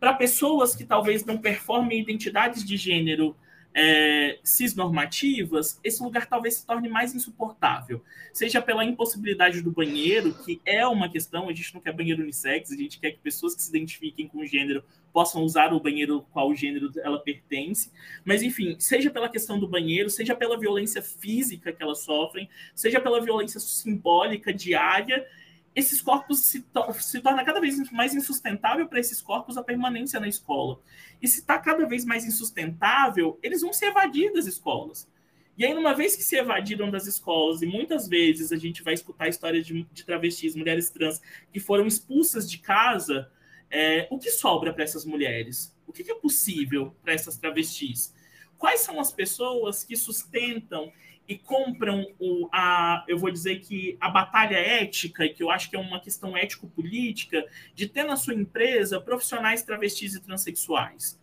Para 0.00 0.14
pessoas 0.14 0.74
que 0.74 0.84
talvez 0.84 1.24
não 1.24 1.38
performem 1.38 2.00
identidades 2.00 2.64
de 2.64 2.76
gênero 2.76 3.36
é, 3.74 4.38
cisnormativas, 4.44 5.80
esse 5.82 6.00
lugar 6.00 6.26
talvez 6.26 6.56
se 6.56 6.66
torne 6.66 6.88
mais 6.88 7.12
insuportável. 7.12 8.00
Seja 8.32 8.62
pela 8.62 8.84
impossibilidade 8.84 9.60
do 9.60 9.70
banheiro, 9.72 10.32
que 10.44 10.60
é 10.64 10.86
uma 10.86 11.08
questão, 11.08 11.48
a 11.48 11.52
gente 11.52 11.74
não 11.74 11.80
quer 11.80 11.92
banheiro 11.92 12.22
unissex, 12.22 12.70
a 12.70 12.76
gente 12.76 13.00
quer 13.00 13.10
que 13.10 13.18
pessoas 13.18 13.54
que 13.54 13.62
se 13.62 13.70
identifiquem 13.70 14.28
com 14.28 14.38
o 14.38 14.46
gênero 14.46 14.84
possam 15.12 15.42
usar 15.42 15.72
o 15.72 15.80
banheiro 15.80 16.24
qual 16.32 16.54
gênero 16.54 16.92
ela 16.98 17.18
pertence. 17.18 17.90
Mas, 18.24 18.42
enfim, 18.42 18.76
seja 18.78 19.10
pela 19.10 19.28
questão 19.28 19.58
do 19.58 19.66
banheiro, 19.66 20.08
seja 20.08 20.36
pela 20.36 20.58
violência 20.58 21.02
física 21.02 21.72
que 21.72 21.82
elas 21.82 21.98
sofrem, 22.00 22.48
seja 22.74 23.00
pela 23.00 23.20
violência 23.20 23.58
simbólica 23.58 24.52
diária 24.52 25.26
esses 25.74 26.00
corpos 26.00 26.44
se, 26.44 26.60
to 26.60 26.92
se 27.00 27.20
torna 27.20 27.44
cada 27.44 27.60
vez 27.60 27.90
mais 27.90 28.14
insustentável 28.14 28.86
para 28.86 29.00
esses 29.00 29.20
corpos 29.20 29.56
a 29.56 29.62
permanência 29.62 30.20
na 30.20 30.28
escola. 30.28 30.78
E 31.24 31.26
se 31.26 31.40
está 31.40 31.58
cada 31.58 31.86
vez 31.86 32.04
mais 32.04 32.26
insustentável, 32.26 33.38
eles 33.42 33.62
vão 33.62 33.72
se 33.72 33.86
evadir 33.86 34.30
das 34.34 34.44
escolas. 34.44 35.08
E 35.56 35.64
aí, 35.64 35.72
uma 35.72 35.94
vez 35.94 36.14
que 36.14 36.22
se 36.22 36.36
evadiram 36.36 36.90
das 36.90 37.06
escolas, 37.06 37.62
e 37.62 37.66
muitas 37.66 38.06
vezes 38.06 38.52
a 38.52 38.58
gente 38.58 38.82
vai 38.82 38.92
escutar 38.92 39.26
histórias 39.26 39.66
de, 39.66 39.84
de 39.90 40.04
travestis, 40.04 40.54
mulheres 40.54 40.90
trans, 40.90 41.22
que 41.50 41.58
foram 41.58 41.86
expulsas 41.86 42.50
de 42.50 42.58
casa, 42.58 43.32
é, 43.70 44.06
o 44.10 44.18
que 44.18 44.30
sobra 44.30 44.70
para 44.70 44.84
essas 44.84 45.06
mulheres? 45.06 45.74
O 45.86 45.94
que, 45.94 46.04
que 46.04 46.10
é 46.10 46.14
possível 46.14 46.94
para 47.02 47.14
essas 47.14 47.38
travestis? 47.38 48.12
Quais 48.58 48.80
são 48.80 49.00
as 49.00 49.10
pessoas 49.10 49.82
que 49.82 49.96
sustentam 49.96 50.92
e 51.26 51.38
compram 51.38 52.06
o, 52.18 52.48
a, 52.52 53.04
eu 53.08 53.18
vou 53.18 53.30
dizer 53.30 53.60
que 53.60 53.96
a 54.00 54.10
batalha 54.10 54.56
ética, 54.56 55.28
que 55.28 55.42
eu 55.42 55.50
acho 55.50 55.70
que 55.70 55.76
é 55.76 55.78
uma 55.78 56.00
questão 56.00 56.36
ético-política, 56.36 57.46
de 57.74 57.88
ter 57.88 58.04
na 58.04 58.16
sua 58.16 58.34
empresa 58.34 59.00
profissionais 59.00 59.62
travestis 59.62 60.14
e 60.14 60.20
transexuais, 60.20 61.18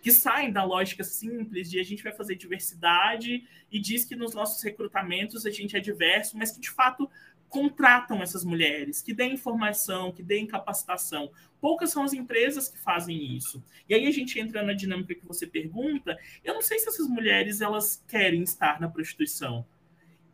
que 0.00 0.12
saem 0.12 0.52
da 0.52 0.62
lógica 0.62 1.02
simples 1.02 1.70
de 1.70 1.80
a 1.80 1.82
gente 1.82 2.02
vai 2.02 2.12
fazer 2.12 2.36
diversidade 2.36 3.44
e 3.72 3.80
diz 3.80 4.04
que 4.04 4.14
nos 4.14 4.34
nossos 4.34 4.62
recrutamentos 4.62 5.44
a 5.46 5.50
gente 5.50 5.76
é 5.76 5.80
diverso, 5.80 6.38
mas 6.38 6.52
que 6.52 6.60
de 6.60 6.70
fato 6.70 7.10
contratam 7.54 8.20
essas 8.20 8.44
mulheres, 8.44 9.00
que 9.00 9.14
deem 9.14 9.34
informação, 9.34 10.10
que 10.10 10.24
deem 10.24 10.44
capacitação. 10.44 11.30
Poucas 11.60 11.92
são 11.92 12.02
as 12.02 12.12
empresas 12.12 12.68
que 12.68 12.76
fazem 12.80 13.36
isso. 13.36 13.62
E 13.88 13.94
aí 13.94 14.08
a 14.08 14.10
gente 14.10 14.40
entra 14.40 14.60
na 14.60 14.72
dinâmica 14.72 15.14
que 15.14 15.24
você 15.24 15.46
pergunta. 15.46 16.18
Eu 16.42 16.52
não 16.52 16.60
sei 16.60 16.80
se 16.80 16.88
essas 16.88 17.06
mulheres 17.06 17.60
elas 17.60 18.04
querem 18.08 18.42
estar 18.42 18.80
na 18.80 18.88
prostituição. 18.88 19.64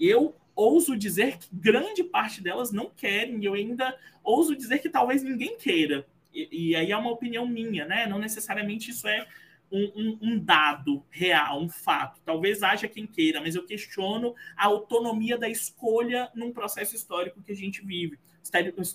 Eu 0.01 0.35
ouso 0.57 0.97
dizer 0.97 1.37
que 1.37 1.49
grande 1.53 2.03
parte 2.03 2.43
delas 2.43 2.73
não 2.73 2.89
querem. 2.89 3.43
E 3.43 3.45
eu 3.45 3.53
ainda 3.53 3.95
ouso 4.25 4.57
dizer 4.57 4.79
que 4.79 4.89
talvez 4.89 5.23
ninguém 5.23 5.59
queira. 5.59 6.07
E, 6.33 6.71
e 6.71 6.77
aí 6.77 6.91
é 6.91 6.97
uma 6.97 7.11
opinião 7.11 7.47
minha, 7.47 7.85
né? 7.85 8.07
Não 8.07 8.18
necessariamente 8.18 8.93
isso 8.93 9.07
é 9.07 9.27
um, 9.71 9.93
um, 9.95 10.18
um, 10.23 10.39
dado 10.39 11.05
real, 11.11 11.61
um 11.61 11.68
fato. 11.68 12.21
Talvez 12.25 12.62
haja 12.62 12.89
quem 12.89 13.07
queira, 13.07 13.41
mas 13.41 13.55
eu 13.55 13.64
questiono 13.64 14.35
a 14.57 14.66
autonomia 14.66 15.39
da 15.39 15.49
escolha 15.49 16.31
num 16.35 16.53
processo 16.53 16.95
histórico 16.95 17.43
que 17.43 17.53
a 17.53 17.57
gente 17.57 17.85
vive, 17.85 18.18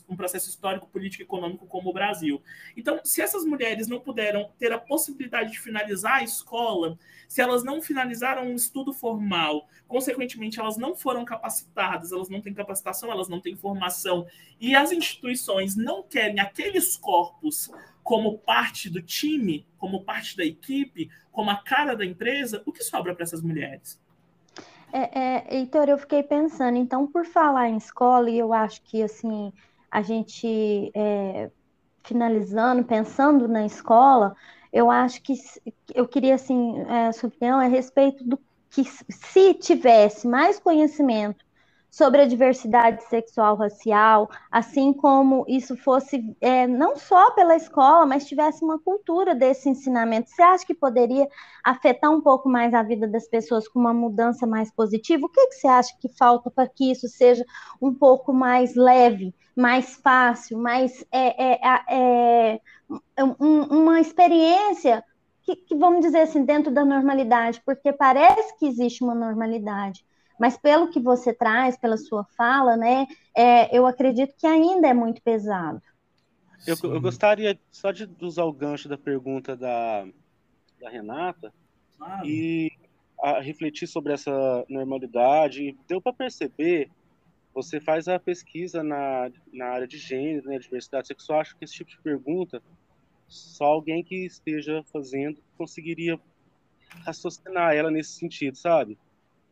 um 0.09 0.15
processo 0.15 0.49
histórico, 0.49 0.88
político, 0.88 1.23
econômico 1.23 1.65
como 1.67 1.89
o 1.89 1.93
Brasil. 1.93 2.41
Então, 2.76 2.99
se 3.03 3.21
essas 3.21 3.45
mulheres 3.45 3.88
não 3.88 3.99
puderam 3.99 4.51
ter 4.59 4.71
a 4.73 4.78
possibilidade 4.78 5.51
de 5.51 5.59
finalizar 5.59 6.15
a 6.15 6.23
escola, 6.23 6.97
se 7.28 7.41
elas 7.41 7.63
não 7.63 7.82
finalizaram 7.82 8.47
um 8.47 8.55
estudo 8.55 8.91
formal, 8.91 9.67
consequentemente 9.88 10.59
elas 10.59 10.78
não 10.78 10.95
foram 10.95 11.23
capacitadas, 11.23 12.11
elas 12.11 12.30
não 12.30 12.41
têm 12.41 12.53
capacitação, 12.53 13.11
elas 13.11 13.30
não 13.30 13.39
têm 13.39 13.55
formação, 13.55 14.28
e 14.59 14.76
as 14.76 14.91
instituições 14.91 15.76
não 15.76 16.03
querem 16.03 16.39
aqueles 16.39 16.97
corpos 16.97 17.69
como 18.05 18.37
parte 18.37 18.87
do 18.87 19.01
time, 19.01 19.65
como 19.79 20.03
parte 20.03 20.37
da 20.37 20.45
equipe, 20.45 21.09
como 21.31 21.49
a 21.49 21.55
cara 21.55 21.95
da 21.95 22.05
empresa, 22.05 22.61
o 22.63 22.71
que 22.71 22.83
sobra 22.83 23.15
para 23.15 23.23
essas 23.23 23.41
mulheres? 23.41 23.99
É, 24.93 25.19
é, 25.19 25.57
Heitor, 25.57 25.89
eu 25.89 25.97
fiquei 25.97 26.21
pensando, 26.21 26.77
então, 26.77 27.07
por 27.07 27.25
falar 27.25 27.67
em 27.67 27.77
escola, 27.77 28.29
e 28.29 28.37
eu 28.37 28.53
acho 28.53 28.81
que, 28.83 29.01
assim, 29.01 29.51
a 29.89 30.03
gente, 30.03 30.91
é, 30.93 31.49
finalizando, 32.03 32.83
pensando 32.83 33.47
na 33.47 33.65
escola, 33.65 34.35
eu 34.71 34.91
acho 34.91 35.21
que, 35.23 35.33
eu 35.93 36.07
queria, 36.07 36.35
assim, 36.35 36.81
é, 36.87 37.11
sua 37.11 37.27
opinião 37.27 37.59
a 37.59 37.65
respeito 37.65 38.23
do 38.23 38.39
que, 38.69 38.83
se 38.83 39.53
tivesse 39.55 40.27
mais 40.27 40.59
conhecimento 40.59 41.44
sobre 41.95 42.21
a 42.21 42.27
diversidade 42.27 43.05
sexual 43.05 43.55
racial, 43.55 44.29
assim 44.51 44.91
como 44.91 45.45
isso 45.47 45.77
fosse 45.77 46.35
é, 46.41 46.67
não 46.67 46.97
só 46.97 47.31
pela 47.31 47.55
escola, 47.55 48.05
mas 48.05 48.27
tivesse 48.27 48.65
uma 48.65 48.77
cultura 48.77 49.33
desse 49.33 49.69
ensinamento. 49.69 50.29
Você 50.29 50.41
acha 50.41 50.65
que 50.65 50.73
poderia 50.73 51.25
afetar 51.63 52.11
um 52.11 52.19
pouco 52.19 52.49
mais 52.49 52.73
a 52.73 52.83
vida 52.83 53.07
das 53.07 53.29
pessoas 53.29 53.65
com 53.65 53.79
uma 53.79 53.93
mudança 53.93 54.45
mais 54.45 54.69
positiva? 54.69 55.25
O 55.25 55.29
que, 55.29 55.47
que 55.47 55.55
você 55.55 55.67
acha 55.69 55.95
que 55.97 56.09
falta 56.09 56.51
para 56.51 56.67
que 56.67 56.91
isso 56.91 57.07
seja 57.07 57.45
um 57.81 57.93
pouco 57.93 58.33
mais 58.33 58.75
leve, 58.75 59.33
mais 59.55 59.95
fácil, 59.95 60.57
mais 60.57 61.01
é, 61.13 61.53
é, 61.53 62.59
é 63.15 63.23
um, 63.39 63.61
uma 63.71 64.01
experiência 64.01 65.01
que, 65.43 65.55
que, 65.55 65.73
vamos 65.73 66.01
dizer 66.01 66.23
assim, 66.23 66.43
dentro 66.43 66.73
da 66.73 66.83
normalidade, 66.83 67.61
porque 67.65 67.93
parece 67.93 68.57
que 68.57 68.67
existe 68.67 69.01
uma 69.01 69.15
normalidade 69.15 70.03
mas 70.39 70.57
pelo 70.57 70.89
que 70.89 70.99
você 70.99 71.33
traz, 71.33 71.77
pela 71.77 71.97
sua 71.97 72.23
fala, 72.38 72.75
né, 72.75 73.07
é, 73.36 73.75
eu 73.75 73.86
acredito 73.86 74.33
que 74.38 74.47
ainda 74.47 74.88
é 74.88 74.93
muito 74.93 75.21
pesado. 75.21 75.81
Eu, 76.65 76.75
eu 76.83 77.01
gostaria 77.01 77.59
só 77.71 77.91
de 77.91 78.09
usar 78.21 78.45
o 78.45 78.53
gancho 78.53 78.89
da 78.89 78.97
pergunta 78.97 79.55
da, 79.55 80.07
da 80.81 80.89
Renata 80.89 81.53
claro. 81.97 82.25
e 82.25 82.71
a, 83.21 83.39
refletir 83.39 83.88
sobre 83.88 84.13
essa 84.13 84.65
normalidade. 84.67 85.77
Deu 85.88 86.01
para 86.01 86.13
perceber, 86.13 86.89
você 87.53 87.79
faz 87.79 88.07
a 88.07 88.19
pesquisa 88.19 88.83
na, 88.83 89.31
na 89.53 89.67
área 89.67 89.88
de 89.88 89.97
gênero, 89.97 90.49
né, 90.49 90.57
diversidade 90.57 91.07
sexual, 91.07 91.41
acho 91.41 91.55
que 91.55 91.65
esse 91.65 91.75
tipo 91.75 91.91
de 91.91 92.01
pergunta 92.01 92.61
só 93.27 93.65
alguém 93.65 94.03
que 94.03 94.25
esteja 94.25 94.83
fazendo 94.91 95.41
conseguiria 95.57 96.19
raciocinar 97.03 97.73
ela 97.75 97.91
nesse 97.91 98.11
sentido, 98.11 98.55
sabe? 98.55 98.97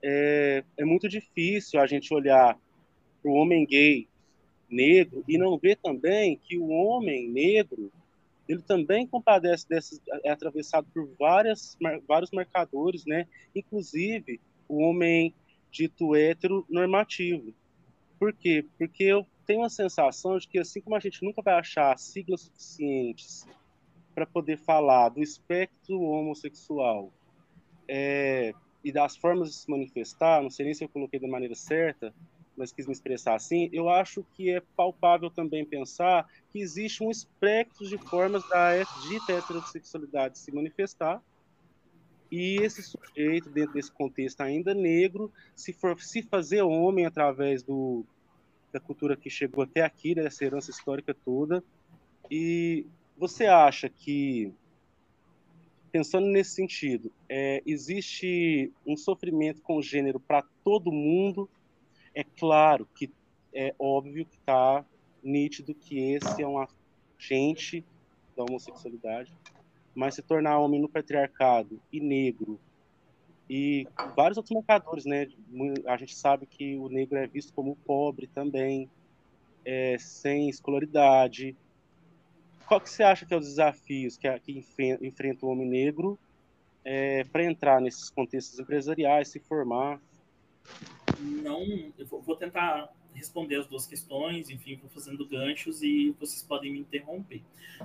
É, 0.04 0.64
é 0.78 0.84
muito 0.84 1.08
difícil 1.08 1.80
a 1.80 1.88
gente 1.88 2.14
olhar 2.14 2.60
para 3.22 3.32
o 3.32 3.36
homem 3.36 3.66
gay 3.66 4.08
negro 4.70 5.24
e 5.28 5.38
não 5.38 5.58
ver 5.58 5.78
também 5.78 6.36
que 6.36 6.58
o 6.58 6.68
homem 6.70 7.30
negro 7.30 7.92
ele 8.50 8.62
também 8.62 9.08
compadece 9.08 9.68
desses 9.70 10.02
é 10.24 10.30
atravessado 10.30 10.86
por 10.94 11.10
várias 11.18 11.78
vários 12.06 12.32
marcadores 12.32 13.06
né? 13.06 13.26
Inclusive 13.56 14.42
o 14.68 14.80
homem 14.80 15.34
dito 15.72 16.16
heteronormativo 16.16 17.54
por 18.20 18.34
quê? 18.34 18.66
Porque 18.78 19.04
eu 19.04 19.26
tenho 19.46 19.64
a 19.64 19.70
sensação 19.70 20.38
de 20.38 20.48
que 20.48 20.60
assim 20.60 20.82
como 20.82 20.96
a 20.96 21.00
gente 21.00 21.24
nunca 21.24 21.42
vai 21.42 21.54
achar 21.54 21.98
siglas 21.98 22.42
suficientes 22.42 23.48
para 24.14 24.26
poder 24.26 24.58
falar 24.58 25.10
do 25.10 25.22
espectro 25.22 26.02
homossexual 26.02 27.12
é, 27.88 28.54
e 28.84 28.92
das 28.92 29.16
formas 29.16 29.50
de 29.50 29.56
se 29.56 29.70
manifestar, 29.70 30.42
não 30.42 30.50
sei 30.50 30.66
nem 30.66 30.74
se 30.74 30.84
eu 30.84 30.90
coloquei 30.90 31.20
da 31.20 31.28
maneira 31.28 31.56
certa, 31.56 32.14
mas 32.56 32.72
quis 32.72 32.86
me 32.86 32.94
expressar 32.94 33.36
assim, 33.36 33.70
eu 33.72 33.90
acho 33.90 34.24
que 34.36 34.52
é 34.52 34.62
palpável 34.76 35.30
também 35.30 35.66
pensar 35.66 36.28
que 36.52 36.60
existe 36.60 37.04
um 37.04 37.10
espectro 37.10 37.88
de 37.88 37.98
formas 37.98 38.48
da 38.50 38.78
dita 39.08 39.34
heterossexualidade 39.34 40.38
se 40.38 40.52
manifestar, 40.52 41.22
e 42.32 42.56
esse 42.64 42.82
sujeito, 42.82 43.50
dentro 43.52 43.74
desse 43.74 43.92
contexto 43.92 44.42
ainda 44.42 44.74
negro, 44.74 45.32
se 45.56 45.72
for 45.72 46.00
se 46.02 46.24
fazer 46.24 46.64
homem 46.64 47.06
através 47.06 47.62
do, 47.62 48.04
da 48.72 48.80
cultura 48.80 49.16
que 49.16 49.30
chegou 49.30 49.64
até 49.64 49.82
aqui, 49.82 50.16
dessa 50.16 50.44
herança 50.44 50.72
histórica 50.72 51.14
toda, 51.14 51.64
e 52.32 52.88
você 53.16 53.46
acha 53.46 53.88
que, 53.88 54.52
pensando 55.94 56.26
nesse 56.26 56.56
sentido, 56.56 57.12
é, 57.30 57.62
existe 57.68 58.74
um 58.84 58.98
sofrimento 58.98 59.62
com 59.62 59.80
gênero 59.80 60.20
para 60.20 60.44
todo 60.64 60.92
mundo? 60.92 61.48
É 62.16 62.24
claro 62.24 62.88
que 62.96 63.12
é 63.54 63.76
óbvio 63.78 64.26
que 64.26 64.36
está 64.36 64.84
nítido 65.24 65.76
que 65.76 66.00
esse 66.00 66.42
é 66.42 66.48
um 66.48 66.58
agente 66.58 67.86
da 68.36 68.44
homossexualidade, 68.44 69.32
mas 69.94 70.16
se 70.16 70.24
tornar 70.24 70.58
homem 70.58 70.82
no 70.82 70.90
patriarcado 70.90 71.80
e 71.92 72.00
negro 72.00 72.60
e 73.48 73.88
vários 74.16 74.38
outros 74.38 74.56
marcadores, 74.56 75.06
né? 75.06 75.28
A 75.86 75.96
gente 75.96 76.16
sabe 76.16 76.48
que 76.48 76.76
o 76.76 76.90
negro 76.90 77.20
é 77.20 77.28
visto 77.28 77.54
como 77.54 77.76
pobre 77.86 78.26
também, 78.26 78.90
é, 79.64 79.96
sem 80.00 80.50
escolaridade. 80.50 81.56
Qual 82.74 82.82
que 82.82 82.90
você 82.90 83.04
acha 83.04 83.24
que 83.24 83.32
é 83.32 83.38
os 83.38 83.46
desafios 83.46 84.18
que, 84.18 84.28
que 84.40 84.66
enfrenta 85.00 85.46
o 85.46 85.50
homem 85.50 85.70
negro 85.70 86.18
é, 86.84 87.24
para 87.26 87.44
entrar 87.44 87.80
nesses 87.80 88.10
contextos 88.10 88.58
empresariais, 88.60 89.28
se 89.28 89.40
formar? 89.40 90.02
Não, 91.20 91.62
eu 92.00 92.08
vou 92.08 92.36
tentar 92.36 92.92
responder 93.14 93.58
as 93.58 93.68
duas 93.68 93.86
questões, 93.86 94.50
enfim, 94.50 94.76
vou 94.82 94.90
fazendo 94.90 95.24
ganchos 95.24 95.84
e 95.84 96.16
vocês 96.20 96.42
podem 96.42 96.74
me 96.74 96.80
interromper. 96.80 97.44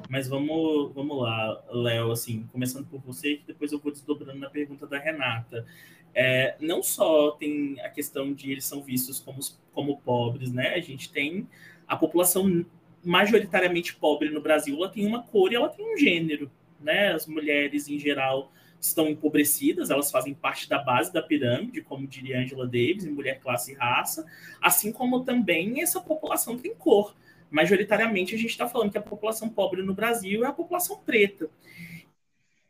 Mas 0.08 0.26
vamos, 0.26 0.90
vamos 0.94 1.20
lá, 1.20 1.62
Léo, 1.68 2.10
assim, 2.10 2.48
começando 2.50 2.86
por 2.86 2.98
você, 3.00 3.36
que 3.36 3.46
depois 3.46 3.70
eu 3.72 3.78
vou 3.78 3.92
desdobrando 3.92 4.38
na 4.38 4.48
pergunta 4.48 4.86
da 4.86 4.98
Renata. 4.98 5.66
É, 6.14 6.56
não 6.58 6.82
só 6.82 7.32
tem 7.32 7.78
a 7.82 7.90
questão 7.90 8.32
de 8.32 8.52
eles 8.52 8.64
são 8.64 8.80
vistos 8.82 9.20
como, 9.20 9.40
como 9.74 10.00
pobres, 10.00 10.50
né? 10.50 10.72
A 10.76 10.80
gente 10.80 11.12
tem 11.12 11.46
a 11.86 11.94
população 11.94 12.64
majoritariamente 13.04 13.94
pobre 13.94 14.30
no 14.30 14.40
Brasil, 14.40 14.76
ela 14.76 14.88
tem 14.88 15.06
uma 15.06 15.22
cor 15.22 15.52
e 15.52 15.56
ela 15.56 15.68
tem 15.68 15.92
um 15.92 15.96
gênero, 15.96 16.50
né? 16.80 17.12
As 17.12 17.26
mulheres, 17.26 17.88
em 17.88 17.98
geral, 17.98 18.52
estão 18.80 19.08
empobrecidas, 19.08 19.90
elas 19.90 20.10
fazem 20.10 20.34
parte 20.34 20.68
da 20.68 20.78
base 20.78 21.12
da 21.12 21.22
pirâmide, 21.22 21.82
como 21.82 22.06
diria 22.06 22.40
Angela 22.40 22.66
Davis, 22.66 23.04
em 23.04 23.10
Mulher, 23.10 23.40
Classe 23.40 23.72
e 23.72 23.74
Raça, 23.74 24.26
assim 24.60 24.92
como 24.92 25.24
também 25.24 25.80
essa 25.82 26.00
população 26.00 26.56
tem 26.56 26.74
cor. 26.74 27.14
Majoritariamente, 27.50 28.34
a 28.34 28.38
gente 28.38 28.50
está 28.50 28.68
falando 28.68 28.92
que 28.92 28.98
a 28.98 29.02
população 29.02 29.48
pobre 29.48 29.82
no 29.82 29.94
Brasil 29.94 30.44
é 30.44 30.48
a 30.48 30.52
população 30.52 30.98
preta. 30.98 31.48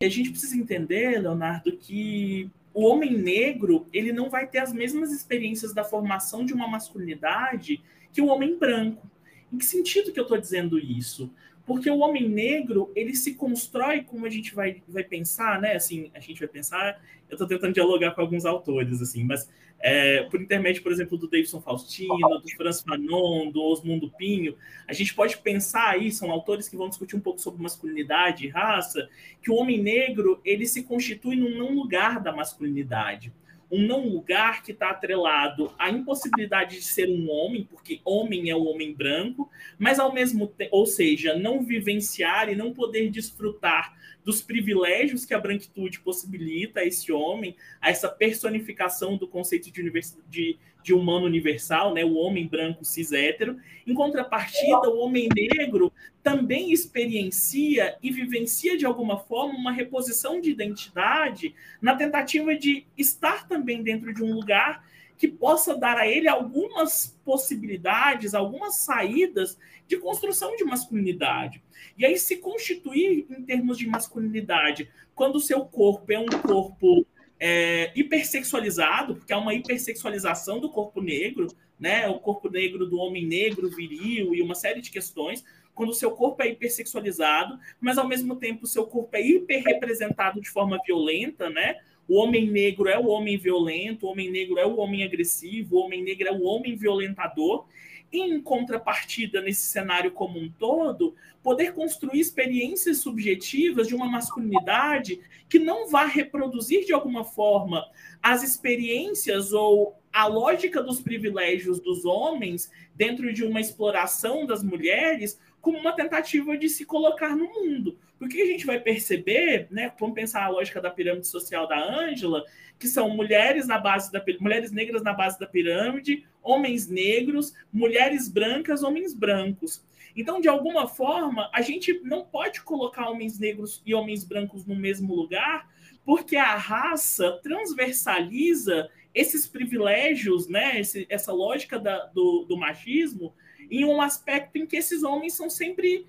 E 0.00 0.06
a 0.06 0.08
gente 0.08 0.30
precisa 0.30 0.56
entender, 0.56 1.20
Leonardo, 1.20 1.76
que 1.76 2.48
o 2.72 2.84
homem 2.84 3.12
negro 3.18 3.88
ele 3.92 4.12
não 4.12 4.30
vai 4.30 4.46
ter 4.46 4.58
as 4.58 4.72
mesmas 4.72 5.10
experiências 5.10 5.74
da 5.74 5.82
formação 5.82 6.44
de 6.44 6.54
uma 6.54 6.68
masculinidade 6.68 7.82
que 8.12 8.20
o 8.20 8.26
homem 8.26 8.56
branco. 8.56 9.10
Em 9.52 9.58
que 9.58 9.64
sentido 9.64 10.12
que 10.12 10.18
eu 10.18 10.24
estou 10.24 10.38
dizendo 10.38 10.78
isso? 10.78 11.32
Porque 11.66 11.90
o 11.90 11.98
homem 11.98 12.28
negro, 12.28 12.90
ele 12.96 13.14
se 13.14 13.34
constrói 13.34 14.02
como 14.02 14.24
a 14.24 14.30
gente 14.30 14.54
vai, 14.54 14.82
vai 14.88 15.04
pensar, 15.04 15.60
né? 15.60 15.74
Assim, 15.74 16.10
a 16.14 16.20
gente 16.20 16.38
vai 16.38 16.48
pensar, 16.48 17.00
eu 17.28 17.34
estou 17.34 17.46
tentando 17.46 17.74
dialogar 17.74 18.12
com 18.12 18.20
alguns 18.22 18.46
autores, 18.46 19.02
assim, 19.02 19.22
mas 19.24 19.48
é, 19.80 20.22
por 20.24 20.40
intermédio, 20.40 20.82
por 20.82 20.90
exemplo, 20.90 21.16
do 21.16 21.28
Davidson 21.28 21.60
Faustino, 21.60 22.40
do 22.40 22.50
Franz 22.56 22.80
Fanon, 22.80 23.50
do 23.50 23.62
Osmundo 23.62 24.10
Pinho, 24.10 24.56
a 24.88 24.92
gente 24.92 25.14
pode 25.14 25.36
pensar 25.38 25.90
aí, 25.90 26.10
são 26.10 26.30
autores 26.30 26.68
que 26.68 26.76
vão 26.76 26.88
discutir 26.88 27.14
um 27.16 27.20
pouco 27.20 27.40
sobre 27.40 27.62
masculinidade 27.62 28.46
e 28.46 28.48
raça, 28.48 29.08
que 29.42 29.50
o 29.50 29.54
homem 29.54 29.80
negro, 29.80 30.40
ele 30.44 30.66
se 30.66 30.82
constitui 30.82 31.36
num 31.36 31.56
não 31.56 31.74
lugar 31.74 32.20
da 32.20 32.32
masculinidade 32.32 33.32
um 33.70 33.86
não 33.86 34.08
lugar 34.08 34.62
que 34.62 34.72
está 34.72 34.90
atrelado 34.90 35.72
à 35.78 35.90
impossibilidade 35.90 36.76
de 36.76 36.82
ser 36.82 37.08
um 37.08 37.30
homem, 37.30 37.64
porque 37.64 38.00
homem 38.04 38.50
é 38.50 38.56
o 38.56 38.64
homem 38.64 38.94
branco, 38.94 39.50
mas 39.78 39.98
ao 39.98 40.12
mesmo 40.12 40.46
tempo, 40.46 40.70
ou 40.74 40.86
seja, 40.86 41.36
não 41.36 41.62
vivenciar 41.62 42.48
e 42.48 42.56
não 42.56 42.72
poder 42.72 43.10
desfrutar 43.10 43.96
dos 44.24 44.42
privilégios 44.42 45.24
que 45.24 45.34
a 45.34 45.38
branquitude 45.38 46.00
possibilita 46.00 46.80
a 46.80 46.84
esse 46.84 47.10
homem, 47.10 47.56
a 47.80 47.90
essa 47.90 48.08
personificação 48.08 49.16
do 49.16 49.26
conceito 49.26 49.70
de, 49.70 49.90
de, 50.28 50.58
de 50.82 50.94
humano 50.94 51.26
universal, 51.26 51.94
né, 51.94 52.04
o 52.04 52.14
homem 52.14 52.46
branco 52.46 52.84
cis 52.84 53.12
hétero. 53.12 53.58
Em 53.86 53.94
contrapartida, 53.94 54.90
o 54.90 54.98
homem 54.98 55.28
negro 55.34 55.92
também 56.22 56.72
experiencia 56.72 57.96
e 58.02 58.10
vivencia 58.10 58.76
de 58.76 58.84
alguma 58.84 59.18
forma 59.18 59.58
uma 59.58 59.72
reposição 59.72 60.40
de 60.40 60.50
identidade 60.50 61.54
na 61.80 61.94
tentativa 61.94 62.54
de 62.54 62.86
estar 62.96 63.48
também 63.48 63.82
dentro 63.82 64.12
de 64.12 64.22
um 64.22 64.34
lugar 64.34 64.86
que 65.18 65.26
possa 65.26 65.76
dar 65.76 65.98
a 65.98 66.06
ele 66.06 66.28
algumas 66.28 67.18
possibilidades, 67.24 68.34
algumas 68.34 68.76
saídas 68.76 69.58
de 69.86 69.96
construção 69.98 70.54
de 70.54 70.64
masculinidade. 70.64 71.62
E 71.96 72.06
aí 72.06 72.16
se 72.16 72.36
constituir 72.36 73.26
em 73.28 73.42
termos 73.42 73.76
de 73.76 73.86
masculinidade, 73.86 74.88
quando 75.14 75.36
o 75.36 75.40
seu 75.40 75.64
corpo 75.64 76.12
é 76.12 76.18
um 76.18 76.26
corpo 76.26 77.04
é, 77.40 77.92
hipersexualizado, 77.94 79.16
porque 79.16 79.32
há 79.32 79.38
uma 79.38 79.54
hipersexualização 79.54 80.60
do 80.60 80.70
corpo 80.70 81.00
negro, 81.00 81.48
né? 81.78 82.08
O 82.08 82.18
corpo 82.18 82.48
negro 82.48 82.86
do 82.86 82.98
homem 82.98 83.26
negro, 83.26 83.68
viril 83.70 84.34
e 84.34 84.42
uma 84.42 84.54
série 84.54 84.80
de 84.80 84.90
questões. 84.90 85.44
Quando 85.74 85.90
o 85.90 85.94
seu 85.94 86.10
corpo 86.12 86.42
é 86.42 86.48
hipersexualizado, 86.48 87.58
mas 87.80 87.98
ao 87.98 88.08
mesmo 88.08 88.36
tempo 88.36 88.64
o 88.64 88.68
seu 88.68 88.86
corpo 88.86 89.16
é 89.16 89.22
hiperrepresentado 89.22 90.40
de 90.40 90.50
forma 90.50 90.80
violenta, 90.84 91.48
né? 91.48 91.76
O 92.08 92.16
homem 92.16 92.50
negro 92.50 92.88
é 92.88 92.98
o 92.98 93.08
homem 93.08 93.36
violento, 93.36 94.06
o 94.06 94.10
homem 94.10 94.30
negro 94.30 94.58
é 94.58 94.66
o 94.66 94.78
homem 94.78 95.04
agressivo, 95.04 95.76
o 95.76 95.80
homem 95.80 96.02
negro 96.02 96.26
é 96.26 96.32
o 96.32 96.42
homem 96.42 96.74
violentador 96.74 97.66
em 98.10 98.40
contrapartida, 98.40 99.40
nesse 99.42 99.66
cenário 99.66 100.10
como 100.10 100.38
um 100.38 100.50
todo, 100.50 101.14
poder 101.42 101.74
construir 101.74 102.20
experiências 102.20 102.98
subjetivas 102.98 103.86
de 103.86 103.94
uma 103.94 104.06
masculinidade 104.06 105.20
que 105.48 105.58
não 105.58 105.88
vá 105.88 106.06
reproduzir 106.06 106.86
de 106.86 106.92
alguma 106.92 107.24
forma 107.24 107.84
as 108.22 108.42
experiências 108.42 109.52
ou 109.52 109.94
a 110.12 110.26
lógica 110.26 110.82
dos 110.82 111.00
privilégios 111.00 111.80
dos 111.80 112.04
homens 112.04 112.70
dentro 112.94 113.32
de 113.32 113.44
uma 113.44 113.60
exploração 113.60 114.46
das 114.46 114.62
mulheres 114.62 115.38
como 115.60 115.78
uma 115.78 115.92
tentativa 115.92 116.56
de 116.56 116.68
se 116.68 116.84
colocar 116.84 117.36
no 117.36 117.46
mundo. 117.46 117.98
Porque 118.18 118.40
a 118.40 118.46
gente 118.46 118.66
vai 118.66 118.80
perceber, 118.80 119.68
né, 119.70 119.92
vamos 119.98 120.14
pensar 120.14 120.44
a 120.44 120.48
lógica 120.48 120.80
da 120.80 120.90
pirâmide 120.90 121.28
social 121.28 121.68
da 121.68 121.78
Ângela, 121.78 122.44
que 122.78 122.88
são 122.88 123.10
mulheres 123.10 123.66
na 123.66 123.78
base 123.78 124.10
da 124.10 124.22
mulheres 124.40 124.72
negras 124.72 125.02
na 125.02 125.12
base 125.12 125.38
da 125.38 125.46
pirâmide, 125.46 126.26
homens 126.42 126.88
negros, 126.88 127.54
mulheres 127.72 128.28
brancas, 128.28 128.82
homens 128.82 129.14
brancos. 129.14 129.84
Então, 130.16 130.40
de 130.40 130.48
alguma 130.48 130.88
forma, 130.88 131.48
a 131.54 131.62
gente 131.62 132.00
não 132.02 132.24
pode 132.24 132.62
colocar 132.62 133.08
homens 133.08 133.38
negros 133.38 133.82
e 133.86 133.94
homens 133.94 134.24
brancos 134.24 134.66
no 134.66 134.74
mesmo 134.74 135.14
lugar, 135.14 135.68
porque 136.04 136.36
a 136.36 136.56
raça 136.56 137.38
transversaliza 137.42 138.88
esses 139.14 139.46
privilégios, 139.46 140.48
né, 140.48 140.80
esse, 140.80 141.06
essa 141.08 141.32
lógica 141.32 141.78
da, 141.78 142.06
do, 142.06 142.44
do 142.48 142.56
machismo, 142.56 143.34
em 143.70 143.84
um 143.84 144.00
aspecto 144.00 144.56
em 144.56 144.66
que 144.66 144.76
esses 144.76 145.02
homens 145.02 145.34
são 145.34 145.50
sempre 145.50 146.06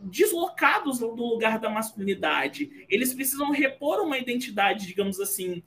deslocados 0.00 0.98
do 0.98 1.14
lugar 1.14 1.58
da 1.58 1.68
masculinidade. 1.68 2.86
Eles 2.88 3.12
precisam 3.12 3.50
repor 3.50 4.00
uma 4.00 4.18
identidade, 4.18 4.86
digamos 4.86 5.20
assim, 5.20 5.62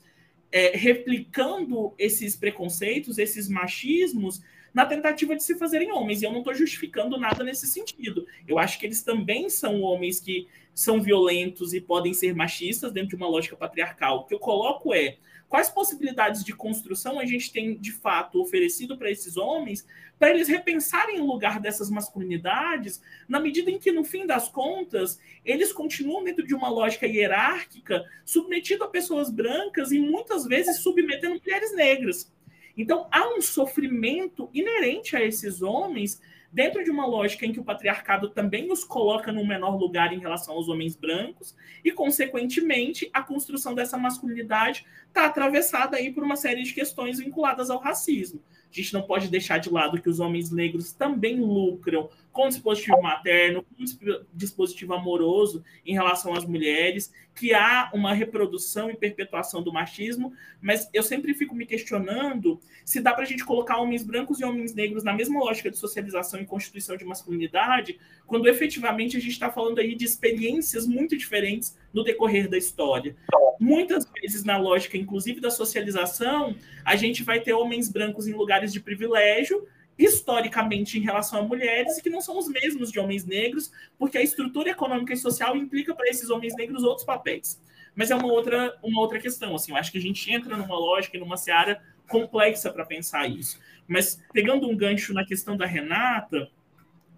é, 0.52 0.76
replicando 0.76 1.94
esses 1.98 2.36
preconceitos, 2.36 3.18
esses 3.18 3.48
machismos, 3.48 4.42
na 4.74 4.86
tentativa 4.86 5.36
de 5.36 5.44
se 5.44 5.56
fazerem 5.58 5.92
homens. 5.92 6.22
E 6.22 6.26
eu 6.26 6.32
não 6.32 6.40
estou 6.40 6.54
justificando 6.54 7.18
nada 7.18 7.44
nesse 7.44 7.68
sentido. 7.68 8.26
Eu 8.48 8.58
acho 8.58 8.80
que 8.80 8.86
eles 8.86 9.04
também 9.04 9.50
são 9.50 9.82
homens 9.82 10.20
que 10.20 10.48
são 10.74 11.02
violentos 11.02 11.74
e 11.74 11.80
podem 11.80 12.14
ser 12.14 12.34
machistas 12.34 12.92
dentro 12.92 13.10
de 13.10 13.16
uma 13.16 13.28
lógica 13.28 13.56
patriarcal. 13.56 14.20
O 14.20 14.24
que 14.26 14.34
eu 14.34 14.40
coloco 14.40 14.94
é 14.94 15.18
quais 15.54 15.70
possibilidades 15.70 16.44
de 16.44 16.52
construção 16.52 17.20
a 17.20 17.26
gente 17.28 17.54
tem 17.54 17.78
de 17.78 17.92
fato 17.92 18.42
oferecido 18.42 18.98
para 18.98 19.12
esses 19.12 19.38
homens 19.38 19.86
para 20.18 20.32
eles 20.32 20.48
repensarem 20.48 21.22
o 21.22 21.28
lugar 21.28 21.60
dessas 21.60 21.92
masculinidades, 21.92 23.00
na 23.30 23.40
medida 23.40 23.70
em 23.70 23.78
que, 23.78 23.92
no 23.92 24.04
fim 24.04 24.26
das 24.26 24.50
contas, 24.50 25.20
eles 25.46 25.72
continuam 25.72 26.24
dentro 26.24 26.44
de 26.44 26.56
uma 26.56 26.70
lógica 26.70 27.06
hierárquica, 27.06 28.04
submetido 28.26 28.84
a 28.84 28.88
pessoas 28.88 29.30
brancas 29.30 29.92
e 29.92 30.00
muitas 30.00 30.46
vezes 30.46 30.80
submetendo 30.80 31.40
mulheres 31.40 31.76
negras. 31.76 32.34
Então, 32.76 33.08
há 33.12 33.28
um 33.38 33.40
sofrimento 33.40 34.50
inerente 34.56 35.16
a 35.16 35.24
esses 35.24 35.62
homens 35.62 36.20
dentro 36.54 36.84
de 36.84 36.92
uma 36.92 37.08
lógica 37.08 37.48
em 37.48 37.52
que 37.52 37.60
o 37.60 37.64
patriarcado 37.64 38.30
também 38.30 38.72
os 38.72 38.84
coloca 38.84 39.32
num 39.32 39.46
menor 39.46 39.76
lugar 39.76 40.14
em 40.14 40.20
relação 40.20 40.54
aos 40.54 40.70
homens 40.70 40.96
brancos, 40.96 41.56
e, 41.84 41.92
consequentemente, 41.92 43.10
a 43.12 43.24
construção 43.24 43.74
dessa 43.74 43.98
masculinidade 43.98 44.86
está 45.08 45.26
atravessada 45.26 45.98
aí 45.98 46.14
por 46.14 46.24
uma 46.24 46.36
série 46.36 46.62
de 46.62 46.72
questões 46.72 47.18
vinculadas 47.18 47.72
ao 47.72 47.80
racismo. 47.80 48.40
A 48.74 48.82
gente 48.82 48.94
não 48.94 49.04
pode 49.04 49.28
deixar 49.28 49.60
de 49.60 49.70
lado 49.70 50.02
que 50.02 50.10
os 50.10 50.20
homens 50.20 50.50
negros 50.50 50.92
também 50.92 51.40
lucram 51.40 52.10
com 52.32 52.48
dispositivo 52.48 53.00
materno, 53.04 53.64
com 53.64 53.86
dispositivo 54.34 54.96
amoroso 54.96 55.64
em 55.86 55.94
relação 55.94 56.34
às 56.34 56.44
mulheres, 56.44 57.14
que 57.36 57.54
há 57.54 57.92
uma 57.94 58.16
reprodução 58.16 58.90
e 58.90 58.96
perpetuação 58.96 59.62
do 59.62 59.72
machismo, 59.72 60.34
mas 60.60 60.90
eu 60.92 61.04
sempre 61.04 61.36
fico 61.36 61.54
me 61.54 61.68
questionando 61.68 62.60
se 62.84 63.00
dá 63.00 63.14
para 63.14 63.24
a 63.24 63.28
gente 63.28 63.46
colocar 63.46 63.78
homens 63.78 64.04
brancos 64.04 64.40
e 64.40 64.44
homens 64.44 64.74
negros 64.74 65.04
na 65.04 65.14
mesma 65.14 65.40
lógica 65.40 65.70
de 65.70 65.78
socialização 65.78 66.42
e 66.42 66.46
constituição 66.46 66.98
de 66.98 67.06
masculinidade, 67.06 68.00
quando 68.26 68.48
efetivamente 68.48 69.16
a 69.16 69.20
gente 69.20 69.34
está 69.34 69.52
falando 69.52 69.80
aí 69.80 69.94
de 69.94 70.06
experiências 70.06 70.88
muito 70.88 71.16
diferentes 71.16 71.78
no 71.94 72.04
decorrer 72.04 72.50
da 72.50 72.58
história. 72.58 73.16
Muitas 73.60 74.10
vezes, 74.10 74.44
na 74.44 74.58
lógica, 74.58 74.98
inclusive 74.98 75.40
da 75.40 75.52
socialização, 75.52 76.56
a 76.84 76.96
gente 76.96 77.24
vai 77.24 77.40
ter 77.40 77.54
homens 77.54 77.90
brancos 77.90 78.28
em 78.28 78.34
lugares 78.34 78.74
de 78.74 78.80
privilégio, 78.80 79.68
historicamente 79.98 80.98
em 80.98 81.02
relação 81.02 81.40
a 81.40 81.44
mulheres 81.44 81.98
e 81.98 82.02
que 82.02 82.10
não 82.10 82.20
são 82.20 82.38
os 82.38 82.48
mesmos 82.48 82.92
de 82.92 83.00
homens 83.00 83.26
negros, 83.26 83.72
porque 83.98 84.18
a 84.18 84.24
estrutura 84.24 84.72
econômica 84.72 85.14
e 85.14 85.18
social 85.18 85.56
implica 85.56 85.94
para 85.94 86.10
esses 86.10 86.30
homens 86.30 86.56
negros 86.56 86.84
outros 86.84 87.06
papéis. 87.06 87.62
Mas 87.96 88.10
é 88.10 88.16
uma 88.16 88.32
outra, 88.32 88.76
uma 88.82 89.00
outra 89.00 89.20
questão. 89.20 89.56
Assim, 89.56 89.72
eu 89.72 89.78
acho 89.78 89.92
que 89.92 90.00
a 90.00 90.02
gente 90.02 90.32
entra 90.32 90.58
numa 90.58 90.78
lógica 90.78 91.16
e 91.16 91.20
numa 91.20 91.38
seara 91.38 91.82
complexa 92.08 92.72
para 92.72 92.86
pensar 92.86 93.30
isso. 93.30 93.60
Mas 93.88 94.20
pegando 94.34 94.68
um 94.68 94.76
gancho 94.76 95.14
na 95.14 95.26
questão 95.26 95.56
da 95.56 95.66
Renata, 95.66 96.50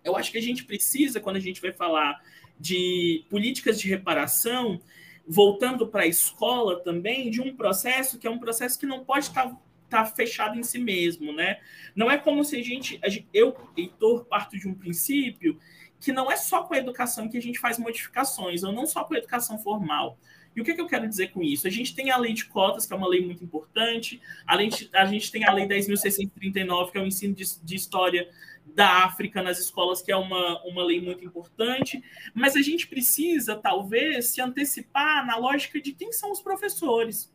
eu 0.03 0.15
acho 0.15 0.31
que 0.31 0.37
a 0.37 0.41
gente 0.41 0.65
precisa, 0.65 1.19
quando 1.19 1.37
a 1.37 1.41
gente 1.41 1.61
vai 1.61 1.71
falar 1.71 2.21
de 2.59 3.25
políticas 3.29 3.79
de 3.79 3.89
reparação, 3.89 4.79
voltando 5.27 5.87
para 5.87 6.03
a 6.03 6.07
escola 6.07 6.81
também, 6.81 7.29
de 7.29 7.41
um 7.41 7.55
processo 7.55 8.19
que 8.19 8.27
é 8.27 8.29
um 8.29 8.39
processo 8.39 8.79
que 8.79 8.85
não 8.85 9.03
pode 9.03 9.25
estar 9.25 9.49
tá 9.49 9.57
está 9.85 10.03
fechado 10.03 10.57
em 10.57 10.63
si 10.63 10.79
mesmo, 10.79 11.31
né? 11.31 11.59
Não 11.95 12.11
é 12.11 12.17
como 12.17 12.43
se 12.43 12.57
a 12.57 12.63
gente, 12.63 12.99
a 13.03 13.07
eu, 13.33 13.55
Heitor, 13.77 14.25
parto 14.25 14.57
de 14.57 14.67
um 14.67 14.73
princípio 14.73 15.57
que 15.99 16.11
não 16.11 16.31
é 16.31 16.35
só 16.35 16.63
com 16.63 16.73
a 16.73 16.77
educação 16.77 17.29
que 17.29 17.37
a 17.37 17.41
gente 17.41 17.59
faz 17.59 17.79
modificações, 17.79 18.63
ou 18.63 18.71
não 18.71 18.85
só 18.85 19.03
com 19.03 19.13
a 19.13 19.17
educação 19.17 19.57
formal. 19.57 20.19
E 20.55 20.61
o 20.61 20.63
que, 20.63 20.73
que, 20.73 20.79
eu 20.79 20.87
quero 20.87 21.07
dizer 21.07 21.31
com 21.31 21.41
isso? 21.41 21.67
A 21.67 21.69
gente 21.69 21.93
tem 21.93 22.11
a 22.11 22.17
lei 22.17 22.33
de 22.33 22.45
cotas, 22.45 22.85
que 22.85 22.93
é 22.93 22.95
uma 22.95 23.07
lei 23.07 23.25
muito 23.25 23.43
importante, 23.43 24.21
de, 24.69 24.89
a 24.93 25.05
gente 25.05 25.31
tem 25.31 25.43
a 25.45 25.51
lei 25.51 25.67
10.639, 25.67 26.91
que 26.91 26.97
é 26.97 27.01
o 27.01 27.05
ensino 27.05 27.33
de, 27.33 27.43
de, 27.61 27.75
história 27.75 28.29
da 28.65 29.05
África 29.05 29.41
nas 29.41 29.59
escolas, 29.59 30.01
que 30.01 30.11
é 30.11 30.15
uma, 30.15 30.61
uma 30.65 30.83
lei 30.83 30.99
muito 30.99 31.23
importante, 31.23 32.03
mas 32.33 32.55
a 32.55 32.61
gente 32.61 32.87
precisa, 32.87 33.55
talvez, 33.55 34.27
se 34.27 34.41
antecipar 34.41 35.25
na 35.25 35.37
lógica 35.37 35.79
de 35.79 35.93
quem 35.93 36.11
são 36.11 36.31
os 36.31 36.41
professores. 36.41 37.33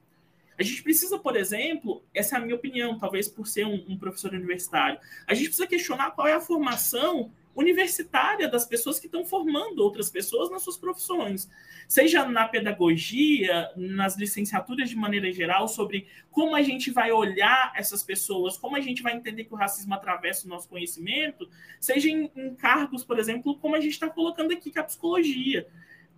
A 0.59 0.63
gente 0.63 0.83
precisa, 0.83 1.19
por 1.19 1.37
exemplo, 1.37 2.05
essa 2.13 2.37
é 2.37 2.39
a 2.39 2.43
minha 2.43 2.55
opinião, 2.55 2.99
talvez 2.99 3.29
por 3.29 3.47
ser 3.47 3.67
um, 3.67 3.83
um 3.89 3.97
professor 3.97 4.35
universitário, 4.35 5.01
a 5.27 5.33
gente 5.33 5.47
precisa 5.47 5.67
questionar 5.67 6.11
qual 6.11 6.27
é 6.27 6.35
a 6.35 6.41
formação 6.41 7.33
universitária 7.55 8.49
das 8.49 8.65
pessoas 8.65 8.99
que 8.99 9.07
estão 9.07 9.25
formando 9.25 9.81
outras 9.81 10.11
pessoas 10.11 10.51
nas 10.51 10.63
suas 10.63 10.77
profissões, 10.77 11.51
seja 11.89 12.25
na 12.25 12.47
pedagogia, 12.47 13.71
nas 13.77 14.17
licenciaturas 14.17 14.89
de 14.89 14.97
maneira 14.97 15.31
geral, 15.33 15.67
sobre 15.67 16.07
como 16.31 16.55
a 16.55 16.63
gente 16.63 16.91
vai 16.91 17.11
olhar 17.11 17.73
essas 17.75 18.03
pessoas, 18.03 18.57
como 18.57 18.77
a 18.77 18.81
gente 18.81 19.03
vai 19.03 19.15
entender 19.15 19.45
que 19.45 19.55
o 19.55 19.57
racismo 19.57 19.95
atravessa 19.95 20.47
o 20.47 20.49
nosso 20.49 20.69
conhecimento, 20.69 21.49
seja 21.81 22.09
em, 22.09 22.31
em 22.37 22.55
cargos, 22.55 23.05
por 23.05 23.19
exemplo, 23.19 23.59
como 23.59 23.75
a 23.75 23.81
gente 23.81 23.93
está 23.93 24.09
colocando 24.09 24.53
aqui, 24.53 24.71
que 24.71 24.79
é 24.79 24.83
a 24.83 24.85
psicologia. 24.85 25.67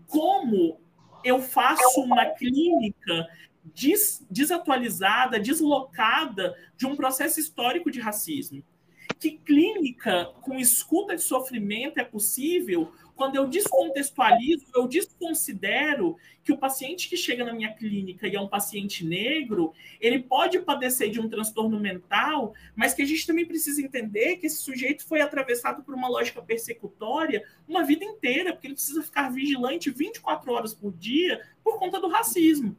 Como 0.07 0.79
eu 1.25 1.41
faço 1.41 2.01
uma 2.01 2.27
clínica 2.27 3.29
des, 3.65 4.25
desatualizada, 4.31 5.39
deslocada 5.39 6.57
de 6.77 6.87
um 6.87 6.97
processo 6.97 7.41
histórico 7.41 7.91
de 7.91 8.01
racismo. 8.01 8.63
Que 9.19 9.33
clínica 9.39 10.27
com 10.43 10.59
escuta 10.59 11.15
de 11.15 11.23
sofrimento 11.23 11.99
é 11.99 12.05
possível 12.05 12.93
quando 13.15 13.37
eu 13.37 13.47
descontextualizo, 13.47 14.67
eu 14.75 14.89
desconsidero 14.89 16.17
que 16.43 16.53
o 16.53 16.59
paciente 16.59 17.09
que 17.09 17.17
chega 17.17 17.45
na 17.45 17.53
minha 17.53 17.73
clínica 17.73 18.27
e 18.27 18.35
é 18.35 18.41
um 18.41 18.49
paciente 18.49 19.05
negro, 19.05 19.73
ele 20.01 20.19
pode 20.19 20.59
padecer 20.59 21.11
de 21.11 21.21
um 21.21 21.29
transtorno 21.29 21.79
mental, 21.79 22.53
mas 22.75 22.95
que 22.95 23.03
a 23.03 23.07
gente 23.07 23.27
também 23.27 23.47
precisa 23.47 23.81
entender 23.81 24.39
que 24.39 24.47
esse 24.47 24.57
sujeito 24.57 25.07
foi 25.07 25.21
atravessado 25.21 25.85
por 25.85 25.95
uma 25.95 26.09
lógica 26.09 26.43
persecutória 26.43 27.45
uma 27.69 27.85
vida 27.85 28.05
inteira, 28.05 28.53
porque 28.53 28.67
ele 28.67 28.75
precisa 28.75 29.03
ficar 29.03 29.31
vigilante 29.31 29.91
24 29.91 30.53
horas 30.53 30.75
por 30.75 30.93
dia 30.93 31.41
por 31.63 31.79
conta 31.79 32.01
do 32.01 32.09
racismo. 32.09 32.77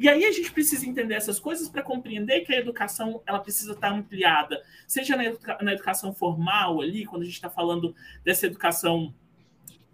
E 0.00 0.08
aí 0.08 0.24
a 0.24 0.32
gente 0.32 0.50
precisa 0.50 0.86
entender 0.86 1.12
essas 1.12 1.38
coisas 1.38 1.68
para 1.68 1.82
compreender 1.82 2.40
que 2.40 2.54
a 2.54 2.56
educação 2.56 3.22
ela 3.26 3.38
precisa 3.38 3.72
estar 3.72 3.92
ampliada, 3.92 4.58
seja 4.86 5.14
na, 5.14 5.26
educa 5.26 5.58
na 5.60 5.74
educação 5.74 6.14
formal 6.14 6.80
ali, 6.80 7.04
quando 7.04 7.20
a 7.20 7.24
gente 7.26 7.34
está 7.34 7.50
falando 7.50 7.94
dessa 8.24 8.46
educação 8.46 9.14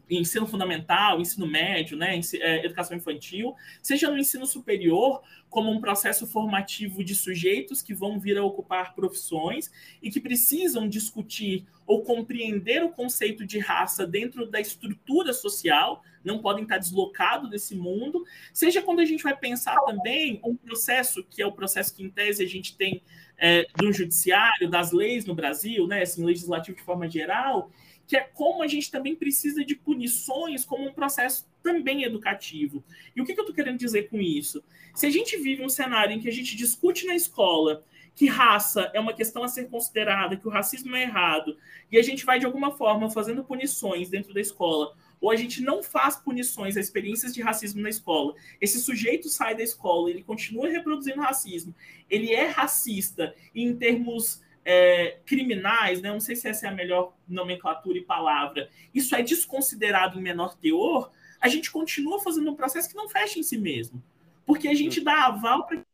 ensino 0.09 0.47
fundamental, 0.47 1.21
ensino 1.21 1.47
médio, 1.47 1.97
né, 1.97 2.21
é, 2.41 2.65
educação 2.65 2.97
infantil, 2.97 3.55
seja 3.83 4.11
no 4.11 4.19
ensino 4.19 4.47
superior, 4.47 5.23
como 5.49 5.71
um 5.71 5.81
processo 5.81 6.27
formativo 6.27 7.03
de 7.03 7.15
sujeitos 7.15 7.83
que 7.83 7.95
vão 7.95 8.19
vir 8.19 8.37
a 8.37 8.45
ocupar 8.45 8.95
profissões 8.95 9.71
e 10.03 10.11
que 10.11 10.21
precisam 10.21 10.89
discutir 10.89 11.67
ou 11.87 12.03
compreender 12.03 12.83
o 12.83 12.91
conceito 12.91 13.47
de 13.47 13.59
raça 13.59 14.07
dentro 14.07 14.47
da 14.47 14.61
estrutura 14.61 15.33
social, 15.33 16.03
não 16.25 16.41
podem 16.41 16.65
estar 16.65 16.79
deslocados 16.79 17.49
desse 17.49 17.77
mundo, 17.77 18.25
seja 18.53 18.83
quando 18.83 19.01
a 19.01 19.05
gente 19.05 19.23
vai 19.23 19.37
pensar 19.37 19.77
também 19.83 20.41
um 20.45 20.57
processo 20.57 21.23
que 21.25 21.41
é 21.41 21.47
o 21.47 21.53
processo 21.53 21.95
que, 21.95 22.03
em 22.03 22.11
tese, 22.11 22.43
a 22.43 22.49
gente 22.49 22.77
tem 22.77 23.03
é, 23.39 23.67
do 23.77 23.93
judiciário, 23.93 24.69
das 24.69 24.91
leis 24.93 25.25
no 25.25 25.35
Brasil, 25.35 25.87
né, 25.87 26.03
assim, 26.03 26.25
legislativo 26.25 26.77
de 26.77 26.83
forma 26.83 27.09
geral, 27.09 27.71
que 28.07 28.17
é 28.17 28.21
como 28.21 28.63
a 28.63 28.67
gente 28.67 28.91
também 28.91 29.15
precisa 29.15 29.65
de 29.65 29.75
punições 29.75 30.65
como 30.65 30.89
um 30.89 30.93
processo 30.93 31.47
também 31.63 32.05
educativo. 32.05 32.85
E 33.15 33.21
o 33.21 33.25
que, 33.25 33.35
que 33.35 33.41
eu 33.41 33.43
estou 33.43 33.55
querendo 33.55 33.79
dizer 33.79 34.09
com 34.09 34.21
isso? 34.21 34.63
Se 34.95 35.07
a 35.07 35.11
gente 35.11 35.37
vive 35.37 35.65
um 35.65 35.69
cenário 35.69 36.15
em 36.15 36.21
que 36.21 36.29
a 36.29 36.33
gente 36.33 36.57
discute 36.57 37.07
na 37.07 37.15
escola 37.15 37.85
que 38.17 38.27
raça 38.27 38.91
é 38.95 38.99
uma 38.99 39.13
questão 39.13 39.45
a 39.45 39.49
ser 39.49 39.69
considerada, 39.69 40.37
que 40.37 40.49
o 40.49 40.51
racismo 40.51 40.97
é 40.97 41.03
errado, 41.03 41.55
e 41.93 41.99
a 41.99 42.03
gente 42.03 42.25
vai, 42.25 42.39
de 42.39 42.47
alguma 42.47 42.71
forma, 42.71 43.11
fazendo 43.11 43.45
punições 43.45 44.09
dentro 44.09 44.33
da 44.33 44.41
escola, 44.41 44.97
ou 45.21 45.31
a 45.31 45.37
gente 45.37 45.63
não 45.63 45.83
faz 45.83 46.17
punições 46.17 46.79
a 46.79 46.81
experiências 46.81 47.35
de 47.35 47.43
racismo 47.43 47.83
na 47.83 47.91
escola, 47.91 48.35
esse 48.59 48.81
sujeito 48.81 49.29
sai 49.29 49.55
da 49.55 49.63
escola, 49.63 50.09
ele 50.09 50.23
continua 50.23 50.67
reproduzindo 50.67 51.21
racismo, 51.21 51.75
ele 52.09 52.33
é 52.33 52.47
racista, 52.47 53.35
em 53.55 53.77
termos 53.77 54.43
é, 54.69 55.21
criminais, 55.25 56.03
né? 56.03 56.11
não 56.11 56.19
sei 56.19 56.35
se 56.35 56.49
essa 56.49 56.67
é 56.67 56.69
a 56.69 56.75
melhor 56.75 57.15
nomenclatura 57.29 57.99
e 57.99 58.05
palavra, 58.05 58.69
isso 58.93 59.15
é 59.15 59.23
desconsiderado 59.23 60.19
em 60.19 60.23
menor 60.23 60.57
teor, 60.57 61.13
a 61.41 61.47
gente 61.47 61.71
continua 61.71 62.21
fazendo 62.21 62.51
um 62.51 62.57
processo 62.57 62.89
que 62.89 62.97
não 62.97 63.09
fecha 63.09 63.39
em 63.39 63.45
si 63.45 63.57
mesmo. 63.57 64.03
Porque 64.45 64.67
a 64.67 64.75
gente 64.75 65.01
dá 65.01 65.27
aval 65.27 65.67
para 65.67 65.85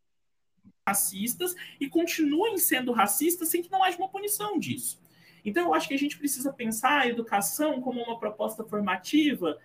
racistas 0.89 1.55
e 1.79 1.87
continuem 1.87 2.57
sendo 2.57 2.93
racistas 2.93 3.49
sem 3.49 3.63
que 3.63 3.71
não 3.71 3.85
haja 3.85 3.99
uma 3.99 4.09
punição 4.09 4.59
disso. 4.59 4.99
Então, 5.45 5.65
eu 5.65 5.75
acho 5.75 5.89
que 5.89 5.95
a 5.95 5.99
gente 5.99 6.17
precisa 6.17 6.51
pensar 6.51 7.03
a 7.03 7.09
educação 7.09 7.81
como 7.83 8.03
uma 8.03 8.19
proposta 8.19 8.65
formativa 8.65 9.59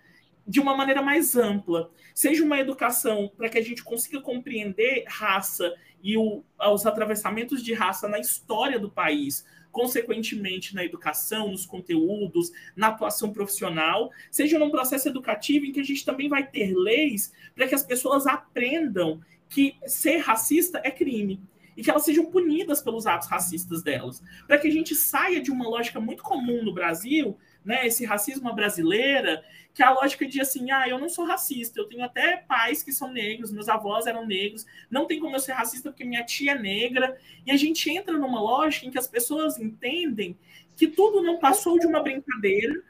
de 0.48 0.58
uma 0.58 0.74
maneira 0.74 1.02
mais 1.02 1.36
ampla. 1.36 1.90
Seja 2.14 2.42
uma 2.42 2.58
educação 2.58 3.30
para 3.36 3.50
que 3.50 3.58
a 3.58 3.62
gente 3.62 3.84
consiga 3.84 4.20
compreender 4.22 5.04
raça 5.06 5.74
e 6.02 6.16
o, 6.16 6.42
os 6.72 6.86
atravessamentos 6.86 7.62
de 7.62 7.74
raça 7.74 8.08
na 8.08 8.18
história 8.18 8.80
do 8.80 8.90
país, 8.90 9.44
consequentemente 9.70 10.74
na 10.74 10.82
educação, 10.82 11.50
nos 11.50 11.66
conteúdos, 11.66 12.50
na 12.74 12.88
atuação 12.88 13.30
profissional, 13.30 14.10
seja 14.30 14.58
num 14.58 14.70
processo 14.70 15.08
educativo 15.08 15.66
em 15.66 15.72
que 15.72 15.80
a 15.80 15.84
gente 15.84 16.04
também 16.04 16.28
vai 16.28 16.46
ter 16.46 16.74
leis 16.74 17.30
para 17.54 17.68
que 17.68 17.74
as 17.74 17.82
pessoas 17.82 18.26
aprendam 18.26 19.20
que 19.50 19.76
ser 19.86 20.18
racista 20.18 20.80
é 20.82 20.90
crime 20.90 21.40
e 21.76 21.82
que 21.82 21.90
elas 21.90 22.04
sejam 22.04 22.26
punidas 22.26 22.82
pelos 22.82 23.06
atos 23.06 23.28
racistas 23.28 23.82
delas, 23.82 24.22
para 24.46 24.58
que 24.58 24.66
a 24.66 24.70
gente 24.70 24.94
saia 24.94 25.40
de 25.40 25.50
uma 25.50 25.68
lógica 25.68 26.00
muito 26.00 26.22
comum 26.22 26.64
no 26.64 26.74
Brasil 26.74 27.38
né, 27.64 27.86
esse 27.86 28.04
racismo 28.04 28.52
brasileira, 28.54 29.44
que 29.74 29.82
a 29.82 29.92
lógica 29.92 30.26
de 30.26 30.40
assim, 30.40 30.70
ah, 30.70 30.88
eu 30.88 30.98
não 30.98 31.08
sou 31.08 31.24
racista, 31.24 31.78
eu 31.78 31.86
tenho 31.86 32.04
até 32.04 32.38
pais 32.38 32.82
que 32.82 32.92
são 32.92 33.12
negros, 33.12 33.52
meus 33.52 33.68
avós 33.68 34.06
eram 34.06 34.26
negros, 34.26 34.66
não 34.90 35.06
tem 35.06 35.20
como 35.20 35.36
eu 35.36 35.40
ser 35.40 35.52
racista 35.52 35.90
porque 35.90 36.04
minha 36.04 36.24
tia 36.24 36.52
é 36.52 36.58
negra, 36.58 37.18
e 37.46 37.50
a 37.50 37.56
gente 37.56 37.90
entra 37.90 38.16
numa 38.16 38.40
lógica 38.40 38.86
em 38.86 38.90
que 38.90 38.98
as 38.98 39.06
pessoas 39.06 39.58
entendem 39.58 40.38
que 40.76 40.88
tudo 40.88 41.22
não 41.22 41.38
passou 41.38 41.78
de 41.78 41.86
uma 41.86 42.02
brincadeira, 42.02 42.82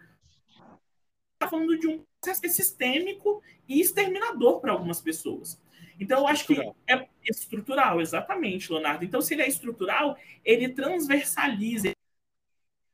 está 1.34 1.48
falando 1.48 1.78
de 1.78 1.86
um 1.86 2.02
processo 2.20 2.54
sistêmico 2.54 3.42
e 3.68 3.80
exterminador 3.80 4.60
para 4.60 4.72
algumas 4.72 5.00
pessoas. 5.00 5.60
Então, 6.00 6.20
eu 6.20 6.28
acho 6.28 6.46
que 6.46 6.54
é 6.86 7.08
estrutural, 7.24 8.00
exatamente, 8.00 8.72
Leonardo. 8.72 9.04
Então, 9.04 9.20
se 9.20 9.34
ele 9.34 9.42
é 9.42 9.48
estrutural, 9.48 10.16
ele 10.44 10.68
transversaliza, 10.68 11.92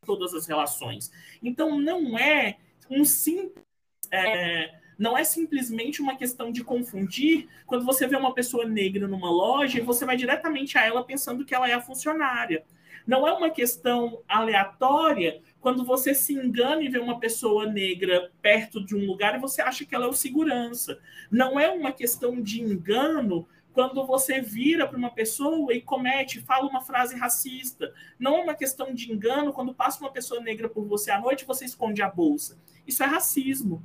todas 0.04 0.34
as 0.34 0.46
relações. 0.46 1.10
Então, 1.42 1.78
não 1.78 2.18
é 2.18 2.58
um 2.90 3.04
simples. 3.04 3.64
É, 4.10 4.74
não 4.98 5.18
é 5.18 5.24
simplesmente 5.24 6.00
uma 6.00 6.16
questão 6.16 6.52
de 6.52 6.62
confundir 6.62 7.48
quando 7.66 7.84
você 7.84 8.06
vê 8.06 8.16
uma 8.16 8.32
pessoa 8.32 8.64
negra 8.64 9.08
numa 9.08 9.30
loja 9.30 9.78
e 9.78 9.82
você 9.82 10.04
vai 10.04 10.16
diretamente 10.16 10.78
a 10.78 10.84
ela 10.84 11.02
pensando 11.02 11.44
que 11.44 11.54
ela 11.54 11.68
é 11.68 11.72
a 11.72 11.80
funcionária. 11.80 12.64
Não 13.06 13.26
é 13.28 13.32
uma 13.32 13.50
questão 13.50 14.22
aleatória 14.26 15.42
quando 15.60 15.84
você 15.84 16.14
se 16.14 16.32
engana 16.32 16.82
e 16.82 16.88
vê 16.88 16.98
uma 16.98 17.20
pessoa 17.20 17.66
negra 17.66 18.30
perto 18.40 18.84
de 18.84 18.96
um 18.96 19.04
lugar 19.04 19.34
e 19.34 19.40
você 19.40 19.60
acha 19.60 19.84
que 19.84 19.94
ela 19.94 20.06
é 20.06 20.08
o 20.08 20.14
segurança. 20.14 20.98
Não 21.30 21.60
é 21.60 21.68
uma 21.70 21.92
questão 21.92 22.40
de 22.40 22.62
engano 22.62 23.46
quando 23.74 24.06
você 24.06 24.40
vira 24.40 24.86
para 24.86 24.96
uma 24.96 25.10
pessoa 25.10 25.74
e 25.74 25.82
comete, 25.82 26.40
fala 26.40 26.68
uma 26.68 26.80
frase 26.80 27.16
racista. 27.16 27.92
Não 28.16 28.36
é 28.36 28.42
uma 28.42 28.54
questão 28.54 28.94
de 28.94 29.12
engano 29.12 29.52
quando 29.52 29.74
passa 29.74 29.98
uma 29.98 30.12
pessoa 30.12 30.40
negra 30.40 30.68
por 30.68 30.86
você 30.86 31.10
à 31.10 31.20
noite 31.20 31.44
você 31.44 31.64
esconde 31.64 32.00
a 32.00 32.08
bolsa. 32.08 32.56
Isso 32.86 33.02
é 33.02 33.06
racismo. 33.06 33.82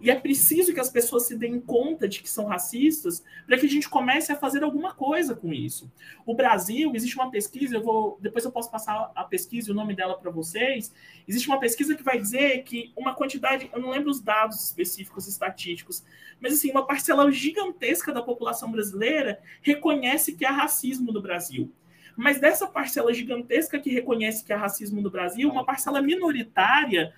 E 0.00 0.10
é 0.10 0.14
preciso 0.14 0.72
que 0.72 0.80
as 0.80 0.90
pessoas 0.90 1.26
se 1.26 1.36
deem 1.36 1.60
conta 1.60 2.08
de 2.08 2.22
que 2.22 2.30
são 2.30 2.46
racistas 2.46 3.24
para 3.46 3.58
que 3.58 3.66
a 3.66 3.68
gente 3.68 3.88
comece 3.88 4.30
a 4.30 4.36
fazer 4.36 4.62
alguma 4.62 4.94
coisa 4.94 5.34
com 5.34 5.52
isso. 5.52 5.90
O 6.24 6.34
Brasil, 6.34 6.92
existe 6.94 7.16
uma 7.16 7.30
pesquisa, 7.30 7.76
eu 7.76 7.82
vou, 7.82 8.18
depois 8.20 8.44
eu 8.44 8.52
posso 8.52 8.70
passar 8.70 9.10
a 9.14 9.24
pesquisa 9.24 9.68
e 9.68 9.72
o 9.72 9.74
nome 9.74 9.94
dela 9.94 10.16
para 10.16 10.30
vocês. 10.30 10.92
Existe 11.26 11.48
uma 11.48 11.58
pesquisa 11.58 11.96
que 11.96 12.02
vai 12.02 12.18
dizer 12.18 12.62
que 12.62 12.92
uma 12.96 13.14
quantidade, 13.14 13.68
eu 13.72 13.80
não 13.80 13.90
lembro 13.90 14.10
os 14.10 14.20
dados 14.20 14.64
específicos 14.64 15.26
estatísticos, 15.26 16.04
mas 16.40 16.52
assim, 16.52 16.70
uma 16.70 16.86
parcela 16.86 17.30
gigantesca 17.32 18.12
da 18.12 18.22
população 18.22 18.70
brasileira 18.70 19.40
reconhece 19.60 20.36
que 20.36 20.44
há 20.44 20.52
racismo 20.52 21.12
no 21.12 21.20
Brasil. 21.20 21.72
Mas 22.16 22.40
dessa 22.40 22.66
parcela 22.66 23.14
gigantesca 23.14 23.78
que 23.78 23.90
reconhece 23.90 24.44
que 24.44 24.52
há 24.52 24.56
racismo 24.56 25.00
no 25.00 25.10
Brasil, 25.10 25.48
uma 25.48 25.64
parcela 25.64 26.02
minoritária 26.02 27.14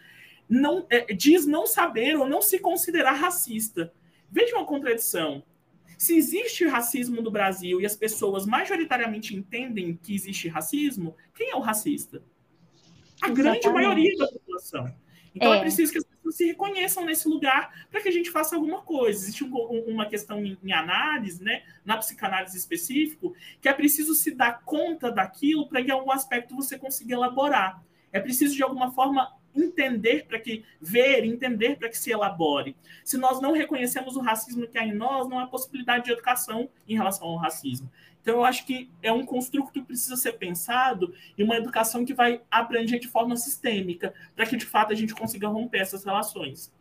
não 0.51 0.85
é, 0.91 1.15
diz 1.15 1.47
não 1.47 1.65
saber 1.65 2.17
ou 2.17 2.29
não 2.29 2.43
se 2.43 2.59
considerar 2.59 3.13
racista. 3.13 3.93
Veja 4.29 4.57
uma 4.57 4.67
contradição. 4.67 5.45
Se 5.97 6.17
existe 6.17 6.67
racismo 6.67 7.23
no 7.23 7.31
Brasil 7.31 7.81
e 7.81 7.87
as 7.87 7.95
pessoas 7.95 8.47
majoritariamente 8.47 9.37
entendem 9.37 9.99
que 10.03 10.15
existe 10.15 10.49
racismo, 10.49 11.15
quem 11.35 11.51
é 11.51 11.55
o 11.55 11.61
racista? 11.61 12.23
A 13.23 13.29
Exatamente. 13.29 13.37
grande 13.37 13.69
maioria 13.69 14.17
da 14.17 14.27
população. 14.27 14.93
Então 15.33 15.55
é. 15.55 15.59
é. 15.59 15.61
preciso 15.61 15.93
que 15.93 15.99
as 15.99 16.05
pessoas 16.05 16.37
se 16.37 16.47
reconheçam 16.47 17.05
nesse 17.05 17.29
lugar 17.29 17.87
para 17.89 18.01
que 18.01 18.09
a 18.09 18.13
gente 18.13 18.31
faça 18.31 18.57
alguma 18.57 18.83
coisa. 18.83 19.23
Existe 19.23 19.45
um, 19.45 19.55
uma 19.87 20.07
questão 20.07 20.45
em, 20.45 20.59
em, 20.65 20.73
análise, 20.73 21.45
né, 21.45 21.63
na 21.85 21.97
psicanálise 21.97 22.57
específico, 22.57 23.35
que 23.61 23.69
é 23.69 23.73
preciso 23.73 24.15
se 24.15 24.33
dar 24.33 24.63
conta 24.65 25.13
daquilo 25.13 25.69
para 25.69 25.81
que 25.83 25.91
em 25.91 25.93
algum 25.93 26.11
aspecto 26.11 26.57
você 26.57 26.77
consiga 26.77 27.15
elaborar. 27.15 27.85
É 28.13 28.19
preciso, 28.19 28.57
de 28.57 28.63
alguma 28.63 28.91
forma, 28.91 29.31
entender 29.55 30.27
para 30.27 30.39
que 30.39 30.65
ver, 30.81 31.25
entender 31.25 31.77
para 31.77 31.89
que 31.89 31.99
se 31.99 32.11
elabore. 32.11 32.77
Se 33.05 33.17
nós 33.17 33.41
não 33.41 33.53
reconhecemos 33.53 34.17
o 34.17 34.21
racismo 34.21 34.67
que 34.67 34.79
há 34.79 34.85
em 34.85 34.95
nós, 34.95 35.29
não 35.29 35.39
há 35.39 35.47
possibilidade 35.47 36.05
de 36.05 36.13
educação 36.13 36.69
em 36.89 36.95
relação 36.95 37.29
ao 37.29 37.37
racismo. 37.37 37.91
Então 38.23 38.35
eu 38.37 38.45
acho 38.45 38.67
que 38.67 38.91
é 39.03 39.13
um 39.13 39.25
construto 39.25 39.73
que 39.73 39.83
precisa 39.83 40.17
ser 40.17 40.33
pensado 40.33 41.15
e 41.37 41.43
uma 41.43 41.57
educação 41.57 42.05
que 42.05 42.13
vai 42.13 42.43
abranger 42.51 43.01
de 43.01 43.09
forma 43.09 43.37
sistêmica, 43.37 44.15
para 44.37 44.47
que 44.47 44.57
de 44.57 44.67
fato 44.67 44.93
a 44.93 44.97
gente 44.97 45.15
consiga 45.15 45.49
romper 45.49 45.79
essas 45.79 46.05
relações. 46.05 46.73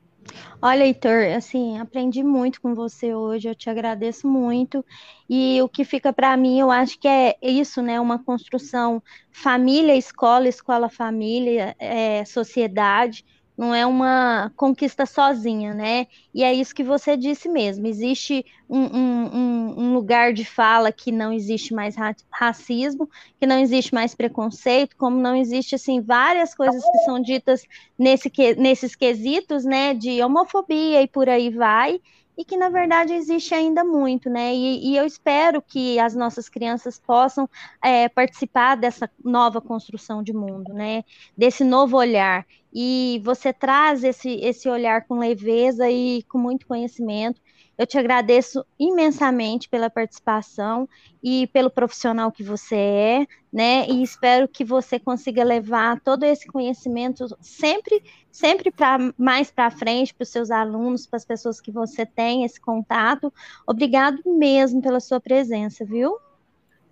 Olha, 0.61 0.85
Heitor, 0.85 1.23
assim, 1.35 1.77
aprendi 1.79 2.21
muito 2.23 2.61
com 2.61 2.75
você 2.75 3.13
hoje, 3.15 3.47
eu 3.47 3.55
te 3.55 3.69
agradeço 3.69 4.27
muito. 4.27 4.85
E 5.29 5.61
o 5.61 5.69
que 5.69 5.85
fica 5.85 6.11
para 6.11 6.35
mim, 6.35 6.59
eu 6.59 6.69
acho 6.69 6.99
que 6.99 7.07
é 7.07 7.37
isso, 7.41 7.81
né? 7.81 7.99
Uma 7.99 8.23
construção 8.23 9.01
família, 9.31 9.95
escola, 9.95 10.47
escola, 10.47 10.89
família, 10.89 11.75
é, 11.79 12.25
sociedade 12.25 13.23
não 13.59 13.75
é 13.75 13.85
uma 13.85 14.53
conquista 14.55 15.05
sozinha, 15.05 15.73
né? 15.73 16.07
E 16.33 16.45
é 16.45 16.53
isso 16.53 16.73
que 16.73 16.81
você 16.81 17.17
disse 17.17 17.49
mesmo. 17.49 17.85
Existe 17.87 18.45
um, 18.69 18.79
um, 18.79 19.73
um 19.77 19.93
lugar 19.93 20.31
de 20.31 20.45
fala 20.45 20.93
que 20.93 21.11
não 21.11 21.33
existe 21.33 21.73
mais 21.73 21.93
racismo, 22.31 23.09
que 23.37 23.45
não 23.45 23.59
existe 23.59 23.93
mais 23.93 24.15
preconceito, 24.15 24.95
como 24.95 25.17
não 25.17 25.35
existe 25.35 25.75
assim 25.75 25.99
várias 25.99 26.55
coisas 26.55 26.81
que 26.81 26.97
são 26.99 27.21
ditas 27.21 27.65
nesse, 27.97 28.31
nesses 28.57 28.95
quesitos, 28.95 29.65
né? 29.65 29.93
De 29.93 30.23
homofobia 30.23 31.01
e 31.01 31.07
por 31.07 31.27
aí 31.27 31.49
vai 31.49 31.99
e 32.39 32.45
que 32.45 32.55
na 32.55 32.69
verdade 32.69 33.11
existe 33.13 33.53
ainda 33.53 33.83
muito, 33.83 34.29
né? 34.29 34.55
E, 34.55 34.91
e 34.91 34.95
eu 34.95 35.05
espero 35.05 35.61
que 35.61 35.99
as 35.99 36.15
nossas 36.15 36.47
crianças 36.47 36.97
possam 36.97 37.49
é, 37.83 38.07
participar 38.07 38.75
dessa 38.75 39.11
nova 39.21 39.59
construção 39.59 40.23
de 40.23 40.31
mundo, 40.31 40.73
né? 40.73 41.03
Desse 41.37 41.65
novo 41.65 41.97
olhar. 41.97 42.45
E 42.73 43.21
você 43.23 43.51
traz 43.51 44.03
esse, 44.03 44.29
esse 44.41 44.69
olhar 44.69 45.05
com 45.05 45.17
leveza 45.17 45.89
e 45.89 46.23
com 46.23 46.37
muito 46.37 46.67
conhecimento. 46.67 47.41
Eu 47.79 47.87
te 47.87 47.97
agradeço 47.97 48.65
imensamente 48.77 49.69
pela 49.69 49.89
participação 49.89 50.87
e 51.23 51.47
pelo 51.47 51.69
profissional 51.69 52.29
que 52.29 52.43
você 52.43 52.75
é, 52.75 53.27
né? 53.53 53.87
E 53.87 54.03
espero 54.03 54.49
que 54.49 54.65
você 54.65 54.99
consiga 54.99 55.45
levar 55.45 55.99
todo 56.01 56.25
esse 56.25 56.45
conhecimento 56.45 57.25
sempre, 57.39 58.03
sempre 58.29 58.69
para 58.69 59.13
mais 59.17 59.49
para 59.49 59.71
frente 59.71 60.13
para 60.13 60.23
os 60.23 60.29
seus 60.29 60.51
alunos, 60.51 61.07
para 61.07 61.15
as 61.15 61.25
pessoas 61.25 61.61
que 61.61 61.71
você 61.71 62.05
tem 62.05 62.43
esse 62.43 62.59
contato. 62.59 63.33
Obrigado 63.65 64.21
mesmo 64.25 64.81
pela 64.81 64.99
sua 64.99 65.21
presença, 65.21 65.85
viu? 65.85 66.17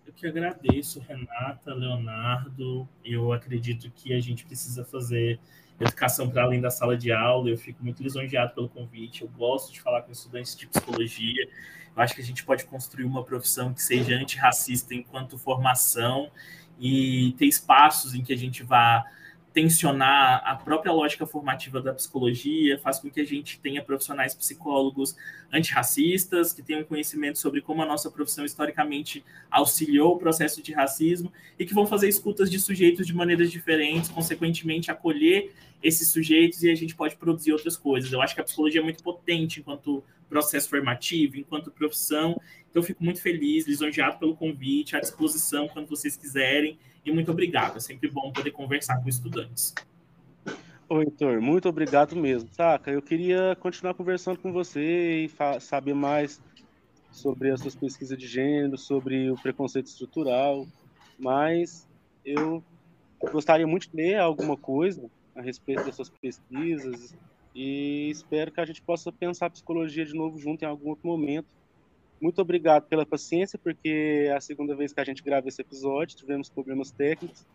Eu 0.06 0.14
que 0.14 0.26
agradeço, 0.26 1.02
Renata, 1.02 1.74
Leonardo. 1.74 2.88
Eu 3.04 3.34
acredito 3.34 3.92
que 3.94 4.14
a 4.14 4.22
gente 4.22 4.46
precisa 4.46 4.86
fazer 4.86 5.38
educação 5.80 6.30
para 6.30 6.44
além 6.44 6.60
da 6.60 6.70
sala 6.70 6.98
de 6.98 7.12
aula. 7.12 7.50
Eu 7.50 7.58
fico 7.58 7.84
muito 7.84 8.02
lisonjeado 8.02 8.54
pelo 8.54 8.70
convite. 8.70 9.22
Eu 9.22 9.28
gosto 9.30 9.72
de 9.72 9.82
falar 9.82 10.02
com 10.02 10.12
estudantes 10.12 10.56
de 10.56 10.68
psicologia. 10.68 11.48
Eu 11.96 12.02
acho 12.02 12.14
que 12.14 12.22
a 12.22 12.24
gente 12.24 12.44
pode 12.44 12.66
construir 12.66 13.06
uma 13.06 13.24
profissão 13.24 13.74
que 13.74 13.82
seja 13.82 14.16
antirracista 14.16 14.94
enquanto 14.94 15.38
formação 15.38 16.32
e 16.80 17.34
ter 17.38 17.46
espaços 17.46 18.14
em 18.14 18.24
que 18.24 18.34
a 18.34 18.38
gente 18.38 18.64
vá 18.64 19.04
tensionar 19.54 20.44
a 20.46 20.56
própria 20.56 20.92
lógica 20.92 21.26
formativa 21.26 21.82
da 21.82 21.94
psicologia, 21.94 22.78
faz 22.80 23.00
com 23.00 23.10
que 23.10 23.20
a 23.20 23.26
gente 23.26 23.60
tenha 23.60 23.82
profissionais 23.82 24.36
psicólogos 24.36 25.16
antirracistas, 25.52 26.54
que 26.54 26.62
tenham 26.62 26.84
conhecimento 26.84 27.40
sobre 27.40 27.62
como 27.62 27.82
a 27.82 27.86
nossa 27.86 28.12
profissão 28.12 28.46
historicamente 28.46 29.24
auxiliou 29.50 30.16
o 30.16 30.20
processo 30.20 30.62
de 30.62 30.74
racismo 30.74 31.32
e 31.58 31.66
que 31.66 31.74
vão 31.74 31.88
fazer 31.88 32.08
escutas 32.08 32.52
de 32.52 32.60
sujeitos 32.60 33.08
de 33.08 33.16
maneiras 33.16 33.50
diferentes, 33.50 34.10
consequentemente 34.10 34.92
acolher 34.92 35.52
esses 35.82 36.10
sujeitos 36.10 36.64
e 36.64 36.72
a 36.72 36.76
gente 36.76 36.96
pode 36.96 37.16
produzir 37.16 37.52
outras 37.52 37.78
coisas. 37.78 38.12
Eu 38.12 38.22
acho 38.22 38.36
que 38.36 38.42
a 38.42 38.44
psicologia 38.44 38.82
é 38.82 38.84
muito 38.84 39.04
potente 39.04 39.60
enquanto 39.60 40.04
processo 40.30 40.70
formativo, 40.70 41.38
enquanto 41.38 41.72
profissão. 41.72 42.40
Então, 42.70 42.84
fico 42.84 43.04
muito 43.04 43.22
feliz, 43.22 43.66
lisonjeado 43.66 44.20
pelo 44.20 44.36
convite, 44.36 44.96
à 44.96 45.00
disposição 45.00 45.68
quando 45.68 45.88
vocês 45.88 46.18
quiserem 46.18 46.78
e 47.08 47.12
muito 47.12 47.32
obrigado. 47.32 47.78
É 47.78 47.80
sempre 47.80 48.10
bom 48.10 48.32
poder 48.32 48.52
conversar 48.52 49.02
com 49.02 49.08
estudantes. 49.08 49.74
Oi, 50.90 51.06
Heitor, 51.06 51.42
muito 51.42 51.68
obrigado 51.68 52.16
mesmo, 52.16 52.50
saca? 52.54 52.92
Eu 52.92 53.02
queria 53.02 53.58
continuar 53.60 53.94
conversando 53.94 54.40
com 54.40 54.52
você 54.52 55.26
e 55.26 55.32
saber 55.60 55.94
mais 55.94 56.42
sobre 57.12 57.52
as 57.52 57.60
suas 57.62 57.76
pesquisas 57.76 58.18
de 58.18 58.28
gênero, 58.28 58.78
sobre 58.78 59.32
o 59.32 59.36
preconceito 59.36 59.88
estrutural, 59.88 60.66
mas 61.20 61.88
eu 62.24 62.64
gostaria 63.32 63.68
muito 63.68 63.90
de 63.90 63.98
ler 63.98 64.20
alguma 64.20 64.56
coisa 64.56 65.10
a 65.36 65.42
respeito 65.42 65.84
dessas 65.84 66.10
pesquisas 66.10 67.16
e 67.54 68.10
espero 68.10 68.52
que 68.52 68.62
a 68.62 68.66
gente 68.66 68.82
possa 68.82 69.12
pensar 69.12 69.50
psicologia 69.50 70.06
de 70.06 70.14
novo 70.14 70.38
junto 70.38 70.64
em 70.64 70.68
algum 70.68 70.90
outro 70.90 71.08
momento 71.08 71.48
muito 72.20 72.42
obrigado 72.42 72.88
pela 72.88 73.06
paciência, 73.06 73.60
porque 73.60 74.26
é 74.28 74.34
a 74.34 74.42
segunda 74.42 74.76
vez 74.76 74.94
que 74.94 75.00
a 75.00 75.04
gente 75.04 75.24
grava 75.24 75.48
esse 75.48 75.62
episódio, 75.62 76.18
tivemos 76.18 76.50
problemas 76.50 76.92
técnicos, 76.92 77.46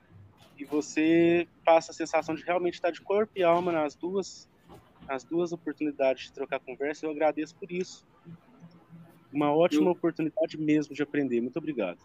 e 0.58 0.64
você 0.64 1.48
passa 1.64 1.90
a 1.90 1.94
sensação 1.94 2.34
de 2.34 2.44
realmente 2.44 2.74
estar 2.74 2.90
de 2.90 3.00
corpo 3.00 3.32
e 3.34 3.42
alma 3.42 3.72
nas 3.72 3.94
duas, 3.96 4.48
nas 5.08 5.24
duas 5.24 5.52
oportunidades 5.52 6.24
de 6.24 6.32
trocar 6.32 6.60
conversa. 6.60 7.06
Eu 7.06 7.10
agradeço 7.10 7.56
por 7.56 7.70
isso. 7.72 8.06
Uma 9.32 9.52
ótima 9.52 9.86
Eu... 9.86 9.92
oportunidade 9.92 10.56
mesmo 10.58 10.94
de 10.94 11.02
aprender. 11.02 11.40
Muito 11.40 11.58
obrigado. 11.58 11.98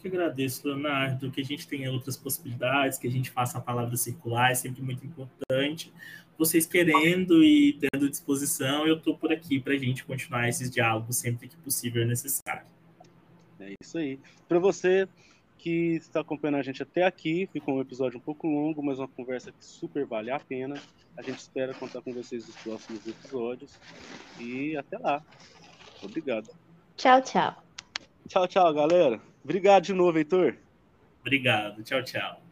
Que 0.00 0.08
agradeço, 0.08 0.66
Leonardo, 0.66 1.30
que 1.30 1.40
a 1.40 1.44
gente 1.44 1.68
tenha 1.68 1.90
outras 1.90 2.16
possibilidades, 2.16 2.98
que 2.98 3.06
a 3.06 3.10
gente 3.10 3.30
faça 3.30 3.58
a 3.58 3.60
palavra 3.60 3.96
circular, 3.96 4.50
é 4.50 4.54
sempre 4.54 4.82
muito 4.82 5.04
importante 5.04 5.92
vocês 6.40 6.64
querendo 6.64 7.44
e 7.44 7.78
tendo 7.78 8.08
disposição, 8.08 8.86
eu 8.86 8.96
estou 8.96 9.14
por 9.14 9.30
aqui 9.30 9.60
para 9.60 9.74
a 9.74 9.76
gente 9.76 10.02
continuar 10.06 10.48
esses 10.48 10.70
diálogos 10.70 11.18
sempre 11.18 11.46
que 11.46 11.56
possível 11.58 12.02
e 12.02 12.06
necessário. 12.06 12.64
É 13.60 13.74
isso 13.78 13.98
aí. 13.98 14.18
Para 14.48 14.58
você 14.58 15.06
que 15.58 15.96
está 15.96 16.20
acompanhando 16.20 16.56
a 16.56 16.62
gente 16.62 16.82
até 16.82 17.04
aqui, 17.04 17.46
ficou 17.52 17.74
um 17.74 17.80
episódio 17.82 18.16
um 18.16 18.22
pouco 18.22 18.46
longo, 18.46 18.82
mas 18.82 18.98
uma 18.98 19.06
conversa 19.06 19.52
que 19.52 19.62
super 19.62 20.06
vale 20.06 20.30
a 20.30 20.40
pena. 20.40 20.80
A 21.14 21.20
gente 21.20 21.38
espera 21.38 21.74
contar 21.74 22.00
com 22.00 22.14
vocês 22.14 22.46
nos 22.46 22.56
próximos 22.56 23.06
episódios. 23.06 23.78
E 24.38 24.74
até 24.78 24.96
lá. 24.96 25.22
Obrigado. 26.02 26.48
Tchau, 26.96 27.20
tchau. 27.20 27.62
Tchau, 28.26 28.48
tchau, 28.48 28.72
galera. 28.72 29.29
Obrigado 29.44 29.80
de 29.82 29.94
novo, 29.94 30.16
Heitor. 30.18 30.56
Obrigado. 31.20 31.82
Tchau, 31.82 32.02
tchau. 32.02 32.49